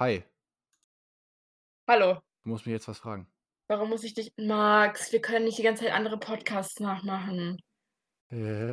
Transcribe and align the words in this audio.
Hi, 0.00 0.24
Hallo. 1.86 2.14
du 2.42 2.48
musst 2.48 2.64
mich 2.64 2.72
jetzt 2.72 2.88
was 2.88 2.98
fragen. 3.00 3.30
Warum 3.68 3.90
muss 3.90 4.02
ich 4.02 4.14
dich 4.14 4.32
Max, 4.38 5.12
wir 5.12 5.20
können 5.20 5.44
nicht 5.44 5.58
die 5.58 5.62
ganze 5.62 5.84
Zeit 5.84 5.92
andere 5.92 6.18
Podcasts 6.18 6.80
nachmachen. 6.80 7.60
Äh. 8.30 8.72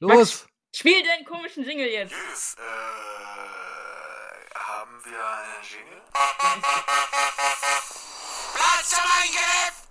Max, 0.00 0.16
Los! 0.18 0.46
spiel 0.74 1.02
deinen 1.02 1.24
komischen 1.24 1.64
Jingle 1.64 1.88
jetzt. 1.88 2.12
Yes, 2.12 2.54
äh, 2.58 2.62
haben 4.54 5.04
wir 5.04 5.26
einen 5.26 5.64
Jingle? 5.64 6.02
Platz 8.54 8.90
zum 8.90 9.04
Eingriff! 9.20 9.83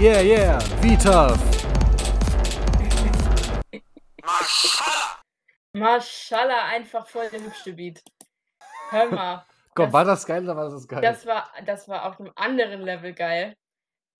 Yeah, 0.00 0.20
yeah, 0.22 0.58
Vita! 0.80 1.36
Maschallah! 4.24 5.20
Maschallah, 5.74 6.64
einfach 6.72 7.06
voll 7.06 7.28
der 7.30 7.40
hübsche 7.42 7.74
Beat. 7.74 8.02
Hör 8.88 9.06
mal. 9.10 9.44
Komm, 9.74 9.86
Das- 9.86 9.92
war 9.92 10.04
das 10.06 10.24
geil 10.26 10.42
oder 10.44 10.56
war 10.56 10.70
das 10.70 10.88
geil? 10.88 11.02
Das 11.02 11.26
war, 11.26 11.50
das 11.66 11.86
war 11.86 12.06
auf 12.06 12.18
einem 12.18 12.32
anderen 12.34 12.80
Level 12.80 13.12
geil. 13.12 13.54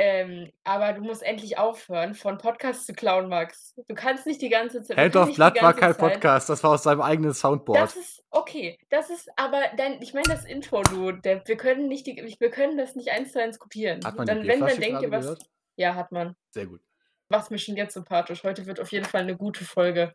Ähm, 0.03 0.51
aber 0.65 0.93
du 0.95 1.03
musst 1.03 1.23
endlich 1.23 1.59
aufhören, 1.59 2.15
von 2.15 2.39
Podcasts 2.39 2.87
zu 2.87 2.93
klauen, 2.95 3.29
Max. 3.29 3.75
Du 3.89 3.95
kannst 3.95 4.27
nicht 4.27 4.41
die 4.41 4.49
ganze 4.49 4.83
Zeit. 4.83 4.97
Hand 4.99 5.17
of 5.17 5.35
Blood 5.35 5.61
war 5.63 5.75
kein 5.75 5.95
Zeit- 5.95 5.99
Podcast, 5.99 6.49
das 6.51 6.63
war 6.63 6.71
aus 6.73 6.83
seinem 6.83 7.01
eigenen 7.03 7.33
Soundboard. 7.35 7.79
Das 7.79 7.97
ist 7.97 8.23
okay. 8.31 8.79
Das 8.91 9.11
ist 9.11 9.31
aber 9.37 9.61
dein, 9.77 10.01
ich 10.01 10.13
meine 10.15 10.29
das 10.29 10.45
Intro, 10.45 10.83
du. 10.83 11.13
Der, 11.13 11.47
wir 11.47 11.57
können 11.57 11.89
nicht 11.89 12.07
die, 12.07 12.37
wir 12.39 12.51
können 12.51 12.77
das 12.79 12.97
nicht 12.97 13.11
eins 13.11 13.33
zu 13.33 13.43
eins 13.43 13.59
kopieren. 13.59 14.01
Hat 14.05 14.17
man 14.17 14.27
dann, 14.27 14.43
die 14.43 14.49
wenn, 14.49 14.61
dann 14.61 14.69
Bierflasche 14.69 14.81
denkt 14.81 15.03
ihr 15.03 15.09
gerade 15.11 15.25
was. 15.27 15.39
gehört? 15.39 15.51
Ja, 15.81 15.95
hat 15.95 16.13
man. 16.13 16.37
Sehr 16.51 16.67
gut. 16.67 16.83
Mach's 17.31 17.49
mir 17.49 17.59
schon 17.59 17.75
jetzt 17.75 17.95
sympathisch. 17.95 18.45
Heute 18.45 18.67
wird 18.67 18.81
auf 18.81 18.93
jeden 18.93 19.07
Fall 19.07 19.23
eine 19.23 19.35
gute 19.35 19.65
Folge. 19.65 20.13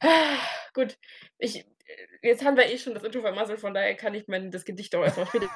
Ah, 0.00 0.38
Gut, 0.72 0.96
ich, 1.36 1.66
jetzt 2.22 2.42
haben 2.42 2.56
wir 2.56 2.64
eh 2.64 2.78
schon 2.78 2.94
das 2.94 3.02
Intro 3.02 3.20
vermasselt, 3.20 3.60
von 3.60 3.74
daher 3.74 3.94
kann 3.94 4.14
ich 4.14 4.26
mein, 4.26 4.50
das 4.50 4.64
Gedicht 4.64 4.94
auch 4.94 5.02
erstmal 5.04 5.26
später 5.26 5.50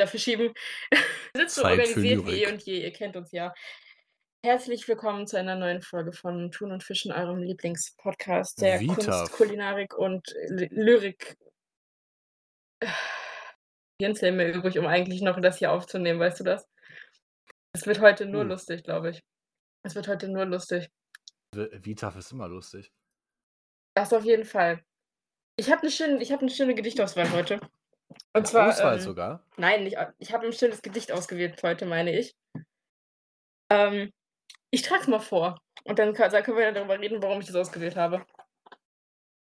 verschieben. 0.06 0.52
Wir 1.34 1.46
sind 1.46 1.50
so 1.50 1.62
organisiert 1.62 2.26
wie 2.26 2.42
eh 2.42 2.50
und 2.50 2.62
je, 2.62 2.82
ihr 2.82 2.92
kennt 2.92 3.14
uns 3.14 3.30
ja. 3.30 3.54
Herzlich 4.44 4.88
willkommen 4.88 5.28
zu 5.28 5.36
einer 5.38 5.54
neuen 5.54 5.82
Folge 5.82 6.12
von 6.12 6.50
Tun 6.50 6.72
und 6.72 6.82
Fischen, 6.82 7.12
eurem 7.12 7.42
Lieblingspodcast 7.42 8.60
der 8.60 8.80
Vita. 8.80 8.94
Kunst, 8.94 9.32
Kulinarik 9.34 9.96
und 9.96 10.26
Ly- 10.48 10.70
Lyrik. 10.72 11.36
Jens 14.00 14.20
mir 14.22 14.52
übrig, 14.52 14.78
um 14.80 14.86
eigentlich 14.86 15.22
noch 15.22 15.40
das 15.40 15.58
hier 15.58 15.70
aufzunehmen, 15.70 16.18
weißt 16.18 16.40
du 16.40 16.44
das? 16.44 16.66
Es 17.72 17.86
wird 17.86 18.00
heute 18.00 18.26
nur 18.26 18.42
Uh. 18.44 18.48
lustig, 18.48 18.82
glaube 18.84 19.10
ich. 19.10 19.22
Es 19.82 19.94
wird 19.94 20.08
heute 20.08 20.28
nur 20.28 20.44
lustig. 20.44 20.90
Vita 21.54 22.08
ist 22.10 22.32
immer 22.32 22.48
lustig. 22.48 22.92
Das 23.94 24.12
auf 24.12 24.24
jeden 24.24 24.44
Fall. 24.44 24.84
Ich 25.56 25.70
habe 25.70 25.82
eine 25.82 25.90
schöne, 25.90 26.22
ich 26.22 26.30
hab 26.32 26.40
eine 26.40 26.50
schöne 26.50 26.74
Gedichtauswahl 26.74 27.30
heute. 27.32 27.60
Und 28.32 28.46
zwar. 28.46 28.68
Auswahl 28.68 28.94
ähm, 28.96 29.00
sogar. 29.00 29.46
Nein, 29.56 29.94
au- 29.96 30.12
ich 30.18 30.32
habe 30.32 30.46
ein 30.46 30.52
schönes 30.52 30.82
Gedicht 30.82 31.10
ausgewählt 31.12 31.62
heute, 31.62 31.86
meine 31.86 32.16
ich. 32.18 32.36
Ähm, 33.70 34.12
ich 34.70 34.82
trage 34.82 35.02
es 35.02 35.08
mal 35.08 35.20
vor. 35.20 35.60
Und 35.84 35.98
dann 35.98 36.12
kann, 36.14 36.30
dann 36.30 36.42
können 36.42 36.56
wir 36.58 36.64
ja 36.64 36.72
darüber 36.72 36.98
reden, 36.98 37.22
warum 37.22 37.40
ich 37.40 37.46
das 37.46 37.56
ausgewählt 37.56 37.96
habe. 37.96 38.24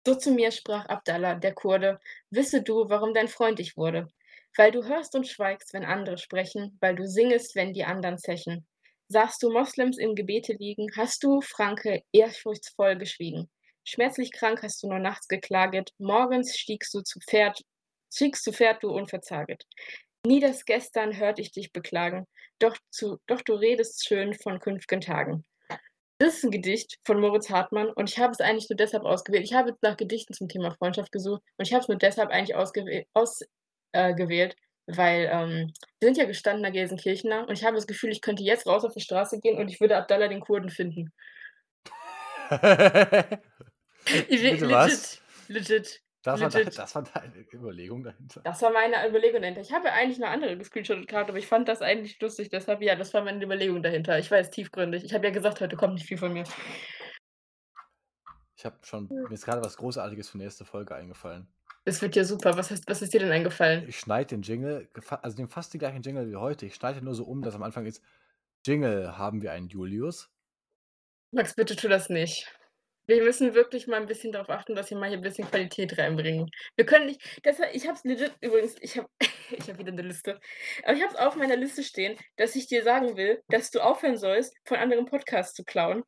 So 0.07 0.15
zu 0.15 0.31
mir 0.33 0.51
sprach 0.53 0.87
Abdallah, 0.87 1.34
der 1.34 1.55
Kurde, 1.55 2.01
wisse 2.31 2.62
du, 2.62 2.89
warum 2.89 3.12
dein 3.12 3.28
Freund 3.28 3.61
ich 3.61 3.77
wurde. 3.77 4.09
Weil 4.56 4.72
du 4.72 4.84
hörst 4.84 5.14
und 5.14 5.26
schweigst, 5.26 5.72
wenn 5.72 5.84
andere 5.84 6.19
sprechen, 6.19 6.76
weil 6.81 6.97
du 6.97 7.06
singest, 7.06 7.54
wenn 7.54 7.72
die 7.72 7.84
anderen 7.84 8.19
zechen. 8.19 8.66
Sahst 9.09 9.42
du 9.42 9.50
Moslems 9.50 9.98
im 9.98 10.14
Gebete 10.14 10.53
liegen, 10.53 10.88
hast 10.97 11.22
du, 11.22 11.41
Franke, 11.41 12.03
ehrfurchtsvoll 12.12 12.97
geschwiegen. 12.97 13.48
Schmerzlich 13.84 14.32
krank 14.32 14.62
hast 14.62 14.82
du 14.82 14.88
nur 14.88 14.98
nachts 14.98 15.28
geklaget, 15.28 15.92
morgens 15.98 16.59
stiegst 16.59 16.92
du 16.92 17.00
zu 17.00 17.20
Pferd, 17.20 17.62
stiegst 18.12 18.44
zu 18.44 18.53
Pferd 18.53 18.82
du 18.82 18.91
unverzaget. 18.91 19.64
Nie 20.26 20.41
das 20.41 20.66
Gestern 20.66 21.16
hört 21.16 21.38
ich 21.38 21.53
dich 21.53 21.72
beklagen, 21.72 22.26
doch, 22.59 22.76
zu, 22.91 23.19
doch 23.26 23.41
du 23.41 23.54
redest 23.54 24.06
schön 24.06 24.34
von 24.34 24.60
künftigen 24.60 25.00
Tagen. 25.00 25.44
Das 26.19 26.34
ist 26.34 26.44
ein 26.44 26.50
Gedicht 26.50 26.98
von 27.06 27.20
Moritz 27.20 27.48
Hartmann 27.48 27.91
und 27.91 28.10
ich 28.10 28.19
habe 28.19 28.32
es 28.32 28.41
eigentlich 28.41 28.69
nur 28.69 28.76
deshalb 28.76 29.04
ausgewählt. 29.04 29.44
Ich 29.44 29.54
habe 29.54 29.76
nach 29.80 29.97
Gedichten 29.97 30.34
zum 30.34 30.48
Thema 30.48 30.72
Freundschaft 30.72 31.12
gesucht 31.12 31.42
und 31.56 31.66
ich 31.66 31.72
habe 31.72 31.82
es 31.82 31.88
nur 31.88 31.97
deshalb 31.97 32.30
eigentlich 32.30 32.56
ausgewählt, 32.56 33.06
aus, 33.15 33.41
äh, 33.93 34.15
gewählt, 34.15 34.56
weil 34.87 35.28
ähm, 35.32 35.72
wir 36.00 36.09
sind 36.09 36.16
ja 36.16 36.25
gestandener 36.25 36.71
Gelsenkirchener 36.71 37.49
und 37.49 37.59
ich 37.59 37.65
habe 37.65 37.76
das 37.76 37.87
Gefühl, 37.87 38.10
ich 38.10 38.21
könnte 38.21 38.43
jetzt 38.43 38.66
raus 38.66 38.84
auf 38.84 38.94
die 38.94 39.00
Straße 39.00 39.41
gehen 39.41 39.59
und 39.59 39.69
ich 39.69 39.81
würde 39.81 39.97
Abdallah 39.97 40.28
den 40.28 40.41
Kurden 40.41 40.71
finden. 40.71 41.12
Ich 44.28 44.41
Bitte 44.41 44.71
was? 44.71 45.21
Legit. 45.48 45.69
Legit. 45.69 46.03
Das 46.22 46.41
war, 46.41 46.48
deine, 46.48 46.65
Legit. 46.65 46.78
das 46.78 46.94
war 46.94 47.03
deine 47.03 47.47
Überlegung 47.53 48.03
dahinter. 48.03 48.41
Das 48.43 48.60
war 48.62 48.72
meine 48.72 49.09
Überlegung 49.09 49.41
dahinter. 49.41 49.60
Ich 49.60 49.72
habe 49.72 49.93
eigentlich 49.93 50.22
eine 50.22 50.32
andere 50.32 50.56
gescreenshottet 50.56 51.09
gehabt, 51.09 51.31
aber 51.31 51.38
ich 51.38 51.47
fand 51.47 51.69
das 51.69 51.81
eigentlich 51.81 52.21
lustig. 52.21 52.50
Deshalb, 52.50 52.82
ja, 52.82 52.97
das 52.97 53.15
war 53.15 53.22
meine 53.22 53.43
Überlegung 53.44 53.82
dahinter. 53.82 54.19
Ich 54.19 54.31
weiß, 54.31 54.50
tiefgründig. 54.50 55.04
Ich 55.04 55.15
habe 55.15 55.27
ja 55.27 55.32
gesagt, 55.32 55.60
heute 55.60 55.77
kommt 55.77 55.94
nicht 55.94 56.06
viel 56.06 56.19
von 56.19 56.32
mir. 56.32 56.44
Ich 58.56 58.65
habe 58.65 58.77
schon, 58.82 59.09
mir 59.09 59.32
ist 59.32 59.44
gerade 59.44 59.62
was 59.62 59.77
Großartiges 59.77 60.28
für 60.28 60.38
die 60.38 60.44
nächste 60.44 60.65
Folge 60.65 60.94
eingefallen. 60.94 61.47
Das 61.88 62.03
wird 62.03 62.16
ja 62.16 62.25
super. 62.25 62.54
Was, 62.59 62.71
hast, 62.71 62.87
was 62.87 63.00
ist 63.00 63.15
dir 63.15 63.21
denn 63.21 63.32
eingefallen? 63.32 63.88
Ich 63.88 63.99
schneide 63.99 64.26
den 64.26 64.43
Jingle, 64.43 64.91
also 65.22 65.34
den 65.38 65.49
fast 65.49 65.72
den 65.72 65.78
gleichen 65.78 66.03
Jingle 66.03 66.31
wie 66.31 66.37
heute. 66.37 66.66
Ich 66.66 66.75
schneide 66.75 67.00
nur 67.00 67.15
so 67.15 67.25
um, 67.25 67.41
dass 67.41 67.54
am 67.54 67.62
Anfang 67.62 67.87
ist, 67.87 68.03
Jingle 68.66 69.16
haben 69.16 69.41
wir 69.41 69.53
einen 69.53 69.69
Julius. 69.69 70.28
Max, 71.31 71.54
bitte 71.54 71.77
tu 71.77 71.88
das 71.88 72.10
nicht. 72.10 72.47
Wir 73.06 73.22
müssen 73.22 73.54
wirklich 73.54 73.87
mal 73.87 73.97
ein 73.97 74.06
bisschen 74.06 74.32
darauf 74.32 74.50
achten, 74.50 74.75
dass 74.75 74.91
wir 74.91 74.98
mal 74.98 75.09
hier 75.09 75.16
ein 75.16 75.22
bisschen 75.22 75.48
Qualität 75.48 75.97
reinbringen. 75.97 76.50
Wir 76.77 76.84
können 76.84 77.06
nicht. 77.06 77.22
Deshalb, 77.43 77.75
ich 77.75 77.87
habe 77.87 77.97
es 77.97 78.04
legit 78.04 78.34
übrigens, 78.43 78.77
ich 78.82 78.98
habe 78.98 79.09
ich 79.50 79.71
hab 79.71 79.78
wieder 79.78 79.93
eine 79.93 80.03
Liste. 80.03 80.38
Aber 80.84 80.93
ich 80.93 81.03
habe 81.03 81.15
es 81.15 81.19
auf 81.19 81.37
meiner 81.37 81.56
Liste 81.56 81.82
stehen, 81.82 82.19
dass 82.37 82.54
ich 82.54 82.66
dir 82.66 82.82
sagen 82.82 83.16
will, 83.16 83.41
dass 83.48 83.71
du 83.71 83.81
aufhören 83.81 84.19
sollst, 84.19 84.54
von 84.66 84.77
anderen 84.77 85.06
Podcasts 85.06 85.54
zu 85.54 85.65
klauen. 85.65 86.04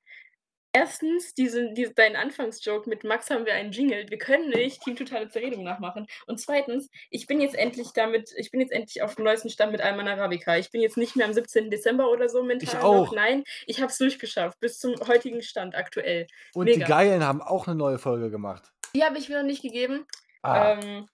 Erstens, 0.72 1.34
diesen, 1.34 1.74
diese, 1.74 1.94
deinen 1.94 2.14
Anfangsjoke 2.14 2.88
mit 2.88 3.02
Max 3.02 3.28
haben 3.28 3.44
wir 3.44 3.54
einen 3.54 3.72
Jingle. 3.72 4.08
Wir 4.08 4.18
können 4.18 4.50
nicht 4.50 4.82
Team 4.82 4.94
Totale 4.94 5.28
Zerredung 5.28 5.64
nachmachen. 5.64 6.06
Und 6.26 6.38
zweitens, 6.40 6.88
ich 7.10 7.26
bin 7.26 7.40
jetzt 7.40 7.56
endlich 7.56 7.88
damit, 7.92 8.32
ich 8.36 8.52
bin 8.52 8.60
jetzt 8.60 8.70
endlich 8.72 9.02
auf 9.02 9.16
dem 9.16 9.24
neuesten 9.24 9.50
Stand 9.50 9.72
mit 9.72 9.80
Alman 9.80 10.06
Arabica. 10.06 10.56
Ich 10.58 10.70
bin 10.70 10.80
jetzt 10.80 10.96
nicht 10.96 11.16
mehr 11.16 11.26
am 11.26 11.32
17. 11.32 11.70
Dezember 11.70 12.08
oder 12.10 12.28
so 12.28 12.44
mental 12.44 12.68
Ich 12.68 12.78
auch. 12.84 13.06
noch. 13.06 13.12
Nein, 13.14 13.42
ich 13.66 13.80
habe 13.80 13.90
es 13.90 13.98
durchgeschafft, 13.98 14.60
bis 14.60 14.78
zum 14.78 14.94
heutigen 15.08 15.42
Stand 15.42 15.74
aktuell. 15.74 16.28
Und 16.54 16.66
die 16.66 16.74
Mega. 16.74 16.86
Geilen 16.86 17.24
haben 17.24 17.42
auch 17.42 17.66
eine 17.66 17.74
neue 17.76 17.98
Folge 17.98 18.30
gemacht. 18.30 18.70
Die 18.94 19.02
habe 19.02 19.18
ich 19.18 19.28
wieder 19.28 19.42
nicht 19.42 19.62
gegeben. 19.62 20.06
Ah, 20.42 20.78
Ähm, 20.80 21.08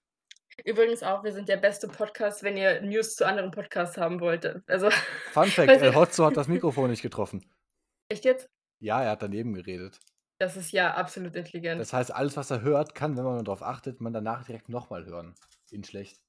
übrigens 0.66 1.02
auch, 1.02 1.24
wir 1.24 1.32
sind 1.32 1.48
der 1.48 1.56
beste 1.56 1.88
Podcast, 1.88 2.42
wenn 2.42 2.58
ihr 2.58 2.82
News 2.82 3.16
zu 3.16 3.26
anderen 3.26 3.50
Podcasts 3.52 3.96
haben 3.96 4.20
wollt. 4.20 4.44
Also, 4.66 4.90
Fun 5.32 5.44
Fact, 5.46 5.70
El 5.70 5.88
ich- 5.90 5.94
Hotzo 5.94 6.26
hat 6.26 6.36
das 6.36 6.46
Mikrofon 6.48 6.90
nicht 6.90 7.02
getroffen. 7.02 7.50
echt 8.10 8.26
jetzt? 8.26 8.50
Ja, 8.80 9.02
er 9.02 9.10
hat 9.10 9.22
daneben 9.22 9.54
geredet. 9.54 9.98
Das 10.38 10.56
ist 10.56 10.72
ja 10.72 10.94
absolut 10.94 11.34
intelligent. 11.34 11.80
Das 11.80 11.92
heißt, 11.92 12.14
alles, 12.14 12.36
was 12.36 12.50
er 12.50 12.60
hört, 12.60 12.94
kann, 12.94 13.16
wenn 13.16 13.24
man 13.24 13.44
darauf 13.44 13.62
achtet, 13.62 14.00
man 14.00 14.12
danach 14.12 14.44
direkt 14.44 14.68
nochmal 14.68 15.06
hören. 15.06 15.34
In 15.70 15.82
schlecht. 15.82 16.20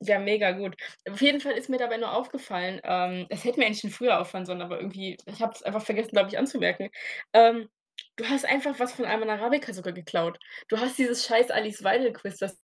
Ja, 0.00 0.18
mega 0.18 0.50
gut. 0.52 0.76
Auf 1.08 1.20
jeden 1.20 1.40
Fall 1.40 1.52
ist 1.52 1.68
mir 1.68 1.78
dabei 1.78 1.98
nur 1.98 2.12
aufgefallen, 2.12 2.80
ähm, 2.82 3.26
es 3.30 3.44
hätte 3.44 3.60
mir 3.60 3.66
eigentlich 3.66 3.80
schon 3.80 3.90
früher 3.90 4.20
auffallen 4.20 4.44
sollen, 4.44 4.60
aber 4.60 4.80
irgendwie, 4.80 5.16
ich 5.26 5.40
habe 5.40 5.52
es 5.54 5.62
einfach 5.62 5.82
vergessen, 5.82 6.10
glaube 6.10 6.30
ich, 6.30 6.38
anzumerken. 6.38 6.90
Ähm, 7.32 7.68
du 8.16 8.28
hast 8.28 8.44
einfach 8.44 8.78
was 8.80 8.92
von 8.92 9.04
Alman 9.04 9.30
Arabica 9.30 9.72
sogar 9.72 9.92
geklaut. 9.92 10.38
Du 10.68 10.78
hast 10.78 10.98
dieses 10.98 11.24
scheiß 11.24 11.50
Alice 11.50 11.84
Weidel-Quiz, 11.84 12.38
das 12.38 12.58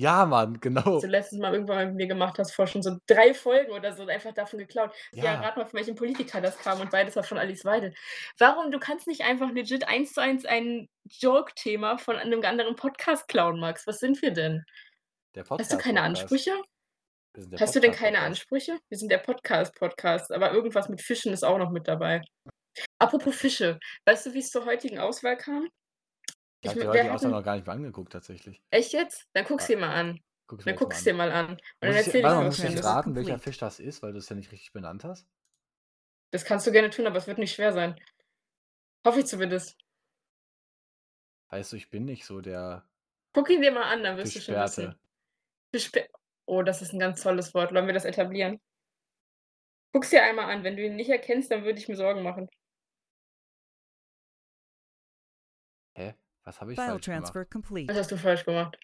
Ja, 0.00 0.26
Mann, 0.26 0.60
genau. 0.60 1.00
du 1.00 1.06
letztes 1.08 1.40
Mal 1.40 1.52
irgendwann 1.54 1.88
mit 1.88 1.96
mir 1.96 2.06
gemacht 2.06 2.38
hast, 2.38 2.52
vor 2.52 2.68
schon 2.68 2.82
so 2.84 2.98
drei 3.08 3.34
Folgen 3.34 3.72
oder 3.72 3.92
so, 3.92 4.06
einfach 4.06 4.32
davon 4.32 4.60
geklaut. 4.60 4.94
Ja, 5.10 5.24
Ja. 5.24 5.40
rat 5.40 5.56
mal, 5.56 5.66
von 5.66 5.76
welchem 5.76 5.96
Politiker 5.96 6.40
das 6.40 6.56
kam 6.58 6.80
und 6.80 6.90
beides 6.92 7.16
war 7.16 7.24
von 7.24 7.36
Alice 7.36 7.64
Weidel. 7.64 7.92
Warum? 8.38 8.70
Du 8.70 8.78
kannst 8.78 9.08
nicht 9.08 9.22
einfach 9.22 9.50
legit 9.50 9.88
eins 9.88 10.12
zu 10.12 10.20
eins 10.20 10.44
ein 10.44 10.88
Joke-Thema 11.04 11.98
von 11.98 12.14
einem 12.16 12.44
anderen 12.44 12.76
Podcast 12.76 13.26
klauen, 13.26 13.58
Max. 13.58 13.88
Was 13.88 13.98
sind 13.98 14.22
wir 14.22 14.30
denn? 14.32 14.64
Der 15.34 15.42
Hast 15.42 15.50
du 15.50 15.56
Podcast- 15.56 15.82
keine 15.82 16.00
Podcast. 16.00 16.22
Ansprüche? 16.22 16.62
Hast 17.60 17.74
du 17.74 17.80
denn 17.80 17.90
keine 17.92 18.18
Podcast-Podcast. 18.18 18.26
Ansprüche? 18.26 18.78
Wir 18.88 18.98
sind 18.98 19.10
der 19.10 19.18
Podcast-Podcast, 19.18 20.32
aber 20.32 20.52
irgendwas 20.52 20.88
mit 20.88 21.02
Fischen 21.02 21.32
ist 21.32 21.42
auch 21.44 21.58
noch 21.58 21.70
mit 21.70 21.88
dabei. 21.88 22.20
Apropos 23.00 23.34
Fische, 23.34 23.80
weißt 24.06 24.26
du, 24.26 24.34
wie 24.34 24.38
es 24.38 24.50
zur 24.52 24.64
heutigen 24.64 25.00
Auswahl 25.00 25.36
kam? 25.36 25.68
Ich 26.60 26.70
habe 26.70 26.80
die 26.80 26.86
Aussage 26.88 27.12
hatten- 27.12 27.30
noch 27.30 27.42
gar 27.44 27.54
nicht 27.56 27.66
mal 27.66 27.74
angeguckt, 27.74 28.12
tatsächlich. 28.12 28.62
Echt 28.70 28.92
jetzt? 28.92 29.28
Dann 29.32 29.44
guck's 29.44 29.64
Ah, 29.64 29.68
dir 29.68 29.78
mal 29.78 29.94
an. 29.94 30.20
Guck's 30.48 30.64
Dann 30.64 30.74
jetzt 30.74 30.80
mal 30.80 30.84
guck's 30.86 30.98
an. 30.98 31.04
dir 31.04 31.14
mal 31.14 31.30
an. 31.32 31.50
Und 31.52 31.60
dann 31.80 31.94
erzähl 31.94 32.16
ich 32.16 32.24
warte 32.24 32.44
muss 32.44 32.56
du 32.56 32.66
ich 32.66 32.84
raten, 32.84 33.14
welcher. 33.14 33.38
Fisch 33.38 33.58
das 33.58 33.78
ist, 33.80 34.02
weil 34.02 34.12
du 34.12 34.18
es 34.18 34.28
ja 34.28 34.34
nicht 34.36 34.50
richtig 34.50 34.72
benannt 34.72 35.04
hast? 35.04 35.26
Das 36.30 36.44
kannst 36.44 36.66
du 36.66 36.72
gerne 36.72 36.90
tun, 36.90 37.06
aber 37.06 37.16
es 37.16 37.26
wird 37.26 37.38
nicht 37.38 37.54
schwer 37.54 37.72
sein. 37.72 37.98
Hoffe 39.06 39.20
ich 39.20 39.26
zumindest. 39.26 39.78
Weißt 41.50 41.72
du, 41.72 41.76
ich 41.76 41.88
bin 41.90 42.04
nicht 42.04 42.26
so 42.26 42.40
der 42.40 42.84
Guck 43.32 43.48
ihn 43.50 43.62
dir 43.62 43.70
mal 43.72 43.84
an, 43.84 44.02
dann 44.02 44.16
wirst 44.16 44.34
du 44.34 44.40
schon 44.40 44.54
wissen. 44.56 44.94
Bespe 45.70 46.08
oh, 46.46 46.62
das 46.62 46.82
ist 46.82 46.92
ein 46.92 46.98
ganz 46.98 47.22
tolles 47.22 47.54
Wort. 47.54 47.72
Wollen 47.72 47.86
wir 47.86 47.94
das 47.94 48.04
etablieren? 48.04 48.60
Guck's 49.92 50.10
dir 50.10 50.22
einmal 50.22 50.50
an. 50.50 50.64
Wenn 50.64 50.76
du 50.76 50.84
ihn 50.84 50.96
nicht 50.96 51.10
erkennst, 51.10 51.50
dann 51.50 51.64
würde 51.64 51.78
ich 51.78 51.88
mir 51.88 51.96
Sorgen 51.96 52.22
machen. 52.22 52.48
Was 56.48 56.62
habe 56.62 56.72
ich 56.72 56.76
File 56.76 56.92
falsch 56.92 57.04
gemacht? 57.04 57.20
transfer 57.20 57.44
complete. 57.44 57.92
Was 57.92 57.98
hast 57.98 58.10
du 58.10 58.16
falsch 58.16 58.46
gemacht? 58.46 58.78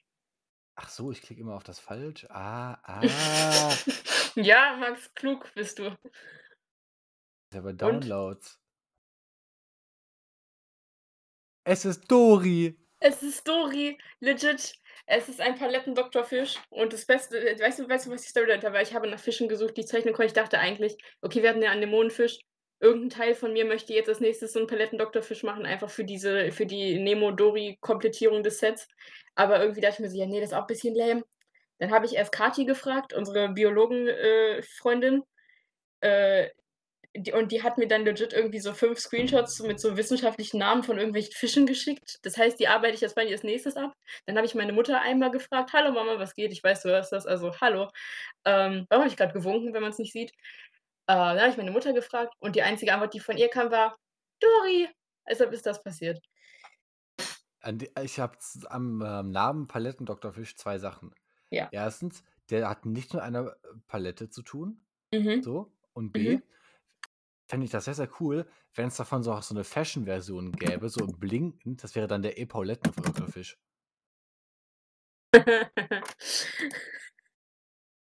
Ach 0.74 0.90
so, 0.90 1.10
ich 1.10 1.22
klicke 1.22 1.40
immer 1.40 1.54
auf 1.54 1.62
das 1.62 1.78
falsch. 1.78 2.26
Ah, 2.28 2.74
ah. 2.82 3.00
ist 3.00 3.86
ja, 4.36 4.76
Max, 4.78 5.14
klug 5.14 5.50
bist 5.54 5.78
du. 5.78 5.96
ja 7.54 7.60
bei 7.62 7.72
Downloads. 7.72 8.60
Es 11.66 11.86
ist 11.86 12.06
Dori. 12.10 12.78
Es 13.00 13.22
ist 13.22 13.48
Dori, 13.48 13.96
legit. 14.20 14.74
Es 15.06 15.30
ist 15.30 15.40
ein 15.40 15.54
Palettendoktorfisch. 15.54 16.60
Und 16.68 16.92
das 16.92 17.06
Beste, 17.06 17.38
weißt 17.58 17.78
du, 17.78 17.88
weißt 17.88 18.04
du, 18.04 18.10
was 18.10 18.20
die 18.20 18.28
Story 18.28 18.48
dahinter 18.48 18.74
war? 18.74 18.82
Ich 18.82 18.94
habe 18.94 19.08
nach 19.08 19.18
Fischen 19.18 19.48
gesucht, 19.48 19.78
die 19.78 19.80
ich 19.80 19.86
zeichnen 19.86 20.12
konnte. 20.12 20.26
Ich 20.26 20.32
dachte 20.34 20.58
eigentlich, 20.58 20.98
okay, 21.22 21.42
wir 21.42 21.48
hatten 21.48 21.62
ja 21.62 21.70
Anemonenfisch. 21.70 22.40
Irgendein 22.80 23.10
Teil 23.10 23.34
von 23.34 23.52
mir 23.52 23.64
möchte 23.64 23.94
jetzt 23.94 24.08
als 24.08 24.20
nächstes 24.20 24.52
so 24.52 24.58
einen 24.58 24.68
Palettendoktorfisch 24.68 25.42
machen, 25.42 25.64
einfach 25.64 25.90
für 25.90 26.04
diese, 26.04 26.52
für 26.52 26.66
die 26.66 26.98
Nemo-Dori-Komplettierung 26.98 28.42
des 28.42 28.58
Sets. 28.58 28.88
Aber 29.34 29.60
irgendwie 29.60 29.80
dachte 29.80 29.94
ich 29.94 30.00
mir 30.00 30.10
so, 30.10 30.18
ja, 30.18 30.26
nee, 30.26 30.40
das 30.40 30.50
ist 30.50 30.56
auch 30.56 30.62
ein 30.62 30.66
bisschen 30.66 30.94
lame. 30.94 31.24
Dann 31.78 31.90
habe 31.90 32.06
ich 32.06 32.14
erst 32.14 32.32
Kati 32.32 32.64
gefragt, 32.64 33.12
unsere 33.14 33.48
Biologen-Freundin. 33.48 35.22
Äh, 36.00 36.50
die, 37.16 37.32
und 37.32 37.52
die 37.52 37.62
hat 37.62 37.78
mir 37.78 37.86
dann 37.86 38.04
legit 38.04 38.32
irgendwie 38.32 38.58
so 38.58 38.72
fünf 38.72 38.98
Screenshots 38.98 39.60
mit 39.60 39.78
so 39.78 39.96
wissenschaftlichen 39.96 40.58
Namen 40.58 40.82
von 40.82 40.98
irgendwelchen 40.98 41.32
Fischen 41.32 41.64
geschickt. 41.66 42.18
Das 42.22 42.36
heißt, 42.36 42.58
die 42.58 42.66
arbeite 42.66 42.94
ich 42.94 43.00
jetzt 43.00 43.14
bei 43.14 43.24
mir 43.24 43.30
als 43.32 43.44
nächstes 43.44 43.76
ab. 43.76 43.92
Dann 44.26 44.36
habe 44.36 44.46
ich 44.46 44.54
meine 44.56 44.72
Mutter 44.72 45.00
einmal 45.00 45.30
gefragt, 45.30 45.72
hallo 45.72 45.92
Mama, 45.92 46.18
was 46.18 46.34
geht? 46.34 46.52
Ich 46.52 46.62
weiß, 46.62 46.82
du 46.82 46.88
hörst 46.88 47.12
das, 47.12 47.26
also 47.26 47.52
hallo. 47.60 47.88
Ähm, 48.44 48.86
warum 48.88 49.04
habe 49.04 49.08
ich 49.08 49.16
gerade 49.16 49.32
gewunken, 49.32 49.72
wenn 49.74 49.82
man 49.82 49.92
es 49.92 49.98
nicht 49.98 50.12
sieht? 50.12 50.32
Äh, 51.06 51.14
dann 51.14 51.38
habe 51.40 51.50
ich 51.50 51.56
meine 51.56 51.70
Mutter 51.70 51.92
gefragt 51.92 52.34
und 52.38 52.56
die 52.56 52.62
einzige 52.62 52.92
Antwort, 52.92 53.14
die 53.14 53.20
von 53.20 53.36
ihr 53.36 53.48
kam, 53.48 53.70
war 53.70 53.96
Dori. 54.40 54.88
Deshalb 55.28 55.52
ist 55.52 55.66
das 55.66 55.82
passiert. 55.82 56.18
Ich 58.02 58.20
habe 58.20 58.36
am 58.68 59.30
Namen 59.30 59.66
Palettendoktorfisch 59.66 60.56
zwei 60.56 60.78
Sachen. 60.78 61.14
Ja. 61.50 61.68
Erstens, 61.72 62.22
der 62.50 62.68
hat 62.68 62.84
nicht 62.84 63.14
mit 63.14 63.22
einer 63.22 63.56
Palette 63.86 64.28
zu 64.28 64.42
tun. 64.42 64.84
Mhm. 65.12 65.42
So. 65.42 65.72
Und 65.94 66.12
B, 66.12 66.36
Mhm. 66.36 66.42
fände 67.48 67.64
ich 67.64 67.70
das 67.70 67.84
sehr, 67.86 67.94
sehr 67.94 68.10
cool, 68.20 68.46
wenn 68.74 68.88
es 68.88 68.96
davon 68.96 69.22
so 69.22 69.32
auch 69.32 69.42
so 69.42 69.54
eine 69.54 69.64
Fashion-Version 69.64 70.52
gäbe, 70.52 70.88
so 70.88 71.06
blinkend. 71.06 71.82
Das 71.82 71.94
wäre 71.94 72.06
dann 72.06 72.22
der 72.22 72.38
Epaulettendoktorfisch. 72.38 73.56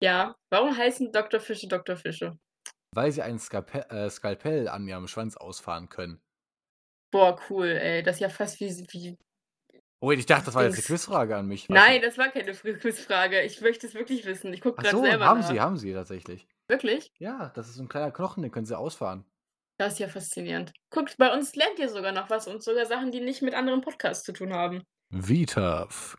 ja, 0.00 0.36
warum 0.50 0.76
heißen 0.76 1.12
Doktorfische 1.12 1.68
Doktorfische? 1.68 2.38
Weil 2.92 3.12
sie 3.12 3.22
ein 3.22 3.38
Skalpell, 3.38 3.86
äh, 3.90 4.10
Skalpell 4.10 4.68
an 4.68 4.86
ihrem 4.86 5.06
Schwanz 5.06 5.36
ausfahren 5.36 5.88
können. 5.88 6.20
Boah, 7.12 7.40
cool, 7.48 7.66
ey. 7.68 8.02
Das 8.02 8.16
ist 8.16 8.20
ja 8.20 8.28
fast 8.28 8.60
wie, 8.60 8.68
wie 8.90 9.16
Oh, 10.02 10.10
ich 10.12 10.24
dachte, 10.24 10.46
das 10.46 10.54
war 10.54 10.64
jetzt 10.64 10.76
Dings. 10.76 10.86
Quizfrage 10.86 11.36
an 11.36 11.46
mich. 11.46 11.68
Nein, 11.68 12.00
das 12.00 12.16
war 12.16 12.30
keine 12.30 12.52
Quizfrage. 12.54 13.42
Ich 13.42 13.60
möchte 13.60 13.86
es 13.86 13.94
wirklich 13.94 14.24
wissen. 14.24 14.52
Ich 14.52 14.62
gucke 14.62 14.82
gerade 14.82 14.96
so, 14.96 15.02
selber 15.02 15.26
haben 15.26 15.40
nach. 15.40 15.50
sie, 15.50 15.60
haben 15.60 15.76
sie 15.76 15.92
tatsächlich. 15.92 16.46
Wirklich? 16.68 17.12
Ja, 17.18 17.50
das 17.54 17.68
ist 17.68 17.74
so 17.74 17.82
ein 17.82 17.88
kleiner 17.88 18.10
Knochen, 18.10 18.42
den 18.42 18.50
können 18.50 18.64
sie 18.64 18.78
ausfahren. 18.78 19.24
Das 19.78 19.94
ist 19.94 19.98
ja 19.98 20.08
faszinierend. 20.08 20.72
Guckt, 20.90 21.16
bei 21.18 21.32
uns 21.32 21.54
lernt 21.54 21.78
ihr 21.78 21.88
sogar 21.90 22.12
noch 22.12 22.30
was 22.30 22.46
und 22.48 22.62
sogar 22.62 22.86
Sachen, 22.86 23.12
die 23.12 23.20
nicht 23.20 23.42
mit 23.42 23.54
anderen 23.54 23.82
Podcasts 23.82 24.24
zu 24.24 24.32
tun 24.32 24.54
haben. 24.54 24.82
Vitaf. 25.10 26.16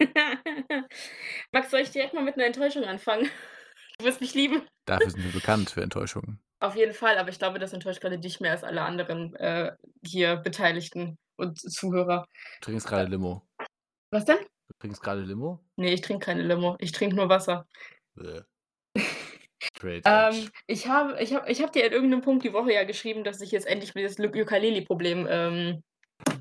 Max, 1.52 1.70
soll 1.70 1.80
ich 1.80 1.90
direkt 1.90 2.14
mal 2.14 2.22
mit 2.22 2.34
einer 2.34 2.46
Enttäuschung 2.46 2.84
anfangen? 2.84 3.28
Du 3.98 4.04
wirst 4.04 4.20
mich 4.20 4.34
lieben. 4.34 4.62
Dafür 4.84 5.10
sind 5.10 5.24
wir 5.24 5.32
bekannt 5.40 5.70
für 5.70 5.82
Enttäuschungen. 5.82 6.40
Auf 6.60 6.76
jeden 6.76 6.94
Fall, 6.94 7.18
aber 7.18 7.28
ich 7.28 7.38
glaube, 7.38 7.58
das 7.58 7.72
enttäuscht 7.72 8.00
gerade 8.00 8.18
dich 8.18 8.40
mehr 8.40 8.52
als 8.52 8.64
alle 8.64 8.82
anderen 8.82 9.34
äh, 9.36 9.72
hier 10.04 10.36
Beteiligten 10.36 11.18
und 11.36 11.58
Zuhörer. 11.58 12.26
Du 12.60 12.66
trinkst 12.66 12.86
gerade 12.86 13.10
Limo. 13.10 13.46
Was 14.10 14.24
denn? 14.24 14.38
Du 14.38 14.74
trinkst 14.80 15.02
gerade 15.02 15.20
Limo? 15.20 15.60
Nee, 15.76 15.92
ich 15.92 16.00
trinke 16.00 16.24
keine 16.24 16.42
Limo. 16.42 16.76
Ich 16.78 16.92
trinke 16.92 17.16
nur 17.16 17.28
Wasser. 17.28 17.66
Ähm, 19.82 20.50
ich 20.66 20.86
habe 20.86 21.20
ich 21.20 21.34
hab, 21.34 21.48
ich 21.48 21.62
hab 21.62 21.72
dir 21.72 21.84
an 21.84 21.92
irgendeinem 21.92 22.22
Punkt 22.22 22.44
die 22.44 22.52
Woche 22.52 22.72
ja 22.72 22.84
geschrieben, 22.84 23.24
dass 23.24 23.40
ich 23.40 23.50
jetzt 23.50 23.66
endlich 23.66 23.92
das 23.92 24.18
Ukulele-Problem 24.18 25.26
ähm, 25.28 25.82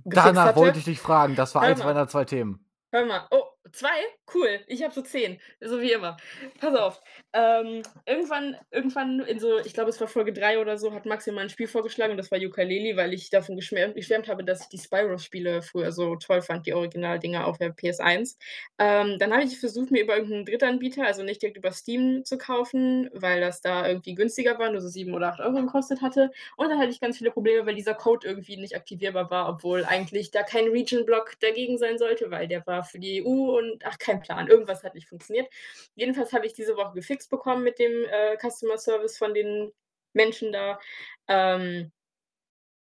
Danach 0.03 0.45
hatte. 0.45 0.59
wollte 0.59 0.79
ich 0.79 0.85
dich 0.85 0.99
fragen. 0.99 1.35
Das 1.35 1.55
war 1.55 1.63
eins 1.63 1.83
meiner 1.83 2.07
zwei 2.07 2.25
Themen. 2.25 2.65
Hör 2.93 3.05
mal. 3.05 3.27
Oh, 3.31 3.44
zwei? 3.75 3.89
Cool. 4.33 4.61
Ich 4.67 4.83
habe 4.83 4.93
so 4.93 5.01
zehn. 5.01 5.39
So 5.59 5.81
wie 5.81 5.91
immer. 5.91 6.17
Pass 6.59 6.75
auf. 6.75 7.01
Ähm, 7.33 7.83
irgendwann, 8.05 8.55
irgendwann 8.71 9.19
in 9.19 9.39
so, 9.39 9.59
ich 9.59 9.73
glaube, 9.73 9.89
es 9.89 9.99
war 9.99 10.07
Folge 10.07 10.33
3 10.33 10.59
oder 10.59 10.77
so, 10.77 10.93
hat 10.93 11.05
Max 11.05 11.27
mir 11.27 11.33
mal 11.33 11.41
ein 11.41 11.49
Spiel 11.49 11.67
vorgeschlagen 11.67 12.11
und 12.11 12.17
das 12.17 12.31
war 12.31 12.39
Ukulele, 12.39 12.95
weil 12.95 13.13
ich 13.13 13.29
davon 13.29 13.55
geschwärmt, 13.55 13.95
geschwärmt 13.95 14.27
habe, 14.27 14.43
dass 14.43 14.61
ich 14.61 14.69
die 14.69 14.77
Spyro-Spiele 14.77 15.61
früher 15.61 15.91
so 15.91 16.15
toll 16.15 16.41
fand, 16.41 16.65
die 16.65 16.73
Originaldinger 16.73 17.45
auf 17.45 17.57
der 17.57 17.75
PS1. 17.75 18.37
Ähm, 18.79 19.17
dann 19.19 19.33
habe 19.33 19.43
ich 19.43 19.59
versucht, 19.59 19.91
mir 19.91 20.03
über 20.03 20.15
irgendeinen 20.15 20.45
Drittanbieter, 20.45 21.05
also 21.05 21.23
nicht 21.23 21.41
direkt 21.41 21.57
über 21.57 21.71
Steam 21.71 22.23
zu 22.23 22.37
kaufen, 22.37 23.09
weil 23.13 23.41
das 23.41 23.61
da 23.61 23.87
irgendwie 23.87 24.15
günstiger 24.15 24.57
war, 24.59 24.71
nur 24.71 24.81
so 24.81 24.87
7 24.87 25.13
oder 25.13 25.27
8 25.27 25.41
Euro 25.41 25.61
gekostet 25.61 26.01
hatte. 26.01 26.31
Und 26.55 26.69
dann 26.69 26.79
hatte 26.79 26.91
ich 26.91 27.01
ganz 27.01 27.17
viele 27.17 27.31
Probleme, 27.31 27.65
weil 27.65 27.75
dieser 27.75 27.93
Code 27.93 28.27
irgendwie 28.27 28.57
nicht 28.57 28.75
aktivierbar 28.75 29.29
war, 29.29 29.49
obwohl 29.49 29.83
eigentlich 29.85 30.31
da 30.31 30.43
kein 30.43 30.67
Region-Block 30.69 31.33
dagegen 31.41 31.77
sein 31.77 31.97
sollte, 31.97 32.31
weil 32.31 32.47
der 32.47 32.65
war 32.65 32.83
für 32.83 32.99
die 32.99 33.23
EU 33.25 33.57
und 33.57 33.64
ach, 33.83 33.97
kein 33.97 34.21
Plan. 34.21 34.47
Irgendwas 34.47 34.83
hat 34.83 34.95
nicht 34.95 35.07
funktioniert. 35.07 35.47
Jedenfalls 35.95 36.33
habe 36.33 36.45
ich 36.45 36.53
diese 36.53 36.75
Woche 36.75 36.93
gefixt 36.93 37.29
bekommen 37.29 37.63
mit 37.63 37.79
dem 37.79 38.05
äh, 38.05 38.37
Customer 38.37 38.77
Service 38.77 39.17
von 39.17 39.33
den 39.33 39.71
Menschen 40.13 40.51
da. 40.51 40.79
Ähm, 41.27 41.91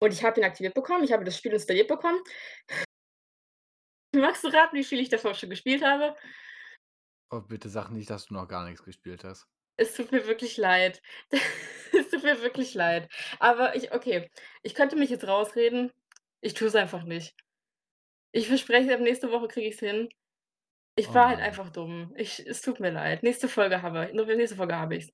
und 0.01 0.13
ich 0.13 0.25
habe 0.25 0.41
ihn 0.41 0.45
aktiviert 0.45 0.75
bekommen. 0.75 1.05
Ich 1.05 1.13
habe 1.13 1.25
das 1.25 1.37
Spiel 1.37 1.53
installiert 1.53 1.89
bekommen. 1.89 2.21
Magst 4.15 4.45
du 4.45 4.49
raten, 4.49 4.77
wie 4.77 4.85
viel 4.85 5.01
ich 5.01 5.09
davor 5.09 5.35
schon 5.35 5.51
gespielt 5.51 5.83
habe? 5.83 6.17
Oh, 7.31 7.41
bitte 7.41 7.69
sag 7.69 7.91
nicht, 7.91 8.11
dass 8.11 8.27
du 8.27 8.35
noch 8.35 8.47
gar 8.47 8.65
nichts 8.67 8.85
gespielt 8.85 9.25
hast. 9.25 9.47
Es 9.77 9.95
tut 9.95 10.13
mir 10.13 10.27
wirklich 10.27 10.57
leid. 10.59 11.01
es 11.93 12.11
tut 12.11 12.23
mir 12.23 12.43
wirklich 12.43 12.75
leid. 12.75 13.09
Aber 13.39 13.75
ich, 13.75 13.93
okay, 13.93 14.31
ich 14.63 14.75
könnte 14.75 14.97
mich 14.97 15.09
jetzt 15.09 15.27
rausreden. 15.27 15.91
Ich 16.43 16.55
tue 16.55 16.69
es 16.69 16.75
einfach 16.75 17.05
nicht. 17.05 17.35
Ich 18.33 18.49
verspreche, 18.49 18.95
ab 18.95 19.01
nächste 19.01 19.31
Woche 19.31 19.49
kriege 19.49 19.69
ich 19.69 19.75
es 19.75 19.81
hin. 19.81 20.09
Ich 20.97 21.09
Oh 21.09 21.15
war 21.15 21.29
halt 21.29 21.39
Mann. 21.39 21.47
einfach 21.47 21.71
dumm. 21.71 22.13
Ich, 22.17 22.45
es 22.47 22.61
tut 22.61 22.81
mir 22.81 22.91
leid. 22.91 23.23
Nächste 23.23 23.49
Folge 23.49 23.83
habe 23.83 24.09
ich. 24.09 24.15
Nächste 24.15 24.57
Folge 24.57 24.77
habe 24.77 24.97
ich 24.97 25.05
es. 25.05 25.11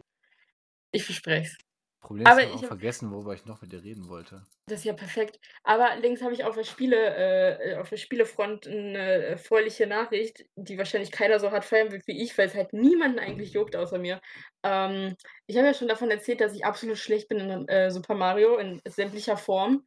Ich 0.92 1.04
verspreche 1.04 1.49
es. 1.49 1.56
Problem 2.00 2.32
ist, 2.32 2.32
Aber 2.32 2.42
ich 2.42 2.47
habe 2.47 2.56
ich 2.56 2.64
auch 2.64 2.68
vergessen, 2.68 3.11
worüber 3.11 3.35
ich 3.35 3.44
noch 3.44 3.61
mit 3.61 3.73
dir 3.73 3.82
reden 3.82 4.08
wollte. 4.08 4.47
Das 4.68 4.80
ist 4.80 4.85
ja 4.85 4.92
perfekt. 4.92 5.38
Aber 5.64 5.97
links 5.97 6.23
habe 6.23 6.32
ich 6.35 6.44
auf 6.44 6.54
der 6.54 6.64
Spiele, 6.64 6.97
äh, 6.97 7.76
auf 7.76 7.88
der 7.88 7.97
Spielefront 7.97 8.66
eine 8.66 8.99
äh, 9.26 9.37
fröhliche 9.37 9.87
Nachricht, 9.87 10.44
die 10.56 10.78
wahrscheinlich 10.78 11.11
keiner 11.11 11.40
so 11.40 11.50
hart 11.50 11.64
feiern 11.64 11.90
wird 11.90 12.06
wie 12.06 12.23
ich, 12.23 12.37
weil 12.38 12.47
es 12.49 12.54
halt 12.54 12.73
niemanden 12.73 13.18
eigentlich 13.18 13.52
juckt 13.52 13.75
außer 13.76 13.99
mir. 13.99 14.20
Ähm, 14.62 15.16
ich 15.47 15.56
habe 15.56 15.66
ja 15.68 15.75
schon 15.75 15.88
davon 15.88 16.11
erzählt, 16.11 16.40
dass 16.40 16.54
ich 16.54 16.64
absolut 16.64 16.99
schlecht 16.99 17.28
bin 17.28 17.38
in 17.40 17.68
äh, 17.68 17.90
Super 17.90 18.14
Mario 18.14 18.58
in 18.58 18.80
sämtlicher 18.87 19.37
Form. 19.37 19.85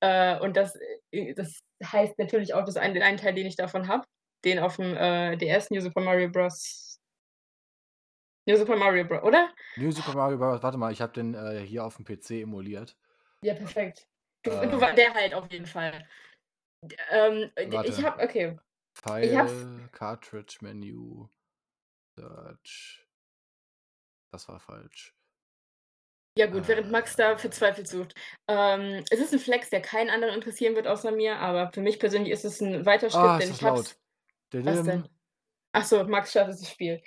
Äh, 0.00 0.38
und 0.40 0.56
das, 0.56 0.76
äh, 1.12 1.32
das 1.34 1.60
heißt 1.84 2.18
natürlich 2.18 2.54
auch, 2.54 2.64
dass 2.64 2.76
ein, 2.76 2.92
den 2.94 3.02
einen 3.02 3.18
Teil, 3.18 3.34
den 3.34 3.46
ich 3.46 3.56
davon 3.56 3.88
habe, 3.88 4.04
den 4.44 4.58
auf 4.58 4.76
dem 4.76 4.96
äh, 4.96 5.36
DS 5.36 5.70
New 5.70 5.80
Super 5.80 6.00
Mario 6.00 6.28
Bros. 6.28 7.00
New 8.46 8.56
Super 8.56 8.76
Mario 8.76 9.04
Bros. 9.04 9.22
Oder? 9.22 9.52
New 9.76 9.90
Super 9.90 10.14
Mario 10.14 10.38
Bros. 10.38 10.62
Warte 10.62 10.76
mal, 10.78 10.92
ich 10.92 11.00
habe 11.00 11.12
den 11.12 11.34
äh, 11.34 11.60
hier 11.60 11.84
auf 11.84 11.96
dem 11.96 12.04
PC 12.04 12.42
emuliert. 12.42 12.96
Ja, 13.42 13.54
perfekt. 13.54 14.06
Du, 14.42 14.50
Äh. 14.50 14.68
du 14.68 14.80
war 14.80 14.92
der 14.94 15.14
halt 15.14 15.34
auf 15.34 15.50
jeden 15.50 15.66
Fall. 15.66 16.06
Ähm, 17.10 17.50
ich 17.56 17.72
Warte. 17.72 18.02
habe, 18.02 18.22
okay. 18.22 18.58
File, 18.94 19.36
hab's- 19.36 19.90
Cartridge 19.92 20.58
Menü, 20.60 21.26
Search. 22.16 23.06
Das 24.32 24.48
war 24.48 24.60
falsch. 24.60 25.14
Ja 26.36 26.46
gut, 26.46 26.66
während 26.68 26.90
Max 26.90 27.14
da 27.16 27.36
verzweifelt 27.38 27.86
sucht. 27.88 28.14
Ähm, 28.48 29.04
es 29.10 29.20
ist 29.20 29.32
ein 29.32 29.38
Flex, 29.38 29.70
der 29.70 29.80
keinen 29.80 30.10
anderen 30.10 30.34
interessieren 30.34 30.74
wird 30.74 30.86
außer 30.88 31.12
mir, 31.12 31.38
aber 31.38 31.70
für 31.72 31.80
mich 31.80 31.98
persönlich 32.00 32.32
ist 32.32 32.44
es 32.44 32.60
ein 32.60 32.84
weiter 32.84 33.08
Schritt, 33.08 33.20
Ah, 33.20 33.38
denn 33.38 33.50
ich 33.50 33.62
hab's. 33.62 33.90
laut. 33.92 33.96
Was 34.62 34.82
denn? 34.84 35.08
Achso, 35.72 36.04
Max 36.04 36.30
startet 36.30 36.60
das 36.60 36.70
Spiel. 36.70 37.02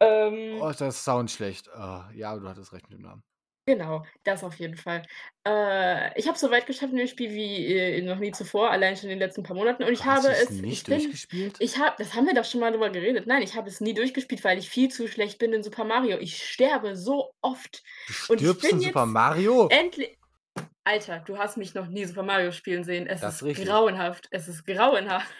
Ähm, 0.00 0.58
Oh, 0.60 0.68
ist 0.68 0.80
das 0.80 1.04
Sound 1.04 1.30
schlecht. 1.30 1.68
Ah, 1.72 2.10
ja, 2.14 2.36
du 2.36 2.48
hattest 2.48 2.72
recht 2.72 2.88
mit 2.90 2.98
dem 2.98 3.02
Namen. 3.02 3.22
Genau, 3.66 4.04
das 4.24 4.44
auf 4.44 4.56
jeden 4.56 4.76
Fall. 4.76 5.00
Äh, 5.48 6.18
ich 6.20 6.28
habe 6.28 6.36
so 6.36 6.50
weit 6.50 6.66
geschafft 6.66 6.92
in 6.92 6.98
dem 6.98 7.06
Spiel 7.06 7.30
wie, 7.30 7.74
äh, 7.74 8.02
noch 8.02 8.18
nie 8.18 8.30
zuvor, 8.30 8.70
allein 8.70 8.94
schon 8.94 9.04
in 9.04 9.18
den 9.18 9.20
letzten 9.20 9.42
paar 9.42 9.56
Monaten 9.56 9.84
und 9.84 9.90
ich 9.92 10.04
hast 10.04 10.24
habe 10.24 10.34
es 10.34 10.50
ich 10.50 10.60
nicht 10.60 10.86
bin 10.86 10.98
durchgespielt? 10.98 11.56
ich 11.60 11.78
habe 11.78 11.94
das 11.96 12.12
haben 12.12 12.26
wir 12.26 12.34
doch 12.34 12.44
schon 12.44 12.60
mal 12.60 12.70
drüber 12.72 12.90
geredet. 12.90 13.26
Nein, 13.26 13.40
ich 13.40 13.56
habe 13.56 13.68
es 13.70 13.80
nie 13.80 13.94
durchgespielt, 13.94 14.44
weil 14.44 14.58
ich 14.58 14.68
viel 14.68 14.90
zu 14.90 15.08
schlecht 15.08 15.38
bin 15.38 15.54
in 15.54 15.62
Super 15.62 15.84
Mario. 15.84 16.18
Ich 16.18 16.46
sterbe 16.46 16.94
so 16.94 17.32
oft 17.40 17.82
Du 18.26 18.32
und 18.34 18.42
ich 18.42 18.48
stirbst 18.48 18.70
in 18.70 18.80
Super 18.80 19.06
Mario? 19.06 19.68
endli 19.70 20.14
Alter, 20.86 21.20
du 21.20 21.38
hast 21.38 21.56
mich 21.56 21.72
noch 21.72 21.86
nie 21.86 22.04
Super 22.04 22.22
Mario 22.22 22.52
spielen 22.52 22.84
sehen. 22.84 23.06
Es 23.06 23.22
Das 23.22 23.40
ist 23.40 23.58
ist 23.58 23.64
grauenhaft. 23.66 24.28
Es 24.30 24.46
ist 24.46 24.66
grauenhaft. 24.66 25.32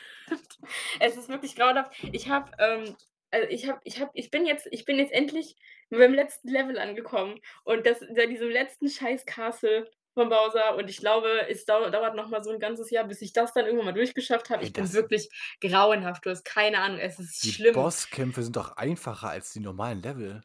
Es 1.01 1.17
ist 1.17 1.29
wirklich 1.29 1.57
grauenhaft. 1.57 1.93
Ich 2.13 2.29
habe, 2.29 2.51
ähm 2.59 2.97
also, 3.31 3.49
ich 3.49 3.69
habe 3.69 3.81
ich 3.85 4.01
habe 4.01 4.11
ich 4.15 4.31
bin 4.31 4.47
jetzt 4.47 4.69
ich 4.71 4.85
bin 4.85 4.99
jetzt 4.99 5.13
endlich 5.13 5.57
beim 5.91 6.15
letzten 6.15 6.49
Level 6.49 6.79
angekommen 6.79 7.41
und 7.65 7.85
das 7.87 8.01
bei 8.15 8.27
diesem 8.27 8.49
letzten 8.51 8.89
scheiß 8.89 9.27
Castle 9.27 9.91
von 10.15 10.29
Bowser 10.29 10.77
und 10.77 10.89
ich 10.89 10.99
glaube, 10.99 11.49
es 11.49 11.65
dau 11.65 11.91
dauert 11.91 12.15
noch 12.15 12.29
mal 12.29 12.43
so 12.45 12.51
'n 12.53 12.61
ganzes 12.61 12.91
Jahr, 12.91 13.05
bis 13.05 13.23
ich 13.23 13.33
das 13.33 13.53
dann 13.53 13.67
irgendwann 13.67 13.87
mal 13.87 13.93
durchgeschafft 13.95 14.51
habe. 14.51 14.63
Ich 14.65 14.73
bin 14.75 14.93
wirklich 14.93 15.29
grauenhaft. 15.61 16.25
Du 16.25 16.31
hast 16.31 16.45
keine 16.45 16.79
Ahnung. 16.79 16.99
Es 17.01 17.19
ist 17.19 17.43
Die 17.43 17.53
schlimm. 17.55 17.75
Bosskämpfe 17.75 18.43
sind 18.43 18.57
doch 18.57 18.77
einfacher 18.77 19.29
als 19.31 19.53
die 19.53 19.61
normalen 19.61 20.03
Level. 20.03 20.45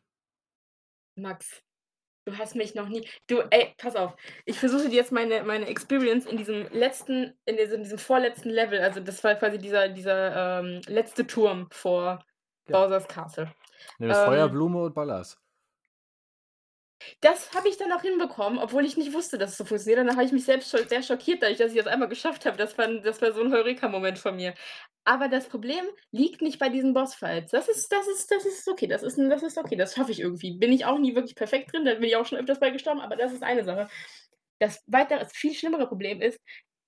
Max, 1.17 1.62
du 2.29 2.38
hast 2.38 2.55
mich 2.55 2.75
noch 2.75 2.88
nie 2.89 3.07
du, 3.27 3.41
ey, 3.51 3.74
pass 3.77 3.95
auf. 3.95 4.15
Ich 4.45 4.59
versuche 4.59 4.89
dir 4.89 4.95
jetzt 4.95 5.12
meine 5.12 5.43
meine 5.43 5.67
Experience 5.67 6.25
in 6.25 6.38
diesem 6.38 6.67
letzten 6.71 7.38
in 7.45 7.57
diesem 7.57 7.83
diesem 7.83 7.98
vorletzten 8.00 8.50
Level 8.50 8.79
also, 8.81 9.00
das 9.01 9.24
war 9.24 9.36
quasi 9.36 9.57
dieser 9.59 9.89
dieser, 9.89 10.59
ähm, 10.62 10.81
letzte 10.88 11.27
Turm 11.27 11.67
vor 11.71 12.24
Ja. 12.67 12.86
Bowser's 12.88 13.07
Castle. 13.07 13.51
Nimmst 14.00 14.21
Ähm 14.24 14.24
Feuerblume 14.24 14.81
und 14.83 14.95
ballerst. 14.95 15.39
Das 17.24 17.53
habe 17.53 17.67
ich 17.67 17.75
dann 17.75 17.91
auch 17.91 18.01
hinbekommen, 18.01 18.59
obwohl 18.59 18.86
ich 18.86 18.95
nicht 18.95 19.12
wusste, 19.13 19.38
dass 19.38 19.51
es 19.51 19.57
so 19.57 19.65
funktioniert. 19.65 20.00
Danach 20.00 20.13
habe 20.15 20.24
ich 20.24 20.31
mich 20.31 20.45
selbst 20.45 20.69
scho 20.71 20.77
sehr 20.88 21.03
schockiert, 21.03 21.41
dadurch, 21.43 21.57
dass 21.57 21.71
ich 21.74 21.77
das 21.77 21.88
einmal 21.88 22.07
geschafft 22.07 22.45
habe. 22.45 22.55
Das 22.55 22.77
war 22.77 22.88
das 22.88 23.21
war 23.21 23.33
so 23.33 23.41
'n 23.41 23.51
Heureka-Moment 23.51 24.17
von 24.19 24.38
mir. 24.38 24.53
Aber 25.09 25.27
das 25.27 25.47
Problem 25.49 25.83
liegt 26.11 26.39
nicht 26.43 26.59
bei 26.59 26.69
diesen 26.69 26.93
Bossfights. 26.93 27.49
Das 27.51 27.67
ist 27.67 27.91
das 27.91 28.07
ist 28.07 28.29
das 28.29 28.45
ist 28.45 28.67
okay. 28.67 28.85
Das 28.85 29.01
ist 29.01 29.17
das 29.17 29.41
ist 29.41 29.57
okay. 29.57 29.75
Das 29.75 29.95
schaffe 29.95 30.11
ich 30.11 30.19
irgendwie. 30.19 30.53
Bin 30.59 30.71
ich 30.71 30.85
auch 30.85 30.99
nie 30.99 31.15
wirklich 31.15 31.35
perfekt 31.35 31.73
drin, 31.73 31.83
da 31.83 31.95
bin 31.95 32.03
ich 32.03 32.15
auch 32.15 32.27
schon 32.27 32.37
öfters 32.37 32.59
bei 32.59 32.69
gestorben, 32.69 32.99
aber 33.01 33.15
das 33.15 33.33
ist 33.33 33.41
eine 33.41 33.63
Sache. 33.63 33.89
Das 34.59 34.83
weitere 34.87 35.25
viel 35.33 35.55
schlimmere 35.55 35.87
Problem 35.87 36.21
ist, 36.21 36.39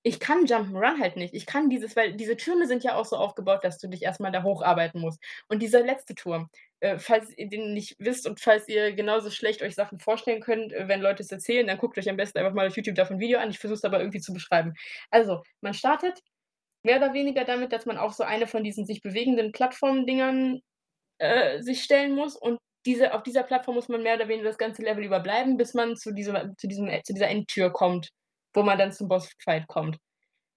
ich 0.04 0.20
kann 0.20 0.46
Jump 0.46 0.70
'n' 0.70 0.76
Run 0.78 1.00
halt 1.02 1.16
nicht. 1.18 1.34
Ich 1.34 1.46
kann 1.48 1.70
dieses 1.70 1.96
weil 1.96 2.14
diese 2.14 2.38
Türme 2.38 2.68
sind 2.68 2.84
ja 2.84 2.96
auch 2.96 3.06
so 3.06 3.16
aufgebaut, 3.18 3.64
dass 3.64 3.80
du 3.80 3.88
dich 3.88 4.04
erst 4.04 4.20
mal 4.22 4.32
da 4.32 4.44
hocharbeiten 4.44 5.02
musst. 5.02 5.20
Und 5.50 5.62
dieser 5.64 5.82
letzte 5.84 6.16
Turm, 6.16 6.50
äh, 6.82 7.00
falls 7.00 7.36
ihr 7.38 7.50
den 7.50 7.74
nicht 7.74 7.96
wisst 8.00 8.28
und 8.28 8.40
falls 8.40 8.68
ihr 8.68 8.94
genauso 8.94 9.32
schlecht 9.32 9.62
euch 9.64 9.76
Sachen 9.76 10.00
vorstellen 10.00 10.42
könnt, 10.42 10.74
äh, 10.74 10.88
wenn 10.88 11.02
Leute 11.02 11.24
es 11.24 11.32
erzählen, 11.32 11.68
dann 11.68 11.78
guckt 11.80 11.98
euch 11.98 12.10
am 12.10 12.18
besten 12.18 12.40
einfach 12.40 12.54
mal 12.54 12.68
auf 12.68 12.76
YouTube 12.78 12.96
davon 12.96 13.18
'n 13.18 13.20
Video 13.20 13.40
an. 13.40 13.50
Ich 13.52 13.60
versuche 13.60 13.78
es 13.78 13.84
aber 13.86 14.00
irgendwie 14.00 14.22
zu 14.22 14.34
beschreiben. 14.34 14.74
Also, 15.12 15.44
man 15.62 15.74
startet 15.74 16.22
mehr 16.84 16.98
oder 16.98 17.14
weniger 17.14 17.46
damit, 17.46 17.72
dass 17.74 17.86
man 17.86 17.98
auf 17.98 18.14
so 18.14 18.24
eine 18.24 18.48
von 18.48 18.64
diesen 18.64 18.86
sich 18.86 19.02
bewegenden 19.02 19.52
Plattformdingern, 19.52 20.62
äh, 21.20 21.62
sich 21.62 21.84
stellen 21.84 22.16
muss 22.16 22.36
und 22.38 22.60
diese 22.86 23.14
auf 23.14 23.24
dieser 23.24 23.44
Plattform 23.44 23.76
muss 23.76 23.90
man 23.90 24.04
mehr 24.04 24.16
oder 24.16 24.28
weniger 24.28 24.50
das 24.50 24.58
ganze 24.58 24.84
Level 24.84 25.04
über 25.06 25.20
bleiben, 25.20 25.58
bis 25.58 25.74
man 25.76 25.96
zu 25.98 26.14
dieser 26.14 26.54
zu 26.58 26.68
diesem 26.68 26.90
zu 27.06 27.14
dieser 27.14 27.30
Endtür 27.30 27.72
kommt, 27.72 28.10
wo 28.54 28.64
man 28.64 28.78
dann 28.80 28.92
zum 28.94 29.08
Bossfight 29.08 29.68
kommt. 29.68 29.98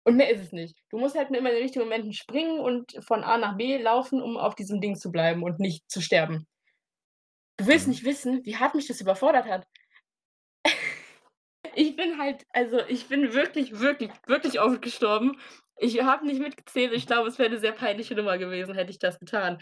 Und 0.04 0.16
mehr 0.16 0.30
ist 0.30 0.40
es 0.42 0.52
nicht. 0.52 0.76
Du 0.90 0.98
musst 0.98 1.16
halt 1.16 1.30
nur 1.30 1.40
immer 1.40 1.50
in 1.50 1.56
den 1.56 1.62
richtigen 1.64 1.84
Momenten 1.84 2.12
springen 2.14 2.60
und 2.60 2.92
von 3.06 3.24
A 3.24 3.38
nach 3.38 3.56
B 3.56 3.78
laufen, 3.78 4.22
um 4.22 4.36
auf 4.38 4.54
diesem 4.54 4.80
Ding 4.80 4.96
zu 4.96 5.10
bleiben 5.12 5.42
und 5.42 5.60
nicht 5.60 5.90
zu 5.90 6.00
sterben. 6.00 6.46
Du 7.56 7.66
willst 7.66 7.86
Mhm. 7.86 7.88
nicht 7.88 8.04
wissen, 8.04 8.44
wie 8.44 8.56
hart 8.58 8.76
mich 8.76 8.86
das 8.86 9.00
überfordert 9.00 9.46
hat. 9.46 9.66
Ich 11.74 11.96
bin 11.96 12.18
halt 12.18 12.44
also, 12.50 12.80
ich 12.88 13.08
bin 13.08 13.32
wirklich, 13.34 13.78
wirklich, 13.80 14.10
wirklich 14.26 14.60
oft 14.60 14.82
gestorben. 14.82 15.38
Ich 15.78 16.00
habe 16.02 16.24
nicht 16.26 16.40
mitgezählt. 16.40 16.92
Ich 16.92 17.06
glaube, 17.06 17.28
es 17.28 17.38
wäre 17.38 17.50
'ne 17.50 17.58
sehr 17.58 17.72
peinliche 17.72 18.14
Nummer 18.14 18.38
gewesen, 18.38 18.74
hätte 18.74 18.90
ich 18.90 18.98
das 19.00 19.18
getan. 19.18 19.58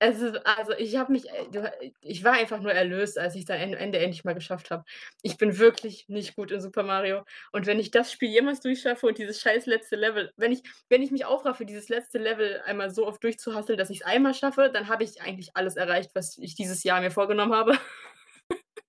Es 0.00 0.20
ist 0.20 0.44
also, 0.44 0.72
ich 0.72 0.96
habe 0.96 1.12
mich 1.12 1.28
äh, 1.30 1.92
ich 2.00 2.24
war 2.24 2.32
einfach 2.32 2.60
nur 2.60 2.72
erlöst, 2.72 3.16
als 3.18 3.36
ich's 3.36 3.46
dann 3.46 3.60
am 3.62 3.74
Ende 3.74 3.98
endlich 4.00 4.24
mal 4.24 4.34
geschafft 4.34 4.70
habe. 4.72 4.84
Ich 5.22 5.36
bin 5.36 5.58
wirklich 5.58 6.06
nicht 6.08 6.34
gut 6.34 6.50
in 6.50 6.60
Super 6.60 6.82
Mario 6.82 7.22
und 7.52 7.66
wenn 7.66 7.78
ich 7.78 7.92
das 7.92 8.10
Spiel 8.10 8.28
jemals 8.30 8.60
durchschaffe 8.60 9.06
und 9.06 9.18
dieses 9.18 9.40
scheiß 9.40 9.66
letzte 9.66 9.94
Level 9.96 10.32
wenn 10.36 10.50
ich 10.52 10.62
wenn 10.88 11.02
ich 11.02 11.12
mich 11.12 11.24
aufraffe, 11.24 11.64
dieses 11.64 11.88
letzte 11.88 12.18
Level 12.18 12.60
einmal 12.66 12.90
so 12.90 13.06
oft 13.06 13.22
durchzuhasseln, 13.22 13.78
dass 13.78 13.90
ich's 13.90 14.02
einmal 14.04 14.34
schaffe, 14.34 14.70
dann 14.72 14.88
habe 14.88 15.04
ich 15.04 15.22
eigentlich 15.22 15.50
alles 15.54 15.76
erreicht, 15.76 16.10
was 16.14 16.36
ich 16.38 16.56
dieses 16.56 16.82
Jahr 16.82 17.00
mir 17.00 17.12
vorgenommen 17.12 17.54
habe. 17.54 17.72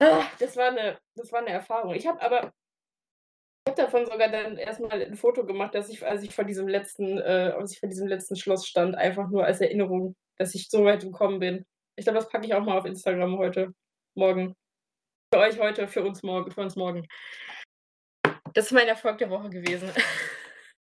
Ah, 0.00 0.24
das 0.38 0.56
war 0.56 0.70
'ne 0.72 0.98
das 1.14 1.30
war 1.32 1.42
'ne 1.42 1.50
Erfahrung. 1.50 1.94
Ich 1.94 2.06
habe 2.06 2.20
aber 2.22 2.46
ich 2.46 2.61
habe 3.72 3.82
davon 3.82 4.06
sogar 4.06 4.28
dann 4.30 4.56
erst 4.58 4.80
mal 4.80 5.00
'n 5.00 5.16
Foto 5.16 5.44
gemacht, 5.46 5.74
dass 5.74 5.88
ich 5.88 6.06
als 6.06 6.22
ich 6.22 6.34
vor 6.34 6.44
diesem 6.44 6.68
letzten 6.68 7.18
äh, 7.18 7.52
als 7.56 7.72
ich 7.72 7.80
vor 7.80 7.88
diesem 7.88 8.06
letzten 8.08 8.36
Schloss 8.36 8.66
stand, 8.66 8.94
einfach 8.96 9.28
nur 9.30 9.44
als 9.44 9.60
Erinnerung, 9.60 10.14
dass 10.38 10.54
ich 10.54 10.68
so 10.68 10.84
weit 10.84 11.02
gekommen 11.02 11.38
bin. 11.40 11.64
Ich 11.96 12.04
glaube, 12.04 12.18
das 12.18 12.28
packe 12.28 12.46
ich 12.46 12.54
auch 12.54 12.64
mal 12.64 12.78
auf 12.78 12.84
Instagram 12.84 13.38
heute 13.38 13.72
morgen. 14.16 14.54
Für 15.34 15.40
euch 15.40 15.58
heute, 15.58 15.88
für 15.88 16.02
uns 16.04 16.22
morgen 16.22 16.50
für 16.50 16.60
uns 16.60 16.76
morgen. 16.76 17.06
Das 18.54 18.66
ist 18.66 18.72
mein 18.72 18.88
Erfolg 18.88 19.18
der 19.18 19.30
Woche 19.30 19.50
gewesen. 19.50 19.90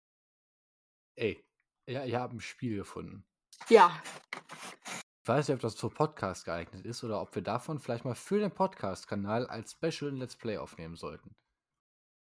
Ey, 1.17 1.43
ja, 1.89 2.05
ich 2.05 2.15
habe 2.15 2.35
'n 2.35 2.39
Spiel 2.39 2.77
gefunden. 2.77 3.25
Ja. 3.69 4.01
Ich 5.23 5.27
weiß 5.27 5.47
nicht, 5.47 5.55
ob 5.55 5.61
das 5.61 5.75
für 5.75 5.89
Podcast 5.91 6.45
geeignet 6.45 6.85
ist 6.85 7.03
oder 7.03 7.21
ob 7.21 7.35
wir 7.35 7.43
davon 7.43 7.79
vielleicht 7.79 8.05
mal 8.05 8.15
für 8.15 8.39
den 8.39 8.51
Podcast-Kanal 8.51 9.45
als 9.45 9.73
Special 9.73 10.11
Let's 10.11 10.35
Play 10.35 10.57
aufnehmen 10.57 10.95
sollten. 10.95 11.35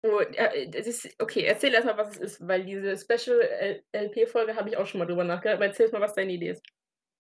Oh, 0.05 0.19
äh, 0.19 0.69
das 0.69 0.85
ist 0.85 1.15
okay, 1.21 1.43
erzähl 1.45 1.73
erst 1.73 1.85
mal, 1.85 1.97
was 1.97 2.09
es 2.09 2.17
ist, 2.17 2.47
weil 2.47 2.65
diese 2.65 2.97
Special 2.97 3.39
L 3.39 3.83
LP-Folge 3.93 4.55
habe 4.57 4.67
ich 4.69 4.75
auch 4.77 4.85
schon 4.85 4.99
mal 4.99 5.05
drüber 5.05 5.23
nachgedacht, 5.23 5.55
aber 5.55 5.67
erzähl 5.67 5.89
mal, 5.91 6.01
was 6.01 6.13
deine 6.13 6.33
Idee 6.33 6.49
ist. 6.49 6.63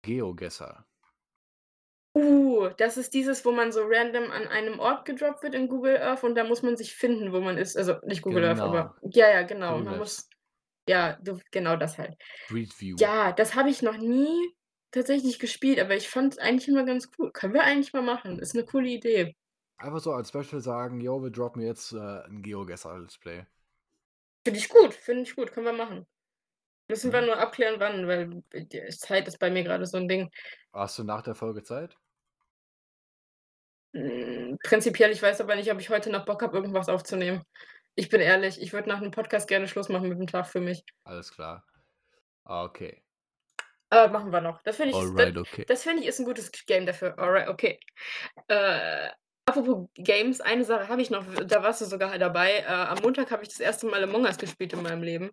GeoGuessr. 0.04 0.86
Uh, 2.16 2.70
das 2.78 2.98
ist 2.98 3.14
dieses, 3.14 3.46
wo 3.46 3.52
man 3.52 3.72
so 3.72 3.84
random 3.86 4.32
an 4.32 4.46
einem 4.48 4.80
Ort 4.80 5.06
gedroppt 5.06 5.44
wird 5.44 5.56
in 5.56 5.70
Google 5.70 5.98
Earth 5.98 6.24
und 6.26 6.36
da 6.36 6.44
muss 6.44 6.62
man 6.62 6.76
sich 6.76 6.94
finden, 6.94 7.32
wo 7.32 7.40
man 7.40 7.58
ist. 7.58 7.78
Also, 7.78 7.96
nicht 8.06 8.22
Google 8.22 8.44
Earth, 8.44 8.60
aber 8.60 8.92
Genau. 8.92 8.96
ja, 9.02 9.30
ja, 9.32 9.42
genau. 9.44 9.78
Google 9.78 9.86
Man 9.86 9.98
muss 9.98 10.28
ja, 10.90 11.18
du 11.24 11.40
genau 11.52 11.78
das 11.78 11.98
halt. 11.98 12.16
Street 12.46 12.74
View. 12.80 12.98
Ja, 13.00 13.32
das 13.34 13.56
habe 13.56 13.70
ich 13.70 13.82
noch 13.82 13.98
nie 13.98 14.54
tatsächlich 14.92 15.40
gespielt, 15.40 15.80
aber 15.80 15.96
ich 15.96 16.10
fand's 16.10 16.38
eigentlich 16.38 16.68
immer 16.68 16.86
ganz 16.86 17.10
cool. 17.20 17.32
Können 17.34 17.54
wir 17.54 17.64
eigentlich 17.64 17.94
mal 17.94 18.02
machen. 18.04 18.40
Ist 18.40 18.56
'ne 18.56 18.66
coole 18.66 18.90
Idee. 18.90 19.36
Einfach 19.82 20.00
so 20.00 20.14
als 20.14 20.30
Special 20.30 20.62
sagen: 20.62 21.02
„Jo, 21.02 21.24
wir 21.24 21.32
droppen 21.32 21.62
jetzt, 21.64 21.92
äh, 21.94 21.98
'n 22.28 22.44
GeoGuessr 22.44 23.00
Let's 23.00 23.18
Play.“ 23.18 23.46
Finde 24.46 24.60
ich 24.60 24.70
gut, 24.70 24.94
finde 24.96 25.22
ich 25.24 25.36
gut, 25.36 25.52
können 25.52 25.68
wir 25.68 25.74
machen. 25.74 26.08
Müssen 26.90 27.14
wir 27.14 27.22
Mhm. 27.22 27.26
nur 27.26 27.38
abklären, 27.40 27.80
wann, 27.80 28.08
weil 28.08 28.44
Zeit 28.92 29.28
ist 29.28 29.40
bei 29.40 29.52
mir 29.52 29.64
grade 29.64 29.86
so 29.88 29.98
'n 29.98 30.08
Ding. 30.10 30.32
Hast 30.74 30.98
du 31.00 31.04
nach 31.06 31.22
der 31.22 31.36
Folge 31.36 31.64
Zeit? 31.64 31.98
Hm, 33.94 34.58
prinzipiell, 34.64 35.12
ich 35.12 35.22
weiß 35.22 35.42
aber 35.42 35.56
nicht, 35.56 35.70
ob 35.72 35.80
ich 35.80 35.90
heute 35.90 36.10
noch 36.12 36.24
Bock 36.26 36.42
habe, 36.42 36.56
irgendwas 36.56 36.88
aufzunehmen. 36.88 37.44
Ich 37.96 38.08
bin 38.10 38.22
ehrlich, 38.22 38.62
ich 38.62 38.72
würde 38.74 38.88
nach 38.90 39.02
'nem 39.02 39.12
Podcast 39.12 39.48
gerne 39.50 39.68
Schluss 39.68 39.90
machen 39.90 40.08
mit 40.10 40.18
dem 40.18 40.28
Tag 40.28 40.48
für 40.48 40.62
mich. 40.62 40.84
Alles 41.06 41.32
klar. 41.32 41.64
Ah, 42.46 42.64
okay. 42.66 43.04
Aber 43.94 44.08
machen 44.12 44.32
wir 44.32 44.40
noch. 44.42 44.62
Das 44.64 44.78
finde 44.78 44.92
ich 44.94 45.04
Alright, 45.04 45.38
okay. 45.38 45.66
das 45.68 45.84
finde 45.84 46.02
ich, 46.02 46.08
ist 46.08 46.20
'n 46.20 46.26
gutes 46.26 46.52
Game 46.66 46.86
dafür. 46.86 47.18
Alright, 47.20 47.50
okay. 47.50 47.80
Äh, 48.48 49.10
apropos 49.52 49.88
Games, 49.96 50.42
eine 50.42 50.64
Sache 50.64 50.88
habe 50.90 51.02
ich 51.02 51.10
noch, 51.10 51.24
da 51.46 51.64
warst 51.64 51.82
du 51.82 51.86
sogar 51.86 52.18
dabei. 52.18 52.60
Äh, 52.60 52.66
am 52.66 52.98
Montag 53.04 53.32
habe 53.32 53.44
ich 53.44 53.50
das 53.50 53.60
erste 53.60 53.86
Mal 53.88 54.04
Among 54.04 54.24
Us 54.26 54.38
gespielt 54.38 54.74
in 54.74 54.82
meinem 54.82 55.04
Leben. 55.04 55.32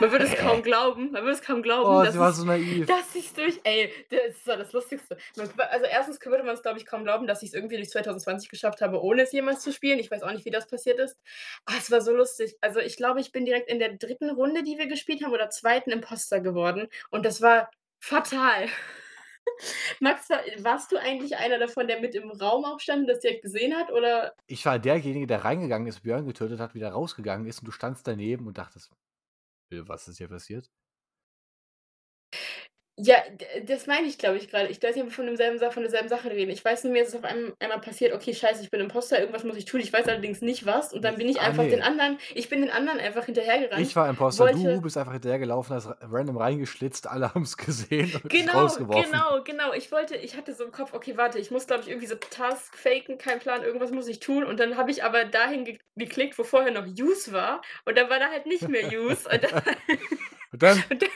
Man 0.00 0.10
würde 0.12 0.24
es 0.24 0.34
kaum 0.36 0.62
glauben 0.62 1.10
man 1.12 1.22
würde 1.22 1.34
es 1.34 1.42
kaum 1.42 1.62
glauben, 1.62 1.88
Oh, 1.90 2.02
dass 2.02 2.14
sie 2.14 2.18
war 2.18 2.30
ich's 2.30 2.38
so 2.38 2.44
naiv. 2.44 2.86
dass 2.86 3.14
ich's 3.14 3.32
durch 3.34 3.60
ey, 3.64 3.92
das 4.08 4.46
war 4.46 4.56
das 4.56 4.72
Lustigste. 4.72 5.16
Man 5.36 5.50
also, 5.58 5.84
erstens 5.86 6.24
würde 6.24 6.42
man's, 6.44 6.62
glaube 6.62 6.78
ich, 6.78 6.86
kaum 6.86 7.04
glauben, 7.04 7.26
dass 7.26 7.42
ich's 7.42 7.54
irgendwie 7.54 7.76
durch 7.76 7.90
2020 7.90 8.48
geschafft 8.48 8.80
habe, 8.80 9.02
ohne 9.02 9.22
es 9.22 9.32
jemals 9.32 9.60
zu 9.60 9.72
spielen. 9.72 9.98
Ich 9.98 10.10
weiß 10.10 10.22
auch 10.22 10.32
nicht, 10.32 10.44
wie 10.44 10.50
das 10.50 10.66
passiert 10.66 10.98
ist. 10.98 11.16
Ah, 11.66 11.74
es 11.78 11.90
war 11.90 12.00
so 12.00 12.14
lustig. 12.14 12.56
Also, 12.60 12.80
ich 12.80 12.96
glaube, 12.96 13.20
ich 13.20 13.32
bin 13.32 13.44
direkt 13.44 13.68
in 13.68 13.78
der 13.78 13.96
3. 13.96 14.30
Runde, 14.32 14.62
die 14.62 14.78
wir 14.78 14.86
gespielt 14.86 15.22
haben 15.24 15.32
oder 15.32 15.50
2. 15.50 15.78
Imposter 15.86 16.40
geworden 16.40 16.88
und 17.10 17.26
das 17.26 17.42
war 17.42 17.70
fatal. 18.00 18.68
Max, 20.00 20.28
wa 20.30 20.38
warst 20.58 20.92
du 20.92 20.96
eigentlich 20.98 21.36
einer 21.36 21.58
davon, 21.58 21.86
der 21.88 22.00
mit 22.00 22.14
im 22.14 22.30
Raum 22.30 22.64
auch 22.64 22.80
stand 22.80 23.02
und 23.02 23.06
das 23.08 23.20
direkt 23.20 23.42
gesehen 23.42 23.74
hat, 23.76 23.90
oder? 23.92 24.32
Ich 24.46 24.66
war 24.66 24.78
derjenige, 24.78 25.26
der 25.26 25.44
reingegangen 25.46 25.88
ist, 25.88 26.02
Björn 26.02 26.26
getötet 26.26 26.60
hat, 26.60 26.74
wieder 26.74 26.90
rausgegangen 26.92 27.46
ist 27.46 27.60
und 27.60 27.66
du 27.68 27.72
standst 27.72 28.06
daneben 28.06 28.46
und 28.46 28.58
dachtest: 28.58 28.90
„Äh, 29.70 29.82
was 29.88 30.08
ist 30.08 30.18
hier 30.18 30.28
passiert?“ 30.28 30.70
Ja, 33.02 33.16
das 33.64 33.86
meine 33.86 34.06
ich, 34.08 34.18
glaube 34.18 34.36
ich, 34.36 34.48
grade. 34.50 34.68
Ich 34.68 34.78
ob 34.84 34.94
wir 34.94 35.10
von 35.10 35.24
demselben 35.26 35.58
von 35.72 35.82
derselben 35.82 36.08
Sache 36.08 36.30
reden. 36.30 36.50
Ich 36.50 36.64
weiß 36.64 36.84
nur, 36.84 36.92
mir 36.92 37.02
ist 37.02 37.08
es 37.10 37.14
auf 37.14 37.24
einem 37.24 37.54
einmal 37.60 37.80
passiert: 37.80 38.12
„Okay, 38.12 38.34
scheiße, 38.34 38.62
ich 38.62 38.70
bin 38.70 38.80
Imposter, 38.80 39.18
irgendwas 39.20 39.44
muss 39.44 39.56
ich 39.56 39.64
tun.“ 39.64 39.80
Ich 39.80 39.92
weiß 39.92 40.08
allerdings 40.08 40.40
nicht 40.42 40.66
was 40.66 40.92
und 40.92 41.02
dann 41.02 41.16
bin 41.16 41.28
ich 41.28 41.40
Ah, 41.40 41.42
einfach 41.42 41.66
den 41.68 41.80
ne. 41.80 41.82
anderen 41.82 42.18
ich 42.34 42.48
bin 42.48 42.60
den 42.60 42.70
anderen 42.70 42.98
einfach 43.00 43.24
hinterhergerannt, 43.26 43.92
Ich 43.92 43.96
war 43.96 44.08
Imposter, 44.08 44.48
wollte 44.48 44.78
du 44.78 44.80
bist 44.80 44.96
einfach 44.96 45.12
hinterhergelaufen, 45.12 45.74
hast 45.76 45.86
ra 45.86 45.96
random 46.02 46.36
reingeschlitzt, 46.36 47.06
alle 47.06 47.34
haben's 47.34 47.56
gesehen 47.56 48.14
und 48.16 48.32
Genau, 48.32 48.52
rausgeworfen. 48.52 49.24
genau, 49.24 49.42
genau. 49.44 49.72
Ich 49.72 49.90
wollte 49.92 50.16
ich 50.16 50.36
hatte 50.36 50.54
so 50.54 50.64
im 50.64 50.72
Kopf: 50.72 50.92
„Okay, 50.94 51.16
warte, 51.16 51.38
ich 51.38 51.50
muss, 51.50 51.66
glaube 51.66 51.82
ich, 51.82 51.88
irgendwie 51.88 52.06
so 52.06 52.14
Task 52.16 52.76
faken, 52.76 53.18
kein 53.18 53.38
Plan, 53.40 53.62
irgendwas 53.62 53.90
muss 53.90 54.08
ich 54.08 54.20
tun.“ 54.20 54.44
Und 54.44 54.58
dann 54.60 54.76
habe 54.76 54.90
ich 54.90 55.04
aber 55.04 55.24
dahin 55.24 55.64
ge 55.64 55.78
geklickt, 55.96 56.38
wo 56.38 56.44
vorher 56.44 56.70
noch 56.72 56.86
Use 56.86 57.32
war 57.32 57.60
und 57.84 57.98
dann 57.98 58.08
war 58.08 58.18
da 58.18 58.30
halt 58.30 58.46
nicht 58.46 58.68
mehr 58.68 58.82
Use 58.88 59.28
und 59.28 59.42
dann 59.44 59.50
Und 60.52 60.62
dann 60.62 60.82
und 60.90 61.02
dann 61.02 61.08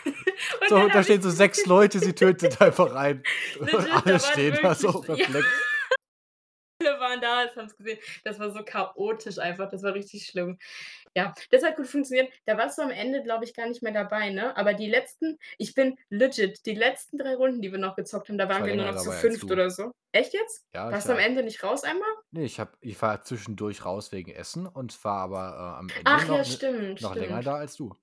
und 0.60 0.68
so, 0.68 0.76
dann 0.76 0.88
da 0.90 1.02
stehen 1.02 1.22
so 1.22 1.30
6 1.30 1.66
Leute, 1.66 1.98
sie 1.98 2.12
tötet 2.14 2.60
einfach. 2.60 2.92
Legit, 2.92 3.26
Und 3.60 4.06
alle 4.06 4.20
stehen 4.20 4.58
da 4.62 4.74
so 4.74 5.06
wirklich 5.06 5.18
ja. 5.18 5.24
perplex. 5.26 5.46
Alle 6.80 7.00
waren 7.00 7.20
da, 7.20 7.44
es 7.44 7.56
haben's 7.56 7.76
gesehen. 7.76 7.98
Das 8.24 8.38
war 8.38 8.50
so 8.50 8.62
chaotisch 8.64 9.38
einfach, 9.38 9.70
das 9.70 9.82
war 9.82 9.94
richtig 9.94 10.26
schlimm. 10.26 10.58
Ja, 11.16 11.32
das 11.50 11.62
hat 11.62 11.76
gut 11.76 11.86
funktioniert. 11.86 12.32
Da 12.46 12.58
warst 12.58 12.76
du 12.76 12.82
am 12.82 12.90
Ende, 12.90 13.22
glaube 13.22 13.44
ich, 13.44 13.54
gar 13.54 13.68
nicht 13.68 13.82
mehr 13.82 13.92
dabei, 13.92 14.30
ne? 14.30 14.56
Aber 14.56 14.74
die 14.74 14.88
letzten 14.90 15.38
ich 15.58 15.74
bin 15.74 15.96
legit, 16.10 16.66
die 16.66 16.74
letzten 16.74 17.16
3 17.18 17.36
Runden, 17.36 17.62
die 17.62 17.70
wir 17.70 17.78
noch 17.78 17.94
gezockt 17.94 18.28
haben, 18.28 18.38
da 18.38 18.48
waren 18.48 18.62
war 18.62 18.66
wir 18.66 18.74
nur 18.74 18.84
länger 18.86 18.96
noch 18.96 19.02
zu 19.02 19.10
dabei 19.10 19.22
als 19.22 19.36
5 19.36 19.46
du. 19.46 19.52
oder 19.52 19.70
so. 19.70 19.92
Echt 20.12 20.34
jetzt? 20.34 20.66
Ja, 20.74 20.90
Warst 20.90 21.08
du 21.08 21.12
am 21.12 21.18
Ende 21.20 21.42
nicht 21.44 21.62
raus 21.62 21.84
einmal? 21.84 22.08
ne, 22.32 22.44
ich 22.44 22.58
habe 22.60 22.72
ich 22.80 23.00
war 23.00 23.22
zwischendurch 23.22 23.84
raus 23.84 24.10
wegen 24.12 24.32
Essen 24.32 24.66
und 24.66 25.02
war 25.04 25.20
aber, 25.22 25.54
äh, 25.56 25.78
am 25.78 25.92
Ende 25.96 26.02
Ach 26.04 26.26
noch 26.26 26.36
ja, 26.38 26.44
stimmt, 26.44 27.00
noch 27.00 27.14
länger 27.14 27.42
stimmt. 27.42 27.46
da 27.46 27.54
als 27.56 27.76
du. 27.76 27.94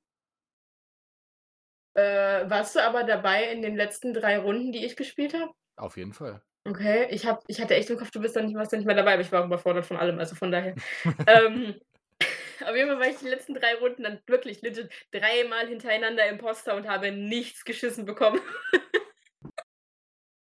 Äh, 1.95 2.49
warst 2.49 2.75
du 2.75 2.79
aber 2.83 3.03
dabei 3.03 3.51
in 3.51 3.61
den 3.61 3.75
letzten 3.75 4.13
3 4.13 4.37
Runden, 4.39 4.71
die 4.71 4.85
ich 4.85 4.95
gespielt 4.95 5.33
habe? 5.33 5.51
Auf 5.77 5.97
jeden 5.97 6.13
Fall. 6.13 6.43
Okay, 6.67 7.07
ich 7.09 7.25
habe 7.25 7.39
ich 7.47 7.59
hatte 7.59 7.73
echt 7.75 7.89
im 7.89 7.97
Kopf, 7.97 8.11
du 8.11 8.19
bist 8.21 8.35
da 8.35 8.41
nicht 8.41 8.55
warst 8.55 8.71
da 8.71 8.77
nicht 8.77 8.85
mehr 8.85 8.95
dabei, 8.95 9.13
aber 9.13 9.21
ich 9.23 9.31
war 9.31 9.43
überfordert 9.45 9.83
von 9.85 9.97
allem, 9.97 10.19
also 10.19 10.35
von 10.35 10.51
daher. 10.51 10.75
Ähm, 11.25 11.79
auf 12.65 12.75
jeden 12.75 12.89
Fall 12.89 12.99
war 12.99 13.07
ich 13.07 13.17
die 13.17 13.27
letzten 13.27 13.55
3 13.55 13.75
Runden 13.75 14.03
dann 14.03 14.21
wirklich 14.27 14.61
legit 14.61 14.91
dreimal 15.11 15.67
hintereinander 15.67 16.27
Imposter 16.27 16.75
und 16.75 16.87
habe 16.87 17.11
nichts 17.11 17.65
geschissen 17.65 18.05
bekommen. 18.05 18.39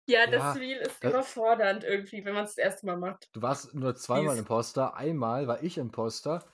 Ja, 0.08 0.26
das 0.26 0.50
Ja, 0.50 0.50
Spiel 0.50 0.76
ist 0.78 1.02
da 1.02 1.10
überfordernd 1.10 1.84
irgendwie, 1.84 2.24
wenn 2.24 2.34
man's 2.34 2.54
das 2.54 2.64
1. 2.64 2.86
Mal 2.86 2.96
macht. 2.98 3.30
Du 3.34 3.42
warst 3.42 3.74
nur 3.74 3.96
zweimal. 3.96 4.38
Imposter. 4.38 4.94
Einmal 4.96 5.48
war 5.48 5.62
ich 5.64 5.76
Imposter 5.76 6.44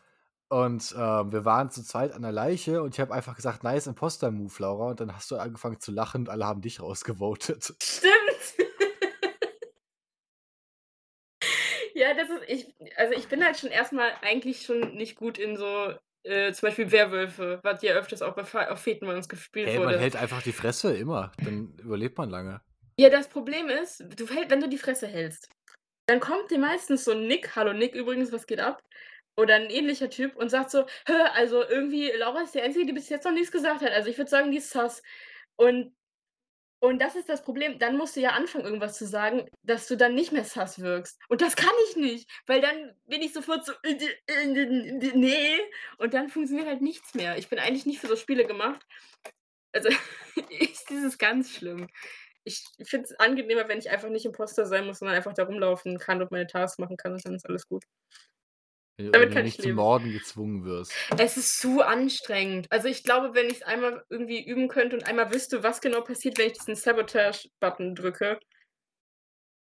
und, 0.51 0.95
ähm, 0.99 1.33
wir 1.33 1.45
waren 1.47 1.71
zu 1.71 1.83
zweit 1.85 2.13
an 2.13 2.23
der 2.23 2.33
Leiche 2.33 2.83
und 2.83 2.95
ich 2.95 3.01
habe 3.01 3.15
einfach 3.15 3.37
gesagt: 3.37 3.65
„Nice 3.65 3.87
Imposter-Move, 3.87 4.53
Laura.“ 4.59 4.91
Und 4.91 5.01
dann 5.01 5.15
hast 5.15 5.31
du 5.31 5.37
angefangen 5.37 5.81
zu 5.81 5.93
lachen 5.93 6.23
und 6.23 6.29
alle 6.29 6.47
haben 6.47 6.61
dich 6.63 6.81
rausgevotet. 6.83 7.75
Stimmt. 7.83 8.55
Ja, 11.95 12.15
das 12.15 12.29
ist 12.31 12.43
ich 12.49 12.75
also, 12.97 13.15
ich 13.15 13.29
bin 13.29 13.45
halt 13.45 13.59
schon 13.59 13.71
erst 13.71 13.93
mal 13.93 14.13
eigentlich 14.23 14.63
schon 14.63 14.95
nicht 14.95 15.17
gut 15.17 15.39
in 15.39 15.57
so, 15.57 15.95
äh, 16.25 16.53
zum 16.53 16.69
Beispiel 16.69 16.91
Werwölfe, 16.93 17.61
was 17.63 17.83
ja 17.83 17.95
öfters 17.95 18.23
auch 18.23 18.35
bei 18.35 18.71
auf 18.71 18.81
Feten 18.81 19.07
bei 19.07 19.15
uns 19.17 19.29
gespielt 19.29 19.75
Hey, 19.75 19.79
man 19.81 19.97
wurde. 19.97 19.99
hält 19.99 20.17
einfach 20.17 20.43
die 20.43 20.53
Fresse 20.53 20.95
immer, 20.97 21.33
dann 21.43 21.75
überlebt 21.79 22.17
man 22.19 22.29
lange. 22.31 22.61
Ja, 22.99 23.09
das 23.09 23.29
Problem 23.29 23.69
ist, 23.69 24.01
du 24.01 24.29
wenn 24.29 24.61
du 24.61 24.69
die 24.69 24.79
Fresse 24.79 25.07
hältst, 25.07 25.49
dann 26.07 26.21
kommt 26.21 26.51
dir 26.51 26.59
meistens 26.59 27.05
so 27.05 27.13
'n 27.13 27.27
Nick 27.29 27.57
„Hallo 27.57 27.73
Nick 27.75 27.95
übrigens, 27.95 28.33
was 28.33 28.47
geht 28.47 28.61
ab?“ 28.61 28.83
Oder 29.41 29.57
'n 29.57 29.71
ähnlicher 29.71 30.11
Typ 30.11 30.37
und 30.37 30.51
sagt 30.51 30.71
so: 30.71 30.87
„Hä, 31.07 31.15
also 31.35 31.63
irgendwie 31.67 32.11
Laura 32.17 32.43
ist 32.43 32.55
die 32.55 32.63
Einzige, 32.63 32.87
die 32.87 32.93
bis 32.93 33.09
jetzt 33.09 33.25
noch 33.25 33.33
nix 33.33 33.51
gesagt 33.53 33.83
hat. 33.83 33.93
Also, 33.93 34.11
ich 34.11 34.19
würde 34.19 34.31
sagen, 34.31 34.51
die 34.53 34.59
ist 34.59 34.71
sus.“ 34.71 35.03
Und 35.57 35.95
und 36.83 37.01
das 37.03 37.15
ist 37.15 37.29
das 37.29 37.43
Problem. 37.45 37.79
Dann 37.79 37.97
musst 37.99 38.17
du 38.17 38.21
ja 38.21 38.31
anfangen, 38.31 38.65
irgendwas 38.65 38.97
zu 38.97 39.07
sagen, 39.07 39.47
dass 39.63 39.87
du 39.89 39.97
dann 39.97 40.15
nicht 40.15 40.33
mehr 40.33 40.45
sus 40.45 40.79
wirkst. 40.81 41.19
Und 41.29 41.43
das 41.43 41.55
kann 41.57 41.71
ich 41.91 41.97
nicht, 41.97 42.31
weil 42.47 42.61
dann 42.63 42.95
bin 43.07 43.21
ich 43.23 43.33
sofort 43.35 43.67
so: 43.67 43.73
„Äh, 43.83 43.97
d 43.97 44.07
äh, 44.27 44.43
n 44.45 45.01
d 45.01 45.13
ne.“ 45.15 45.59
Und 45.99 46.15
dann 46.15 46.31
funktioniert 46.31 46.69
halt 46.69 46.81
nichts 46.83 47.15
mehr. 47.15 47.37
Ich 47.39 47.49
bin 47.49 47.59
eigentlich 47.59 47.87
nicht 47.87 48.01
für 48.01 48.07
so 48.09 48.17
Spiele 48.17 48.47
gemacht. 48.47 48.87
Also, 49.73 49.89
ist 50.91 51.19
ganz 51.19 51.51
schlimm. 51.57 51.89
Ich 52.45 52.65
finde 52.85 53.07
es 53.07 53.21
angenehmer, 53.21 53.69
wenn 53.69 53.79
ich 53.79 53.91
einfach 53.91 54.09
nicht 54.11 54.27
Imposter 54.27 54.67
sein 54.67 54.87
muss, 54.87 55.01
sondern 55.01 55.17
einfach 55.17 55.35
da 55.35 55.45
rumlaufen 55.45 55.99
kann 55.99 56.23
und 56.23 56.31
meine 56.33 56.47
Tasks 56.47 56.79
machen 56.79 56.97
kann 56.97 57.13
und 57.15 57.25
dann 57.27 57.35
ist 57.37 57.47
alles 57.49 57.69
gut. 57.69 57.85
Wenn 59.13 59.13
Damit 59.13 59.35
du 59.35 59.39
ich 59.39 59.43
nicht 59.43 59.63
zum 59.63 59.63
leben. 59.63 59.77
Morden 59.77 60.13
gezwungen 60.13 60.65
wirst. 60.65 60.93
Es 61.19 61.37
ist 61.37 61.59
zu 61.61 61.83
anstrengend. 61.83 62.67
Also, 62.71 62.89
ich 62.89 63.03
glaube, 63.05 63.35
wenn 63.35 63.49
ich's 63.49 63.63
einmal 63.63 64.05
irgendwie 64.11 64.45
üben 64.45 64.69
könnte 64.69 64.97
und 64.97 65.05
einmal 65.07 65.33
wüsste, 65.33 65.63
was 65.63 65.81
genau 65.81 66.01
passiert, 66.03 66.39
wenn 66.39 66.49
ich 66.49 66.55
diesen 66.55 66.77
Sabotage-Button 66.77 67.95
drücke 67.95 68.39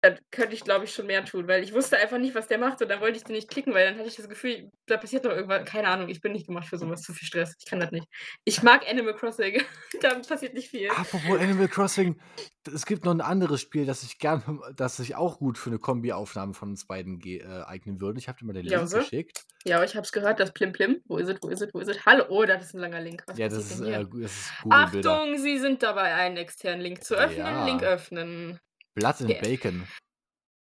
dann 0.02 0.18
könnte 0.30 0.54
ich, 0.54 0.64
glaube 0.64 0.84
ich, 0.84 0.92
schon 0.94 1.06
mehr 1.06 1.24
tun, 1.24 1.48
weil 1.48 1.62
ich 1.64 1.72
wusste 1.74 1.98
einfach 1.98 2.18
nicht, 2.18 2.34
was 2.34 2.48
der 2.48 2.58
macht 2.58 2.80
und 2.82 2.88
dann 2.88 3.00
wollte 3.00 3.18
ich 3.18 3.24
den 3.24 3.34
nicht 3.36 3.48
klicken, 3.50 3.74
weil 3.74 3.86
dann 3.86 3.98
hatte 3.98 4.08
ich 4.08 4.16
das 4.16 4.28
Gefühl, 4.28 4.70
da 4.86 4.96
passiert 4.96 5.24
noch 5.24 5.32
irgendwas. 5.32 5.64
Keine 5.66 5.88
Ahnung, 5.88 6.08
ich 6.08 6.20
bin 6.20 6.32
nicht 6.32 6.46
gemacht 6.46 6.68
für 6.68 6.78
so 6.78 6.88
was, 6.90 7.02
zu 7.02 7.12
viel 7.14 7.26
Stress. 7.26 7.54
Ich 7.58 7.66
kann 7.66 7.80
das 7.80 7.90
nicht. 7.90 8.06
Ich 8.44 8.62
mag 8.62 8.88
Animal 8.88 9.14
Crossing, 9.16 9.62
da 10.00 10.18
passiert 10.20 10.54
nicht 10.54 10.68
viel. 10.70 10.90
Apropos 10.90 11.38
Animal 11.38 11.68
Crossing, 11.68 12.18
es 12.66 12.86
gibt 12.86 13.04
noch 13.04 13.12
'n 13.12 13.20
anderes 13.20 13.60
Spiel, 13.60 13.84
das 13.84 14.02
ich 14.02 14.18
gern 14.18 14.60
das 14.74 14.96
sich 14.96 15.16
auch 15.16 15.38
gut 15.38 15.58
für 15.58 15.68
'ne 15.70 15.78
Kombiaufnahme 15.78 16.54
von 16.54 16.70
uns 16.70 16.86
beiden 16.86 17.20
äh, 17.22 17.42
eignen 17.66 18.00
würde. 18.00 18.18
Ich 18.18 18.26
habe 18.28 18.38
dir 18.38 18.46
mal 18.46 18.54
den 18.54 18.64
Link 18.66 18.90
Jause? 18.90 18.90
geschickt. 18.90 19.44
Ja, 19.66 19.84
ich 19.84 19.94
habe 19.96 20.04
es 20.04 20.12
gehört, 20.12 20.40
das 20.40 20.52
Plim 20.54 20.72
Plim. 20.72 21.02
Wo 21.06 21.18
ist 21.18 21.28
es, 21.28 21.38
wo 21.42 21.48
ist 21.50 21.62
es, 21.62 21.74
wo 21.74 21.80
ist 21.80 21.88
es? 21.88 22.06
Hallo, 22.06 22.26
oh, 22.30 22.44
das 22.46 22.64
ist 22.66 22.74
'n 22.74 22.80
langer 22.80 23.00
Link. 23.00 23.24
Was 23.26 23.36
Ja, 23.36 23.48
das 23.48 23.70
ist, 23.72 23.80
äh, 23.80 24.06
das 24.10 24.32
ist. 24.36 24.54
Achtung, 24.70 25.38
Sie 25.38 25.58
sind 25.58 25.82
dabei, 25.82 26.14
einen 26.14 26.36
externen 26.38 26.80
Link 26.82 27.04
zu 27.04 27.16
öffnen. 27.16 27.58
Link 27.60 27.82
Ja. 27.82 27.84
öffnen. 27.84 28.60
Blood 28.98 29.20
and 29.20 29.30
Okay. 29.30 29.40
Bacon. 29.40 29.86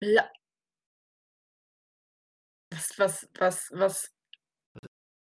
Bla 0.00 0.28
Was 2.72 2.92
was 2.98 3.24
was 3.40 3.60
was 3.72 4.08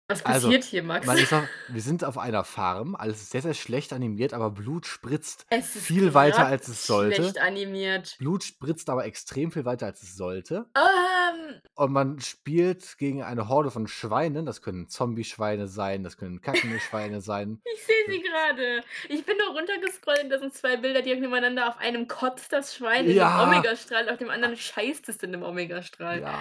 was 0.08 0.24
Also, 0.26 0.48
passiert 0.48 0.64
hier, 0.64 0.82
Max? 0.82 1.06
man 1.06 1.16
ist 1.18 1.32
auf 1.32 1.44
wir 1.68 1.80
sind 1.80 2.04
auf 2.04 2.18
einer 2.18 2.44
Farm, 2.44 2.94
alles 2.94 3.22
ist 3.22 3.30
sehr, 3.30 3.42
sehr 3.42 3.54
schlecht 3.54 3.92
animiert, 3.92 4.34
aber 4.34 4.50
Blut 4.50 4.86
spritzt 4.86 5.46
viel 5.62 6.12
weiter, 6.14 6.46
als 6.46 6.68
es 6.68 6.86
sollte. 6.86 7.16
schlecht 7.16 7.38
animiert. 7.40 8.16
Blut 8.18 8.44
spritzt 8.44 8.90
aber 8.90 9.04
extrem 9.06 9.50
viel 9.50 9.64
weiter, 9.64 9.86
als 9.86 10.02
es 10.02 10.14
sollte. 10.16 10.66
Ähm 10.76 11.60
Und 11.74 11.92
man 11.92 12.20
spielt 12.20 12.98
gegen 12.98 13.22
eine 13.22 13.48
Horde 13.48 13.70
von 13.70 13.88
Schweinen. 13.88 14.44
Das 14.46 14.60
können 14.62 14.88
Zombie-Schweine 14.88 15.68
sein, 15.68 16.04
das 16.04 16.16
können 16.16 16.40
kackende 16.40 16.78
Schweine 16.80 17.20
sein. 17.22 17.60
Ich 17.74 17.82
sehe 17.84 17.94
sie 18.08 18.22
grade. 18.22 18.82
Ich 19.08 19.24
bin 19.24 19.36
nur 19.38 19.56
runtergescrollt 19.56 20.24
und 20.24 20.30
da 20.30 20.38
sind 20.38 20.54
2 20.54 20.76
Bilder, 20.76 21.02
die 21.02 21.14
nebeneinander. 21.14 21.68
Auf 21.68 21.78
einem 21.78 22.08
kotzt 22.08 22.52
das 22.52 22.74
Schwein 22.76 23.06
in 23.06 23.16
Ja. 23.16 23.42
Omegastrahl, 23.44 24.08
auf 24.10 24.18
dem 24.18 24.30
anderen 24.30 24.56
scheißt 24.56 25.08
es 25.08 25.16
in 25.18 25.30
'nem 25.30 25.42
Omegastrahl. 25.42 26.20
Ja. 26.20 26.38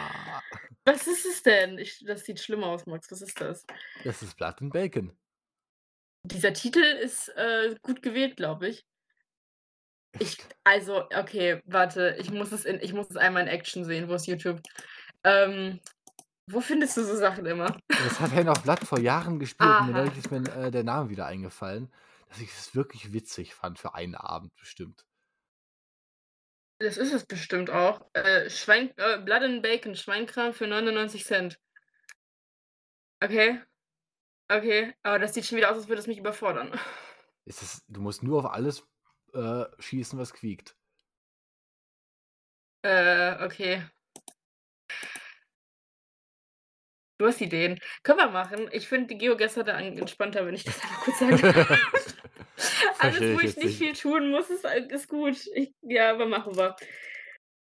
Was 0.86 1.08
ist 1.08 1.26
es 1.26 1.44
denn? 1.44 1.78
Ich 1.78 2.04
das 2.06 2.26
sieht 2.26 2.40
schlimm 2.42 2.64
aus, 2.64 2.86
Max. 2.86 3.10
Was 3.12 3.22
ist 3.22 3.40
das? 3.40 3.53
Das 4.04 4.22
ist 4.22 4.38
Blood 4.38 4.62
and 4.62 4.74
Bacon. 4.74 5.16
Dieser 6.26 6.54
Titel 6.54 6.80
ist, 6.80 7.30
äh, 7.30 7.76
gut 7.82 8.02
gewählt, 8.02 8.38
glaube 8.38 8.70
ich. 8.70 8.86
Ich 10.20 10.38
also, 10.64 11.06
okay, 11.16 11.62
warte, 11.66 12.16
ich 12.20 12.32
muss 12.32 12.52
es 12.52 12.66
in 12.66 12.80
ich 12.82 12.94
muss 12.94 13.10
es 13.10 13.18
einmal 13.18 13.44
in 13.44 13.50
Action 13.50 13.84
sehen. 13.84 14.08
Wo 14.08 14.14
ist 14.14 14.28
YouTube? 14.28 14.62
Ähm, 15.24 15.80
wo 16.48 16.62
findest 16.62 16.98
du 16.98 17.04
so 17.04 17.16
Sachen 17.16 17.46
immer? 17.46 17.78
Das 17.88 18.20
hat 18.20 18.32
Hand 18.32 18.50
of 18.50 18.62
Blood 18.64 18.80
vor 18.82 19.00
Jahren 19.00 19.40
gespielt 19.40 19.70
und 19.70 19.92
mir 19.92 19.96
Aha. 19.96 20.12
ist 20.12 20.30
mir, 20.30 20.44
äh, 20.56 20.72
der 20.72 20.84
Name 20.84 21.10
wieder 21.10 21.26
eingefallen, 21.26 21.92
dass 22.28 22.42
ich 22.42 22.50
es 22.50 22.76
wirklich 22.76 23.14
witzig 23.14 23.54
fand 23.56 23.80
für 23.80 23.96
einen 23.96 24.16
Abend 24.16 24.54
bestimmt. 24.56 25.06
Das 26.80 26.98
ist 26.98 27.14
es 27.14 27.26
bestimmt 27.26 27.70
auch. 27.70 28.06
Äh, 28.14 28.50
Schwein 28.50 28.92
äh, 28.98 29.20
Blood 29.20 29.44
and 29.44 29.64
Bacon, 29.64 29.96
Schweinkram 29.96 30.54
für 30.54 30.68
99 30.68 31.24
$. 31.24 31.58
Okay. 33.24 33.62
Okay, 34.50 34.94
aber 35.02 35.20
das 35.20 35.34
sieht 35.34 35.46
schon 35.46 35.58
wieder 35.58 35.72
aus, 35.72 35.78
als 35.78 35.88
würde 35.88 36.02
es 36.02 36.08
mich 36.08 36.18
überfordern. 36.18 36.72
Ist 37.46 37.84
du 37.88 38.02
musst 38.02 38.24
nur 38.24 38.40
auf 38.40 38.52
alles, 38.52 38.86
äh, 39.34 39.66
schießen, 39.80 40.20
was 40.20 40.34
quiekt. 40.34 40.76
Äh, 42.84 43.44
okay. 43.44 43.84
Du 47.18 47.28
hast 47.28 47.40
Ideen. 47.40 47.80
Können 48.04 48.20
wir 48.20 48.30
machen. 48.30 48.70
Ich 48.72 48.88
finde 48.88 49.08
die 49.08 49.18
Geogesser 49.18 49.64
da 49.64 49.76
an 49.76 49.98
entspannter, 49.98 50.46
wenn 50.46 50.56
ich 50.56 50.66
das 50.66 50.82
einmal 50.82 51.00
kurz 51.00 51.20
sagen 51.20 51.38
darf. 51.38 52.16
Alles, 53.00 53.22
wo 53.22 53.40
ich 53.40 53.56
nicht 53.56 53.64
nicht. 53.64 53.78
viel 53.78 53.94
tun 53.94 54.30
muss, 54.30 54.50
ist 54.50 54.66
ist 54.66 55.08
gut. 55.08 55.38
Ich 55.54 55.74
ja, 55.82 56.12
aber 56.12 56.26
machen 56.26 56.56
wir. 56.56 56.76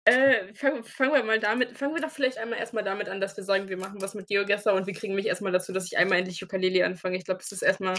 Äh, 0.09 0.55
fangen 0.55 0.85
fangen 0.85 1.13
wir 1.15 1.25
mal 1.25 1.41
damit 1.41 1.77
fangen 1.77 1.93
wir 1.95 2.01
doch 2.01 2.11
vielleicht 2.13 2.39
einmal 2.39 2.61
erst 2.61 2.73
mal 2.73 2.85
damit 2.85 3.09
an, 3.09 3.21
dass 3.21 3.37
wir 3.37 3.43
sagen, 3.43 3.69
wir 3.69 3.77
machen 3.77 4.01
was 4.01 4.15
mit 4.15 4.29
GeoGesser 4.29 4.73
und 4.73 4.87
wir 4.87 4.95
kriegen 4.95 5.17
mich 5.17 5.27
erst 5.27 5.43
mal 5.43 5.51
dazu, 5.51 5.73
dass 5.73 5.85
ich 5.87 5.99
einmal 5.99 6.19
endlich 6.19 6.39
Yooka-Laylee 6.41 6.85
anfange. 6.85 7.17
Ich 7.17 7.25
glaube, 7.25 7.39
das 7.41 7.51
ist 7.51 7.63
erst 7.63 7.81
mal 7.81 7.95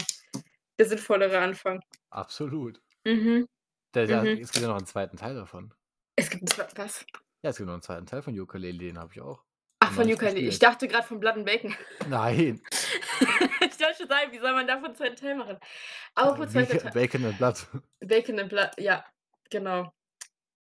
der 0.80 0.86
sinnvollere 0.86 1.38
Anfang. 1.38 1.82
Absolut. 2.10 2.80
Mhm. 3.04 3.46
Da 3.92 4.06
da 4.06 4.22
Mhm. 4.22 4.38
es 4.40 4.52
gibt 4.52 4.62
ja 4.64 4.68
noch 4.68 4.78
'n 4.78 4.86
2. 4.86 5.16
Teil 5.18 5.34
davon. 5.34 5.74
Es 6.16 6.30
gibt 6.30 6.44
'n 6.44 6.46
zwe 6.46 6.66
was? 6.76 7.04
Ja, 7.42 7.50
es 7.50 7.58
gibt 7.58 7.66
noch 7.68 7.74
'n 7.74 7.82
2. 7.82 8.06
Teil 8.06 8.22
von 8.22 8.34
Yooka-Laylee, 8.34 8.88
den 8.88 8.98
habe 8.98 9.12
ich 9.12 9.20
auch. 9.20 9.44
Ach, 9.80 9.92
von 9.92 10.08
Yooka-Laylee. 10.08 10.48
Ich 10.48 10.58
dachte 10.58 10.88
grad 10.88 11.04
von 11.04 11.20
Blood 11.20 11.34
and 11.36 11.44
Bacon. 11.46 11.74
Nein. 12.08 12.62
Ich 13.60 13.78
wollte 13.80 13.96
schon 13.98 14.08
sagen, 14.08 14.32
wie 14.32 14.38
soll 14.38 14.52
man 14.52 14.66
davon 14.66 14.94
2. 14.94 15.10
Teil 15.10 15.34
machen? 15.36 15.56
Äh, 15.56 15.58
Apropos 16.14 16.52
2. 16.52 16.64
Beak 16.64 16.80
Teil. 16.82 16.92
Bacon 16.92 17.24
and 17.26 17.38
Blood. 17.38 17.66
Bacon 18.00 18.38
and 18.40 18.48
Blood, 18.48 18.70
ja. 18.78 19.04
genau. 19.50 19.92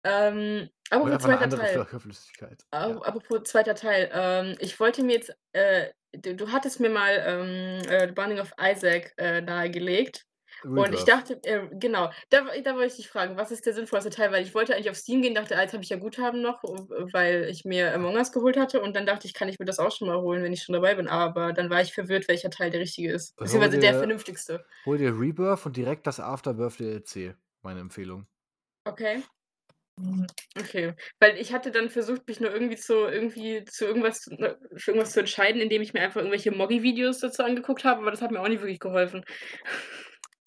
Ähm, 0.04 0.70
apropos 0.92 1.20
zweiter 1.20 1.50
Teil. 1.50 1.86
Fl 1.86 2.00
Flüssigkeit. 2.00 2.66
Ja. 2.84 3.04
apropos 3.04 3.44
zweiter 3.46 3.76
Teil. 3.76 4.10
Ähm, 4.14 4.58
ich 4.60 4.80
wollte 4.80 5.04
mir 5.04 5.14
jetzt 5.16 5.34
äh, 5.54 5.92
du 6.14 6.36
du 6.36 6.52
hattest 6.52 6.80
mir 6.80 6.90
mal, 6.90 7.24
ähm, 7.26 7.90
äh, 7.90 8.08
The 8.08 8.14
Binding 8.14 8.40
of 8.40 8.54
Isaac, 8.62 9.14
äh, 9.18 9.42
nahegelegt. 9.42 10.26
Und 10.74 10.94
ich 10.94 11.06
dachte 11.06 11.40
äh, 11.44 11.68
genau, 11.74 12.12
da 12.30 12.44
da 12.64 12.76
wollte 12.76 12.88
ich 12.88 12.96
dich 12.98 13.10
fragen, 13.10 13.38
was 13.38 13.52
ist 13.52 13.66
der 13.66 13.74
sinnvollste 13.74 14.10
Teil? 14.12 14.32
Weil 14.32 14.44
ich 14.44 14.56
wollte 14.56 14.76
eigentlich 14.76 14.90
auf 14.92 14.98
Steam 14.98 15.22
gehen, 15.22 15.36
dachte: 15.36 15.58
„Ah, 15.58 15.62
jetzt 15.64 15.74
habe 15.74 15.84
ich 15.84 15.90
ja 15.90 15.98
Guthaben 15.98 16.42
noch, 16.42 16.64
w 16.64 17.14
weil 17.14 17.46
ich 17.50 17.66
mir 17.66 17.94
Among 17.96 18.16
Us 18.18 18.32
geholt 18.32 18.58
hatte.“ 18.58 18.82
Und 18.82 18.96
dann 18.96 19.06
dachte 19.08 19.28
ich: 19.28 19.34
„Kann 19.34 19.50
ich 19.50 19.60
mir 19.60 19.66
das 19.66 19.80
auch 19.80 19.92
schon 19.96 20.08
mal 20.10 20.22
holen, 20.22 20.44
wenn 20.44 20.54
ich 20.54 20.64
schon 20.64 20.74
dabei 20.74 20.96
bin?“ 20.96 21.08
Aber 21.10 21.54
dann 21.54 21.70
war 21.70 21.82
ich 21.82 21.94
verwirrt, 21.94 22.28
welcher 22.30 22.50
Teil 22.52 22.72
der 22.72 22.82
richtige 22.82 23.12
ist, 23.14 23.40
Hol 23.42 23.42
beziehungsweise 23.42 23.80
der 23.80 23.94
dir 23.94 23.96
vernünftigste. 23.96 24.66
hol 24.86 24.98
dir 25.00 25.20
Rebirth 25.20 25.66
und 25.66 25.78
direkt 25.78 26.08
das 26.08 26.20
Afterbirth 26.22 26.80
DLC, 26.80 27.36
meine 27.62 27.82
Empfehlung. 27.82 28.28
Okay. 28.88 29.24
Okay, 30.58 30.94
weil 31.20 31.38
ich 31.38 31.54
hatte 31.54 31.72
dann 31.72 31.90
versucht, 31.90 32.28
mich 32.28 32.40
nur 32.40 32.52
irgendwie 32.52 32.76
zu 32.78 32.94
irgendwie 33.08 33.64
zu 33.66 33.86
irgendwas 33.86 34.26
ne, 34.28 34.58
für 34.76 34.92
irgendwas 34.92 35.12
zu 35.14 35.20
entscheiden, 35.20 35.62
indem 35.62 35.82
ich 35.82 35.94
mir 35.94 36.02
einfach 36.02 36.18
irgendwelche 36.22 36.52
Moggy-Videos 36.52 37.20
dazu 37.20 37.44
angeguckt 37.44 37.84
habe, 37.84 38.02
aber 38.02 38.12
das 38.12 38.22
hat 38.22 38.32
mir 38.32 38.42
auch 38.42 38.48
nicht 38.48 38.62
wirklich 38.62 38.80
geholfen. 38.80 39.24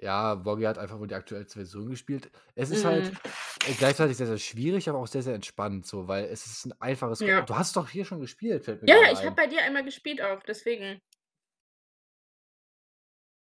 Ja, 0.01 0.35
Boggy 0.35 0.65
hat 0.65 0.77
einfach 0.79 0.99
wohl 0.99 1.07
die 1.07 1.15
aktuellste 1.15 1.55
Version 1.61 1.89
gespielt. 1.91 2.31
Es 2.57 2.71
ist 2.71 2.85
halt, 2.85 3.13
Mhm. 3.13 3.75
gleichzeitig 3.77 4.17
sehr, 4.17 4.27
sehr 4.27 4.39
schwierig, 4.39 4.89
aber 4.89 4.99
auch 4.99 5.07
sehr, 5.07 5.23
sehr 5.23 5.35
entspannt 5.35 5.87
so, 5.87 6.09
weil 6.09 6.25
es 6.25 6.47
ist 6.47 6.67
'n 6.67 6.73
einfaches 6.81 7.23
Ko 7.23 7.31
Ja. 7.31 7.47
du 7.47 7.55
hast 7.57 7.77
doch 7.77 7.89
hier 7.89 8.05
schon 8.05 8.21
gespielt, 8.21 8.65
fällt 8.65 8.83
mir 8.83 8.89
Ja, 8.89 8.95
ich 9.11 9.25
habe 9.25 9.35
ein. 9.35 9.37
bei 9.37 9.47
dir 9.47 9.63
einmal 9.63 9.83
gespielt 9.85 10.21
auch, 10.21 10.43
deswegen. 10.43 11.01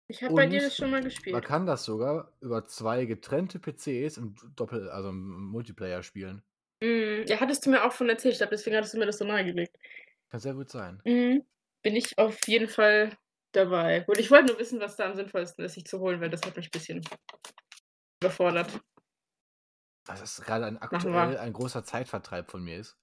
Ich 0.08 0.22
habe 0.22 0.34
bei 0.34 0.46
dir 0.46 0.62
das 0.62 0.76
schon 0.76 0.90
mal 0.90 1.00
man 1.00 1.04
gespielt. 1.10 1.42
kann 1.42 1.66
das 1.66 1.84
sogar 1.84 2.32
über 2.40 2.64
2 2.64 3.06
getrennte 3.06 3.58
PCs 3.58 4.16
im 4.18 4.34
Doppel 4.54 4.88
also 4.90 5.08
im 5.10 5.46
Multiplayer 5.46 6.02
spielen. 6.02 6.42
Mhm. 6.82 7.24
Ja, 7.26 7.40
hattest 7.40 7.64
du 7.66 7.70
mir 7.70 7.84
auch 7.84 7.92
von 7.92 8.08
erzählt. 8.08 8.32
Ich 8.34 8.38
glaube, 8.38 8.50
deswegen 8.54 8.76
hattest 8.76 8.94
du 8.94 8.98
mir 8.98 9.06
das 9.06 9.18
so 9.18 9.24
nahegelegt. 9.24 9.76
Kann 10.30 10.40
sehr 10.40 10.54
gut 10.54 10.70
sein. 10.70 11.02
Mhm. 11.04 11.44
Bin 11.82 11.96
ich 11.96 12.18
auf 12.18 12.46
jeden 12.48 12.68
Fall 12.68 13.16
dabei. 13.52 14.04
Und 14.06 14.18
ich 14.18 14.30
wollte 14.30 14.46
nur 14.48 14.58
wissen, 14.58 14.80
was 14.80 14.96
da 14.96 15.06
am 15.06 15.14
sinnvollsten 15.16 15.64
ist, 15.64 15.74
sich 15.74 15.84
zu 15.86 16.00
holen, 16.00 16.20
weil 16.20 16.30
das 16.30 16.42
hat 16.44 16.56
mich 16.56 16.70
bisschen 16.70 17.02
überfordert. 18.22 18.80
Das 20.04 20.22
ist 20.22 20.44
grade 20.44 20.66
ein 20.66 20.78
aktuell 20.78 21.36
ein 21.36 21.52
großer 21.52 21.84
Zeitvertreib 21.84 22.50
von 22.50 22.62
mir 22.62 22.78
ist. 22.78 22.96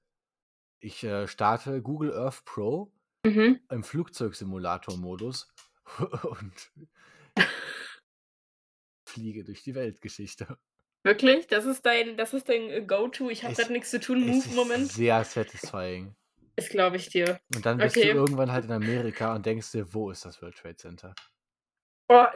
Ich, 0.80 1.04
äh, 1.04 1.28
starte 1.28 1.82
Google 1.82 2.14
Earth 2.18 2.46
Pro 2.46 2.94
Mhm. 3.26 3.60
im 3.72 3.84
Flugzeugsimulator-Modus 3.84 5.53
und 6.24 6.72
fliege 9.06 9.46
durch 9.46 9.64
die 9.64 9.76
Weltgeschichte. 9.76 10.58
Wirklich? 11.06 11.48
Das 11.48 11.64
ist 11.66 11.86
dein 11.86 12.18
das 12.18 12.34
ist 12.34 12.50
dein, 12.50 12.70
äh, 12.70 12.82
Go-to, 12.86 13.30
ich 13.30 13.44
habe 13.46 13.56
grad 13.56 13.70
nix 13.70 13.90
zu 13.90 14.00
tun, 14.02 14.22
ist 14.26 14.50
Move-Moment? 14.50 14.94
sehr 14.94 15.24
satisfying. 15.24 16.16
Das 16.56 16.70
glaube 16.70 16.98
ich 16.98 17.10
dir. 17.10 17.40
Und 17.56 17.66
dann 17.66 17.80
bist 17.80 18.04
du 18.04 18.08
Okay. 18.08 18.12
irgendwann 18.12 18.52
halt 18.52 18.66
in 18.66 18.72
Amerika 18.74 19.34
und 19.34 19.46
denkst 19.46 19.72
dir: 19.72 19.94
„Wo 19.94 20.12
ist 20.12 20.26
das 20.26 20.42
World 20.42 20.58
Trade 20.58 20.76
Center?“ 20.76 21.16
Oh, 22.10 22.28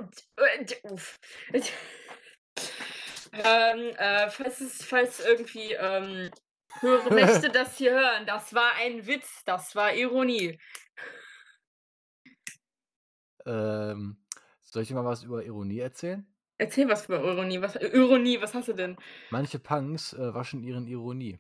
d 0.67 0.75
uff. 0.91 1.17
Ähm, 3.33 3.95
äh, 3.97 4.29
falls 4.29 4.62
es 4.62 4.83
falls 4.83 5.19
irgendwie, 5.19 5.73
ähm, 5.73 6.31
höhere 6.79 7.12
Mächte 7.12 7.49
das 7.51 7.77
hier 7.77 7.91
hören, 7.93 8.25
das 8.25 8.53
war 8.53 8.73
ein 8.75 9.05
Witz, 9.07 9.43
das 9.45 9.75
war 9.75 9.93
Ironie. 9.93 10.60
Ähm, 13.47 14.17
soll 14.62 14.81
ich 14.81 14.89
dir 14.89 14.95
mal 14.95 15.05
was 15.05 15.23
über 15.23 15.43
Ironie 15.43 15.79
erzählen? 15.79 16.27
Erzähl 16.57 16.89
was 16.89 17.05
über 17.05 17.23
Ironie. 17.23 17.62
Was 17.62 17.75
Ironie, 17.75 18.41
was 18.41 18.53
hast 18.53 18.67
du 18.67 18.73
denn? 18.73 18.97
Manche 19.29 19.60
Punks, 19.60 20.13
äh, 20.13 20.33
waschen 20.33 20.62
ihren 20.63 20.88
Ironie. 20.88 21.39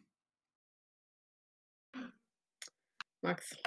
Max. 3.21 3.57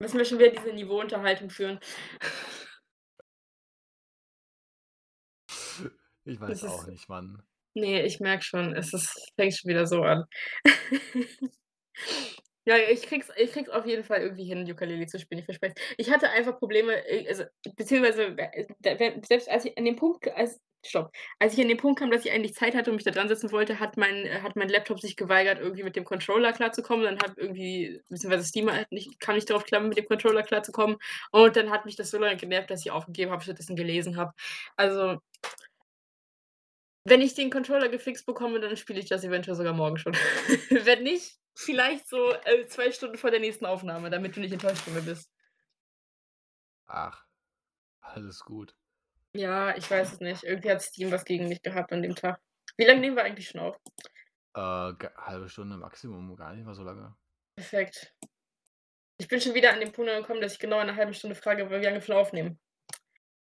Müssen 0.00 0.18
wir 0.18 0.24
schon 0.24 0.38
wieder 0.38 0.50
diese 0.50 0.72
Niveauunterhaltung 0.72 1.50
führen? 1.50 1.78
Ich 6.24 6.40
weiß 6.40 6.64
auch 6.64 6.82
ist 6.82 6.88
nicht, 6.88 7.08
Mann. 7.08 7.42
ne, 7.74 8.02
ich 8.04 8.20
merke 8.20 8.44
schon, 8.44 8.74
es 8.74 8.92
ist 8.92 9.32
fängt 9.36 9.56
schon 9.56 9.68
wieder 9.68 9.86
so 9.86 10.02
an. 10.02 10.24
Ja, 12.68 12.76
ich 12.76 13.00
kriege 13.00 13.24
es 13.26 13.32
ich 13.42 13.50
kriege 13.52 13.70
es 13.70 13.74
auf 13.74 13.86
jeden 13.86 14.04
Fall 14.04 14.20
irgendwie 14.20 14.44
hin, 14.44 14.70
Ukulele 14.70 15.06
zu 15.06 15.18
spielen, 15.18 15.38
ich 15.38 15.46
verspreche. 15.46 15.74
Ich 15.96 16.10
hatte 16.10 16.28
einfach 16.28 16.58
Probleme, 16.58 16.92
äh, 17.08 17.26
also 17.26 17.44
beziehungsweise, 17.76 18.36
äh, 18.36 18.66
selbst 19.26 19.48
als 19.48 19.64
ich 19.64 19.78
an 19.78 19.86
dem 19.86 19.96
Punkt 19.96 20.28
als 20.28 20.60
stopp. 20.84 21.10
Als 21.38 21.54
ich 21.54 21.62
an 21.62 21.68
den 21.68 21.78
Punkt 21.78 21.98
kam, 21.98 22.10
dass 22.10 22.26
ich 22.26 22.30
eigentlich 22.30 22.54
Zeit 22.54 22.74
hatte 22.74 22.90
und 22.90 22.96
mich 22.96 23.06
da 23.06 23.10
dran 23.10 23.26
setzen 23.28 23.52
wollte, 23.52 23.80
hat 23.80 23.96
mein 23.96 24.26
äh, 24.26 24.42
hat 24.42 24.54
mein 24.54 24.68
Laptop 24.68 25.00
sich 25.00 25.16
geweigert, 25.16 25.58
irgendwie 25.60 25.82
mit 25.82 25.96
dem 25.96 26.04
Controller 26.04 26.52
klarzukommen. 26.52 27.06
Dann 27.06 27.18
hat 27.20 27.38
irgendwie 27.38 28.02
beziehungsweise 28.10 28.44
Steam 28.46 28.70
halt 28.70 28.92
nicht 28.92 29.18
kam 29.18 29.36
nicht 29.36 29.48
drauf 29.48 29.64
klar, 29.64 29.80
mit 29.80 29.96
dem 29.96 30.04
Controller 30.06 30.42
klarzukommen. 30.42 30.98
Und 31.32 31.56
dann 31.56 31.70
hat 31.70 31.86
mich 31.86 31.96
das 31.96 32.10
so 32.10 32.18
lange 32.18 32.36
genervt, 32.36 32.70
dass 32.70 32.84
ich 32.84 32.90
aufgegeben 32.90 33.30
habe, 33.32 33.42
stattdessen 33.42 33.76
gelesen 33.76 34.18
habe. 34.18 34.34
Also 34.76 35.16
wenn 37.04 37.22
ich 37.22 37.34
den 37.34 37.50
Controller 37.50 37.88
gefixt 37.88 38.26
bekomme, 38.26 38.60
dann 38.60 38.76
spiele 38.76 39.00
ich 39.00 39.06
das 39.08 39.24
eventuell 39.24 39.56
sogar 39.56 39.72
morgen 39.72 39.96
schon. 39.98 40.12
Wenn 40.70 41.02
nicht, 41.02 41.38
vielleicht 41.58 42.08
so, 42.08 42.32
äh, 42.44 42.66
2 42.66 42.92
Stunden 42.92 43.18
vor 43.18 43.30
der 43.30 43.40
nächsten 43.40 43.66
Aufnahme, 43.66 44.10
damit 44.10 44.36
du 44.36 44.40
nicht 44.40 44.52
enttäuscht 44.52 44.82
von 44.82 44.94
mir 44.94 45.02
bist. 45.02 45.30
Ach, 46.88 47.26
alles 48.00 48.40
gut. 48.44 48.76
Ja, 49.34 49.74
ich 49.76 49.90
weiß 49.90 50.12
es 50.14 50.20
nicht. 50.20 50.44
Irgendwie 50.44 50.70
hat 50.70 50.82
Steam 50.82 51.10
was 51.12 51.24
gegen 51.24 51.48
mich 51.48 51.62
gehabt 51.62 51.92
an 51.92 52.02
dem 52.02 52.14
Tag. 52.14 52.40
Wie 52.76 52.84
lange 52.84 53.00
nehmen 53.00 53.16
wir 53.16 53.24
eigentlich 53.24 53.48
schon 53.48 53.60
auf? 53.60 53.78
Äh, 54.54 54.60
halbe 55.16 55.48
Stunde 55.48 55.76
Maximum, 55.78 56.34
gar 56.36 56.52
nicht 56.54 56.64
mal 56.66 56.74
so 56.74 56.82
lange. 56.82 57.16
Perfekt. 57.58 58.14
Ich 59.20 59.28
bin 59.28 59.40
schon 59.40 59.54
wieder 59.54 59.72
an 59.72 59.80
dem 59.80 59.92
Punkt 59.92 60.10
angekommen, 60.10 60.40
dass 60.40 60.54
ich 60.54 60.58
genau 60.60 60.80
in 60.80 60.86
'ner 60.88 60.96
halben 60.96 61.14
Stunde 61.14 61.36
frage, 61.36 61.70
wie 61.70 61.74
lange 61.74 61.94
wir 61.96 62.00
schon 62.02 62.16
aufnehmen. 62.16 62.58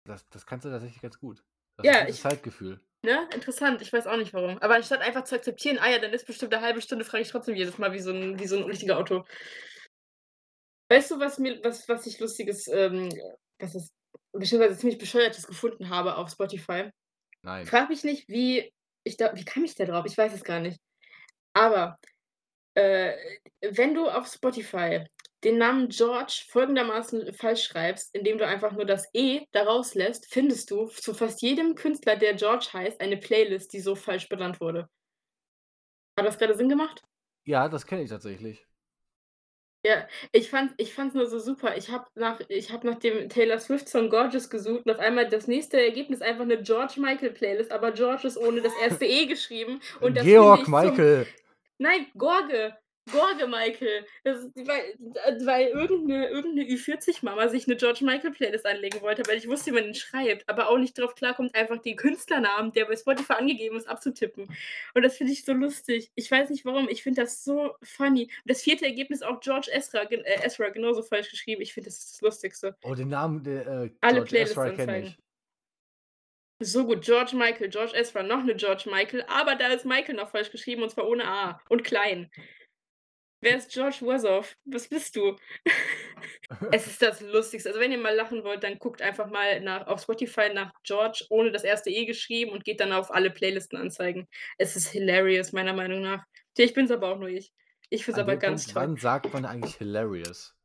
Das 0.05 0.29
das 0.31 0.47
kannst 0.47 0.65
du 0.65 0.71
tatsächlich 0.71 1.03
ganz 1.03 1.19
gut. 1.19 1.45
Das 1.77 1.89
Ja, 1.89 2.07
ist 2.07 2.09
ich 2.09 2.21
Zeitgefühl. 2.21 2.86
Ne, 3.05 3.29
interessant, 3.35 3.83
ich 3.83 3.93
weiß 3.93 4.07
auch 4.07 4.17
nicht 4.17 4.35
warum. 4.35 4.59
Aber 4.59 4.75
anstatt 4.77 5.01
einfach 5.01 5.25
zu 5.25 5.35
akzeptieren: 5.37 5.79
„Ah 5.81 5.91
ja, 5.91 5.99
dann 5.99 6.13
ist 6.13 6.27
bestimmt 6.27 6.53
'ne 6.53 6.61
halbe 6.61 6.83
Stunde“, 6.83 7.05
frage 7.05 7.23
ich 7.23 7.31
trotzdem 7.31 7.55
jedes 7.57 7.79
Mal 7.79 7.93
wie 7.93 8.01
so 8.01 8.11
'n 8.13 8.39
wie 8.39 8.47
so 8.47 8.57
'n 8.57 8.65
richtiger 8.65 8.99
Otto. 8.99 9.25
Weißt 10.91 11.11
du, 11.11 11.19
was 11.19 11.39
mir 11.39 11.59
was 11.65 11.89
was 11.89 12.07
ich 12.07 12.19
Lustiges, 12.21 12.69
ähm 12.69 13.09
was 13.59 13.75
ist 13.75 13.93
beziehungsweise 14.33 14.77
ziemlich 14.79 14.99
Bescheuertes 14.99 15.47
gefunden 15.47 15.89
habe 15.89 16.17
auf 16.17 16.31
Spotify? 16.31 16.91
Nein. 17.45 17.71
Frage 17.71 17.89
mich 17.91 18.05
nicht, 18.05 18.29
wie 18.29 18.73
ich 19.05 19.17
da 19.19 19.35
wie 19.37 19.45
kam 19.45 19.65
ich 19.65 19.75
da 19.77 19.85
drauf? 19.87 20.07
Ich 20.07 20.19
weiß 20.19 20.35
es 20.35 20.45
gar 20.45 20.61
nicht. 20.61 20.81
Aber, 21.55 21.99
äh, 22.75 23.15
wenn 23.63 23.95
du 23.95 24.09
auf 24.11 24.29
Spotify 24.29 25.07
den 25.45 25.59
Namen 25.59 25.89
George 25.91 26.45
folgendermaßen 26.49 27.33
falsch 27.35 27.65
schreibst, 27.65 28.15
indem 28.15 28.39
du 28.39 28.47
einfach 28.47 28.73
nur 28.73 28.85
das 28.87 29.09
E 29.15 29.43
da 29.53 29.65
rauslässt, 29.65 30.27
findest 30.33 30.71
du 30.71 30.87
zu 30.87 31.15
fast 31.15 31.43
jedem 31.43 31.75
Künstler, 31.75 32.17
der 32.17 32.35
George 32.35 32.69
heißt, 32.73 33.01
eine 33.01 33.17
Playlist, 33.19 33.73
die 33.73 33.81
so 33.81 33.95
falsch 33.95 34.29
benannt 34.29 34.61
wurde. 34.61 34.89
Hat 36.19 36.25
das 36.27 36.39
grade 36.39 36.55
Sinn 36.57 36.69
gemacht? 36.71 37.03
Ja, 37.47 37.69
das 37.69 37.87
kenne 37.87 38.03
ich 38.03 38.11
tatsächlich. 38.11 38.67
Ja, 39.85 40.09
ich 40.33 40.51
fand's 40.51 40.75
ich 40.79 40.93
fand's 40.95 41.15
nur 41.15 41.27
so 41.27 41.39
super. 41.39 41.77
Ich 41.77 41.91
habe 41.91 42.07
nach 42.15 42.41
ich 42.49 42.73
habe 42.73 42.87
nach 42.89 42.97
dem 42.99 43.29
Taylor 43.29 43.59
Swift 43.61 43.89
Song 43.89 44.11
„Gorgeous“ 44.11 44.51
gesucht 44.51 44.85
und 44.87 44.91
auf 44.93 44.99
einmal 44.99 45.29
das 45.29 45.47
nächste 45.47 45.81
Ergebnis 45.81 46.23
einfach 46.23 46.45
'ne 46.45 46.61
George 46.63 46.95
Michael 47.01 47.31
Playlist, 47.33 47.71
aber 47.71 47.93
George 47.93 48.27
ist 48.27 48.37
ohne 48.37 48.63
das 48.63 48.75
erste 48.75 49.05
E 49.07 49.27
geschrieben 49.27 49.81
und 50.01 50.17
das 50.17 50.33
Georg 50.33 50.67
ich 50.67 50.75
zum 50.77 51.07
Michael. 51.07 51.33
Nein, 51.79 52.07
Gorge. 52.19 52.79
Gorge 53.11 53.47
Michael. 53.47 54.05
Ist 54.25 54.51
weil 54.57 54.97
weil 55.47 55.69
irgend 55.69 56.07
'ne 56.09 56.29
irgend 56.29 56.57
'ne 56.57 56.65
Ü40-Mama 56.65 57.49
sich 57.49 57.67
'ne 57.69 57.77
George 57.77 58.05
Michael 58.05 58.33
Playlist 58.33 58.67
anlegen 58.67 59.01
wollte, 59.01 59.23
weil 59.29 59.39
ich 59.39 59.47
wusste, 59.49 59.71
wie 59.71 59.75
man 59.77 59.85
ihn 59.85 59.95
schreibt, 59.95 60.49
aber 60.49 60.69
auch 60.69 60.79
nicht 60.79 60.99
drauf 60.99 61.15
klarkommt, 61.15 61.55
einfach 61.55 61.79
den 61.79 61.95
Künstlernamen, 61.97 62.73
der 62.73 62.87
bei 62.87 62.97
Spotify 62.97 63.35
angegeben 63.35 63.77
ist, 63.77 63.89
abzutippen. 63.89 64.49
Und 64.95 65.03
das 65.05 65.17
finde 65.17 65.33
ich 65.35 65.45
so 65.45 65.53
lustig. 65.53 66.11
Ich 66.17 66.29
weiß 66.31 66.51
nicht 66.51 66.65
warum, 66.65 66.89
ich 66.89 67.03
finde 67.05 67.23
das 67.23 67.45
so 67.45 67.75
funny. 67.83 68.29
Das 68.45 68.63
4. 68.63 68.87
Ergebnis 68.87 69.23
auch 69.23 69.39
George 69.41 69.71
Ezra 69.73 70.03
äh, 70.03 70.45
Ezra 70.45 70.71
genauso 70.71 71.03
falsch 71.03 71.31
geschrieben. 71.31 71.63
Ich 71.63 71.75
finde, 71.75 71.89
das 71.91 71.99
ist 71.99 72.13
das 72.15 72.21
Lustigste. 72.23 72.77
Oh, 72.85 72.95
den 72.95 73.09
Namen, 73.09 73.43
der, 73.43 73.67
äh, 73.67 73.91
Alle 74.03 74.23
George 74.23 74.31
Playlists 74.31 74.65
Ezra 74.65 74.71
kenne 74.71 75.01
anzeigen. 75.01 75.01
ich. 75.01 75.19
So 76.63 76.87
gut, 76.87 77.03
George 77.05 77.37
Michael, 77.37 77.69
George 77.69 77.93
Ezra, 77.95 78.23
noch 78.23 78.43
'ne 78.43 78.55
George 78.57 78.89
Michael, 78.91 79.23
aber 79.29 79.57
da 79.57 79.69
ist 79.69 79.85
Michael 79.85 80.15
noch 80.15 80.31
falsch 80.31 80.51
geschrieben 80.51 80.83
und 80.83 80.89
zwar 80.91 81.07
ohne 81.07 81.27
A 81.29 81.61
und 81.69 81.85
klein. 81.85 82.31
Wer 83.47 83.59
ist 83.59 83.71
George 83.71 83.99
Worsow? 84.01 84.45
Was 84.65 84.89
bist 84.89 85.15
du? 85.15 85.37
Es 86.73 86.87
ist 86.87 87.01
das 87.03 87.21
Lustigste. 87.21 87.69
Also, 87.69 87.81
wenn 87.81 87.93
ihr 87.93 87.99
mal 87.99 88.15
lachen 88.15 88.43
wollt, 88.43 88.65
dann 88.65 88.79
guckt 88.79 89.03
einfach 89.03 89.29
mal 89.31 89.61
nach 89.61 89.87
auf 89.87 90.03
Spotify 90.03 90.53
nach 90.53 90.73
George 90.83 91.25
ohne 91.29 91.53
das 91.53 91.63
erste 91.63 91.91
E 91.91 92.07
geschrieben 92.07 92.51
und 92.53 92.65
geht 92.65 92.81
dann 92.81 92.93
auf 92.93 93.13
alle 93.13 93.31
Playlisten 93.31 93.79
anzeigen. 93.79 94.27
Es 94.59 94.75
ist 94.75 94.89
hilarious 94.89 95.53
meiner 95.53 95.73
Meinung 95.75 96.01
nach. 96.01 96.25
Vielleicht 96.57 96.75
bin's 96.75 96.91
aber 96.91 97.13
auch 97.13 97.19
nur 97.19 97.29
ich. 97.29 97.53
Ich 97.91 98.05
finde 98.05 98.21
es 98.21 98.25
An 98.25 98.31
aber 98.31 98.37
ganz 98.37 98.65
Punkt, 98.65 98.75
toll. 98.75 98.83
wann 98.83 98.97
sagt 98.97 99.33
man 99.33 99.45
eigentlich 99.45 99.77
hilarious? 99.77 100.57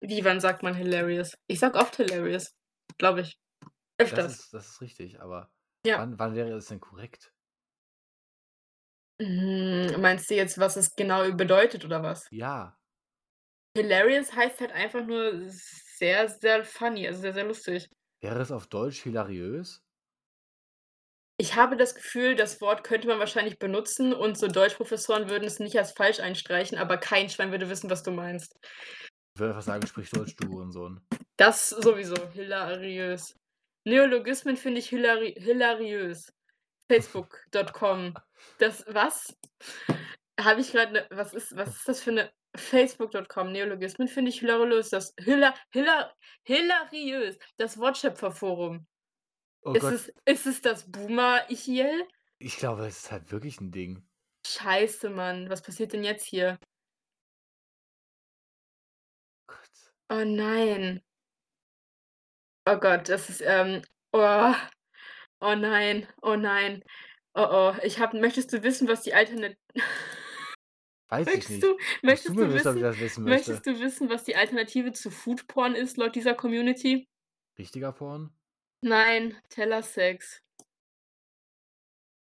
Wie, 0.00 0.24
wann 0.24 0.40
sagt 0.40 0.62
man 0.62 0.74
hilarious? 0.74 1.36
Ich 1.46 1.58
sage 1.58 1.78
oft 1.78 1.96
hilarious, 1.96 2.54
glaube 2.96 3.20
ich. 3.22 3.38
Das 3.98 4.08
Öfters. 4.08 4.38
ist 4.40 4.54
das 4.54 4.68
ist 4.68 4.80
richtig, 4.80 5.20
aber 5.20 5.50
Ja. 5.84 5.98
Wann, 5.98 6.18
wann 6.18 6.34
wäre 6.34 6.52
es 6.52 6.66
denn 6.66 6.80
korrekt? 6.80 7.33
Hm, 9.20 10.00
meinst 10.00 10.28
du 10.30 10.34
jetzt, 10.34 10.58
was 10.58 10.76
es 10.76 10.94
genau 10.94 11.30
bedeutet 11.32 11.84
oder 11.84 12.02
was? 12.02 12.26
Ja. 12.30 12.76
Hilarious 13.76 14.32
heißt 14.34 14.60
halt 14.60 14.72
einfach 14.72 15.04
nur 15.04 15.32
sehr, 15.48 16.28
sehr 16.28 16.64
funny, 16.64 17.06
also 17.06 17.20
sehr, 17.20 17.32
sehr 17.32 17.44
lustig. 17.44 17.88
Wäre 18.20 18.40
es 18.40 18.50
auf 18.52 18.66
Deutsch 18.66 19.02
hilariös? 19.02 19.82
Ich 21.36 21.56
habe 21.56 21.76
das 21.76 21.96
Gefühl, 21.96 22.36
das 22.36 22.60
Wort 22.60 22.84
könnte 22.84 23.08
man 23.08 23.18
wahrscheinlich 23.18 23.58
benutzen 23.58 24.12
und 24.12 24.38
so 24.38 24.46
Deutschprofessoren 24.46 25.28
würden 25.28 25.44
es 25.44 25.58
nicht 25.58 25.76
als 25.76 25.92
falsch 25.92 26.20
einstreichen, 26.20 26.78
aber 26.78 26.96
kein 26.96 27.28
Schwein 27.28 27.50
würde 27.50 27.68
wissen, 27.68 27.90
was 27.90 28.04
du 28.04 28.12
meinst. 28.12 28.54
Ich 29.34 29.40
würde 29.40 29.54
einfach 29.54 29.66
sagen, 29.66 29.86
sprich 29.86 30.10
Deutsch, 30.10 30.36
du 30.36 30.48
Hurensohn. 30.48 31.00
Das 31.36 31.70
sowieso, 31.70 32.14
hilariös. 32.30 33.34
Neologismen 33.84 34.56
finde 34.56 34.78
ich 34.78 34.88
hilari 34.88 35.34
hilariös. 35.36 36.32
Facebook.com. 36.90 38.14
Das 38.58 38.84
was? 38.88 39.36
Habe 40.40 40.60
ich 40.60 40.72
gerade 40.72 40.92
'ne 40.92 41.06
was 41.10 41.32
ist 41.34 41.56
was 41.56 41.76
ist 41.76 41.88
das 41.88 42.02
für 42.02 42.12
'ne 42.12 42.32
Facebook.com, 42.56 43.52
Neologismen 43.52 44.08
finde 44.08 44.30
ich 44.30 44.40
hilariös. 44.40 44.90
Das 44.90 45.14
hila 45.20 45.54
hila 45.72 46.12
hilariös, 46.44 47.38
das 47.56 47.78
Wortschöpferforum. 47.78 48.86
Oh 49.62 49.74
Ist 49.74 49.78
Gott. 49.78 49.92
es 49.92 50.12
ist 50.26 50.46
es 50.46 50.62
das 50.62 50.90
Boomer-Ichiel? 50.90 52.06
Ich 52.40 52.56
glaube, 52.56 52.86
es 52.86 52.98
ist 53.04 53.12
halt 53.12 53.30
wirklich 53.32 53.58
'n 53.60 53.70
Ding. 53.70 54.06
Scheiße, 54.46 55.08
Mann. 55.10 55.48
Was 55.48 55.62
passiert 55.62 55.92
denn 55.94 56.04
jetzt 56.04 56.24
hier? 56.26 56.58
Gott. 59.48 59.94
Oh 60.10 60.24
nein. 60.24 61.00
Oh 62.66 62.76
Gott, 62.78 63.08
das 63.10 63.28
ist, 63.28 63.42
ähm 63.42 63.82
oh. 64.12 64.54
Oh 65.44 65.54
nein, 65.54 66.06
oh 66.22 66.36
nein. 66.36 66.82
Oh, 67.34 67.46
oh. 67.50 67.74
Ich 67.82 67.98
habe 67.98 68.18
möchtest 68.18 68.50
du 68.54 68.62
wissen, 68.62 68.88
was 68.88 69.02
die 69.02 69.12
Alternat 69.12 69.56
Weiß 71.10 71.28
ich 71.28 71.48
nicht. 71.50 71.62
du 71.62 71.76
du 71.76 71.78
möchtest 72.02 72.34
mir 72.34 72.46
du 72.46 72.54
wissen, 72.54 72.80
wissen 72.80 73.24
möchtest 73.24 73.66
du 73.66 73.78
wissen, 73.78 74.08
was 74.08 74.24
die 74.24 74.36
Alternative 74.36 74.94
zu 74.94 75.10
Foodporn 75.10 75.74
ist 75.74 75.98
laut 75.98 76.14
dieser 76.14 76.34
Community? 76.34 77.06
Richtiger 77.58 77.92
Porn? 77.92 78.34
Nein, 78.80 79.36
Tellersex. 79.50 80.40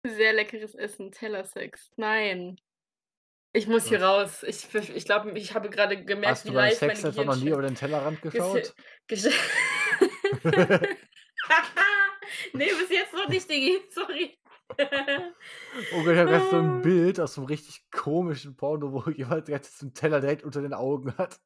Sehr 0.05 0.33
leckeres 0.33 0.75
Essen, 0.75 1.13
Tellersex. 1.13 1.93
Nein. 1.97 2.61
Ich 3.53 3.69
muss 3.69 3.87
hier 3.87 4.03
raus. 4.03 4.43
Ich 4.43 4.67
verf 4.67 4.91
ich 4.91 5.05
glaube, 5.05 5.39
ich 5.39 5.55
habe 5.55 5.71
grade 5.71 6.05
gemerkt, 6.05 6.39
Hast 6.39 6.45
wie 6.47 6.49
du 6.49 6.55
beim 6.55 6.71
live 6.71 6.79
Sex 6.79 7.05
etwa 7.05 7.25
noch 7.25 7.37
nie 7.37 7.51
über 7.51 7.63
den 7.63 7.77
Tellerrand 7.77 8.21
geschaut? 8.21 8.75
Gesch 9.07 9.29
Ne, 12.55 12.67
bis 12.79 12.91
jetzt 12.91 13.13
noch 13.15 13.29
nicht, 13.29 13.49
Diggi, 13.51 13.81
sorry. 13.91 14.39
Oh 15.91 16.05
Gott, 16.05 16.15
ich 16.15 16.19
habe 16.21 16.31
grad 16.31 16.49
so 16.49 16.57
'n 16.59 16.79
Ah. 16.79 16.81
Bild 16.81 17.21
aus 17.21 17.35
so 17.35 17.41
'nem 17.43 17.49
richtig 17.49 17.91
komischen 17.91 18.57
Porno, 18.57 18.93
wo 18.93 19.11
jemand 19.11 19.49
jetzt 19.49 19.79
so 19.79 19.87
'n 19.87 19.95
Teller 19.95 20.21
direkt 20.21 20.45
unter 20.45 20.63
den 20.63 20.75
Augen 20.75 21.17
hat. 21.19 21.41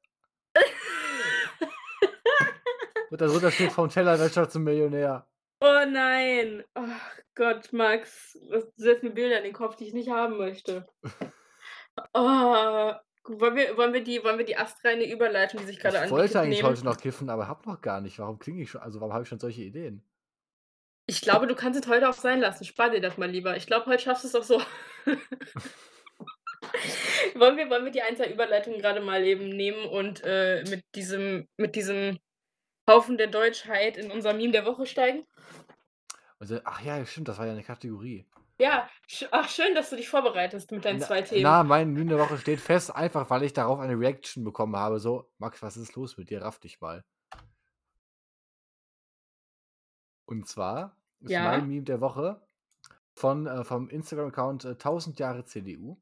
Und 3.10 3.20
darunter 3.20 3.52
steht: 3.52 3.72
„Vom 3.72 3.88
Tellerwäscher 3.88 4.48
zum 4.48 4.64
Millionär.“ 4.64 5.26
Oh 5.62 5.84
nein. 5.88 6.64
Ach 6.74 7.18
Gott, 7.34 7.72
Max, 7.72 8.38
du 8.50 8.70
setzt 8.76 9.02
mir 9.02 9.10
Bilder 9.10 9.38
in 9.38 9.44
den 9.44 9.52
Kopf, 9.54 9.76
die 9.76 9.86
ich 9.86 9.94
nicht 9.94 10.10
haben 10.10 10.36
möchte. 10.36 10.86
Oh, 12.14 12.92
wollen 13.24 13.56
wir 13.56 13.76
wollen 13.76 13.92
wir 13.94 14.02
die 14.04 14.22
wollen 14.24 14.38
wir 14.38 14.44
die 14.44 14.56
astreine 14.56 15.10
Überleitung, 15.10 15.60
die 15.60 15.66
sich 15.66 15.80
grade 15.80 15.98
Ich 15.98 16.10
wollte 16.10 16.40
eigentlich 16.40 16.62
nehmen? 16.62 16.64
heute 16.64 16.84
noch 16.84 16.98
kiffen, 16.98 17.30
aber 17.30 17.48
habe 17.48 17.68
noch 17.68 17.80
gar 17.80 18.00
nicht. 18.00 18.18
Warum 18.18 18.38
klinge 18.38 18.62
ich 18.62 18.70
schon 18.70 18.80
also, 18.80 19.00
warum 19.00 19.12
habe 19.12 19.22
ich 19.22 19.28
schon 19.28 19.38
solche 19.38 19.62
Ideen? 19.62 20.02
Ich 21.08 21.20
glaube, 21.20 21.46
du 21.46 21.54
kannst 21.54 21.80
es 21.80 21.88
heute 21.88 22.08
auch 22.08 22.14
sein 22.14 22.40
lassen. 22.40 22.64
Spar 22.64 22.90
dir 22.90 23.00
das 23.00 23.16
mal 23.16 23.30
lieber. 23.30 23.56
Ich 23.56 23.66
glaube, 23.66 23.86
heute 23.86 24.02
schaffst 24.02 24.24
du's 24.24 24.34
auch 24.34 24.42
so. 24.42 24.60
Wollen 27.36 27.56
wir 27.56 27.70
wollen 27.70 27.84
wir 27.84 27.92
die 27.92 28.02
1er 28.02 28.28
Überleitung 28.30 28.78
grade 28.80 29.00
mal 29.00 29.22
eben 29.24 29.48
nehmen 29.50 29.84
und, 29.86 30.22
äh, 30.24 30.64
mit 30.64 30.82
diesem 30.94 31.46
mit 31.58 31.76
diesem 31.76 32.18
Haufen 32.90 33.18
der 33.18 33.28
Deutschheit 33.28 33.98
in 33.98 34.12
unser 34.12 34.34
Meme 34.34 34.52
der 34.52 34.66
Woche 34.66 34.86
steigen? 34.86 35.24
Also 36.40 36.60
ach 36.64 36.82
ja, 36.82 37.04
stimmt, 37.06 37.28
das 37.28 37.38
war 37.38 37.46
ja 37.46 37.54
'ne 37.54 37.62
Kategorie. 37.62 38.26
Ja, 38.60 38.88
sch 39.06 39.26
ach, 39.32 39.48
schön, 39.50 39.74
dass 39.74 39.90
du 39.90 39.96
dich 39.96 40.08
vorbereitest 40.08 40.70
mit 40.72 40.84
deinen 40.84 40.98
Na 40.98 41.00
2 41.00 41.20
Themen. 41.22 41.34
na, 41.34 41.62
mein 41.64 41.92
Meme 41.92 42.10
der 42.10 42.18
Woche 42.18 42.38
steht 42.38 42.60
fest, 42.60 42.94
einfach 42.94 43.28
weil 43.28 43.42
ich 43.42 43.52
darauf 43.52 43.80
eine 43.80 43.98
Reaction 43.98 44.44
bekommen 44.44 44.76
habe, 44.76 45.00
so: 45.00 45.30
„Max, 45.38 45.62
was 45.62 45.76
ist 45.76 45.94
los 45.96 46.16
mit 46.16 46.30
dir? 46.30 46.42
Raff 46.42 46.58
dich 46.60 46.80
mal.“ 46.80 47.02
Und 50.28 50.48
zwar 50.48 50.96
ist 51.20 51.30
Ja? 51.30 51.42
mein 51.42 51.68
Meme 51.68 51.84
der 51.84 52.00
Woche 52.00 52.42
von 53.14 53.46
äh, 53.46 53.64
vom 53.64 53.88
Instagram-Account, 53.88 54.64
äh, 54.66 54.76
1000 54.76 55.18
Jahre 55.18 55.44
CDU. 55.44 55.98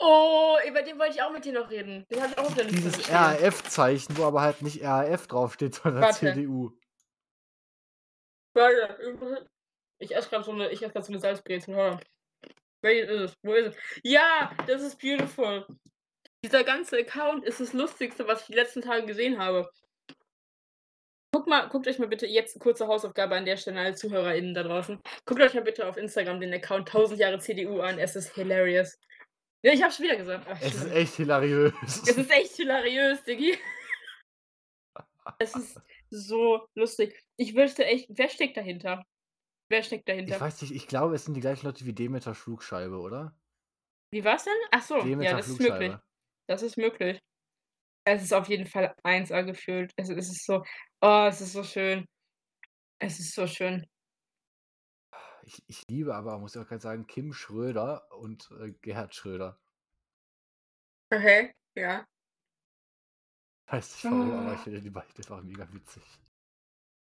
Oh, 0.00 0.56
über 0.66 0.82
den 0.82 0.98
wollte 0.98 1.14
ich 1.16 1.22
auch 1.22 1.32
mit 1.32 1.44
dir 1.44 1.52
noch 1.52 1.70
reden. 1.70 2.04
Den 2.10 2.22
habe 2.22 2.32
ich 2.32 2.38
auch 2.38 2.54
Liste 2.56 2.66
Dieses. 2.66 3.10
RAF-Zeichen, 3.10 4.16
wo 4.16 4.24
aber 4.24 4.42
halt 4.42 4.62
nicht 4.62 4.82
RAF 4.84 5.26
draufsteht, 5.26 5.74
sondern 5.76 6.02
Warte. 6.02 6.32
CDU. 6.34 6.78
Warte, 8.54 9.48
ich 9.98 10.14
esse 10.14 10.28
grad 10.30 10.44
so 10.44 10.52
'ne 10.52 10.70
ich 10.70 10.82
esse 10.82 11.02
so 11.02 11.12
'ne 11.12 11.20
Salzbrezel, 11.20 11.76
warte. 11.76 12.06
Welches 12.82 13.10
ist 13.10 13.20
es? 13.32 13.34
Wo 13.42 13.54
ist 13.54 13.76
es? 13.76 14.00
Ja, 14.04 14.52
das 14.66 14.82
ist 14.82 15.00
beautiful. 15.00 15.66
Dieser 16.44 16.64
ganze 16.64 16.98
Account 16.98 17.44
ist 17.44 17.60
das 17.60 17.72
Lustigste, 17.72 18.26
was 18.28 18.42
ich 18.42 18.46
die 18.48 18.54
letzten 18.54 18.82
Tage 18.82 19.06
gesehen 19.06 19.38
habe. 19.38 19.68
Guckt 21.38 21.50
mal 21.50 21.68
guckt 21.68 21.86
euch 21.86 22.00
mal 22.00 22.08
bitte 22.08 22.26
jetzt 22.26 22.58
kurze 22.58 22.88
Hausaufgabe 22.88 23.36
an 23.36 23.44
der 23.44 23.56
Stelle 23.56 23.78
an 23.78 23.86
alle 23.86 23.94
ZuhörerInnen 23.94 24.54
da 24.54 24.64
draußen. 24.64 24.98
Guckt 25.24 25.40
euch 25.40 25.54
mal 25.54 25.62
bitte 25.62 25.86
auf 25.86 25.96
Instagram 25.96 26.40
den 26.40 26.52
Account 26.52 26.88
1000 26.88 27.20
Jahre 27.20 27.38
CDU 27.38 27.78
an. 27.78 28.00
Es 28.00 28.16
ist 28.16 28.34
hilarious. 28.34 28.98
Ja, 29.62 29.72
ich 29.72 29.80
habe 29.80 29.92
schon 29.92 30.06
wieder 30.06 30.16
gesagt. 30.16 30.44
Ach, 30.50 30.60
Es 30.60 30.74
ist 30.74 30.90
echt 30.90 31.14
hilariös. 31.14 31.72
Es 31.84 32.08
ist 32.16 32.30
echt 32.32 32.56
hilariös, 32.56 33.22
Diggi. 33.22 33.56
Es 35.38 35.54
ist 35.54 35.80
so 36.10 36.66
lustig. 36.74 37.16
Ich 37.36 37.54
wüsste 37.54 37.84
echt 37.84 38.08
wer 38.10 38.28
steckt 38.28 38.56
dahinter? 38.56 39.04
Wer 39.70 39.84
steckt 39.84 40.08
Ich 40.08 40.12
dahinter? 40.16 40.40
weiß 40.40 40.60
nicht, 40.62 40.74
ich 40.74 40.88
glaube, 40.88 41.14
es 41.14 41.24
sind 41.24 41.34
die 41.34 41.40
gleichen 41.40 41.66
Leute 41.66 41.84
wie 41.86 41.92
Demeter 41.92 42.34
Flugscheibe, 42.34 42.98
oder? 42.98 43.32
Wie 44.12 44.24
war's 44.24 44.42
denn? 44.42 44.54
Ach 44.72 44.82
so, 44.82 44.96
ja, 44.96 45.04
Demeter 45.04 45.36
das 45.36 45.48
ist 45.50 45.60
möglich. 45.60 45.94
Das 46.48 46.62
ist 46.62 46.76
möglich. 46.76 47.20
Es 48.04 48.22
ist 48.22 48.32
auf 48.32 48.48
jeden 48.48 48.66
Fall 48.66 48.92
1A 49.04 49.44
gefühlt. 49.44 49.92
Es 49.96 50.08
es 50.08 50.30
ist 50.30 50.46
so 50.46 50.64
oh, 51.02 51.26
es 51.28 51.40
ist 51.40 51.52
so 51.52 51.62
schön. 51.64 52.06
Es 53.00 53.20
ist 53.20 53.34
so 53.34 53.46
schön. 53.46 53.86
Ich 55.42 55.62
ich 55.66 55.84
liebe 55.88 56.14
aber, 56.14 56.38
muss 56.38 56.54
ich 56.56 56.62
auch 56.62 56.66
grad 56.68 56.82
sagen, 56.82 57.06
Kim 57.06 57.32
Schröder 57.32 58.10
und, 58.12 58.50
äh, 58.60 58.72
Gerhard 58.80 59.14
Schröder. 59.14 59.58
Okay, 61.12 61.52
ja. 61.74 62.06
Weiß 63.66 63.92
nicht 63.94 64.10
warum, 64.10 64.34
aber 64.34 64.54
ich 64.54 64.60
Ah. 64.60 64.64
finde 64.64 64.80
die 64.80 64.90
beiden 64.90 65.14
einfach 65.16 65.42
mega 65.42 65.72
witzig. 65.72 66.02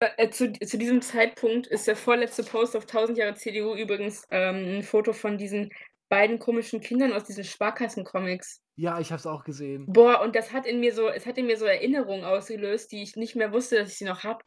Äh, 0.01 0.31
zu 0.31 0.53
zu 0.53 0.79
diesem 0.79 1.01
Zeitpunkt 1.01 1.67
ist 1.69 1.87
der 1.87 1.95
vorletzte 1.97 2.43
Post 2.43 2.77
auf 2.77 2.87
1000 2.87 3.19
Jahre 3.19 3.35
CDU 3.35 3.75
übrigens, 3.77 4.27
ähm, 4.31 4.57
'n 4.79 4.83
Foto 4.83 5.13
von 5.13 5.39
diesen 5.39 5.71
beiden 6.13 6.39
komischen 6.39 6.83
Kindern 6.83 7.15
aus 7.15 7.25
diesen 7.25 7.43
Sparkassen-Comics. 7.43 8.61
Ja, 8.77 9.01
ich 9.01 9.13
habe 9.13 9.19
es 9.19 9.27
auch 9.27 9.45
gesehen. 9.45 9.87
Boah, 9.87 10.21
und 10.21 10.37
das 10.37 10.53
hat 10.53 10.67
in 10.67 10.79
mir 10.79 10.95
so 10.95 11.09
es 11.09 11.25
hat 11.25 11.39
in 11.39 11.47
mir 11.47 11.57
so 11.57 11.65
Erinnerungen 11.65 12.23
ausgelöst, 12.23 12.93
die 12.93 13.03
ich 13.03 13.17
nicht 13.17 13.35
mehr 13.35 13.51
wusste, 13.51 13.77
dass 13.77 13.93
ich 13.93 13.97
sie 13.97 14.05
noch 14.05 14.23
habe. 14.23 14.45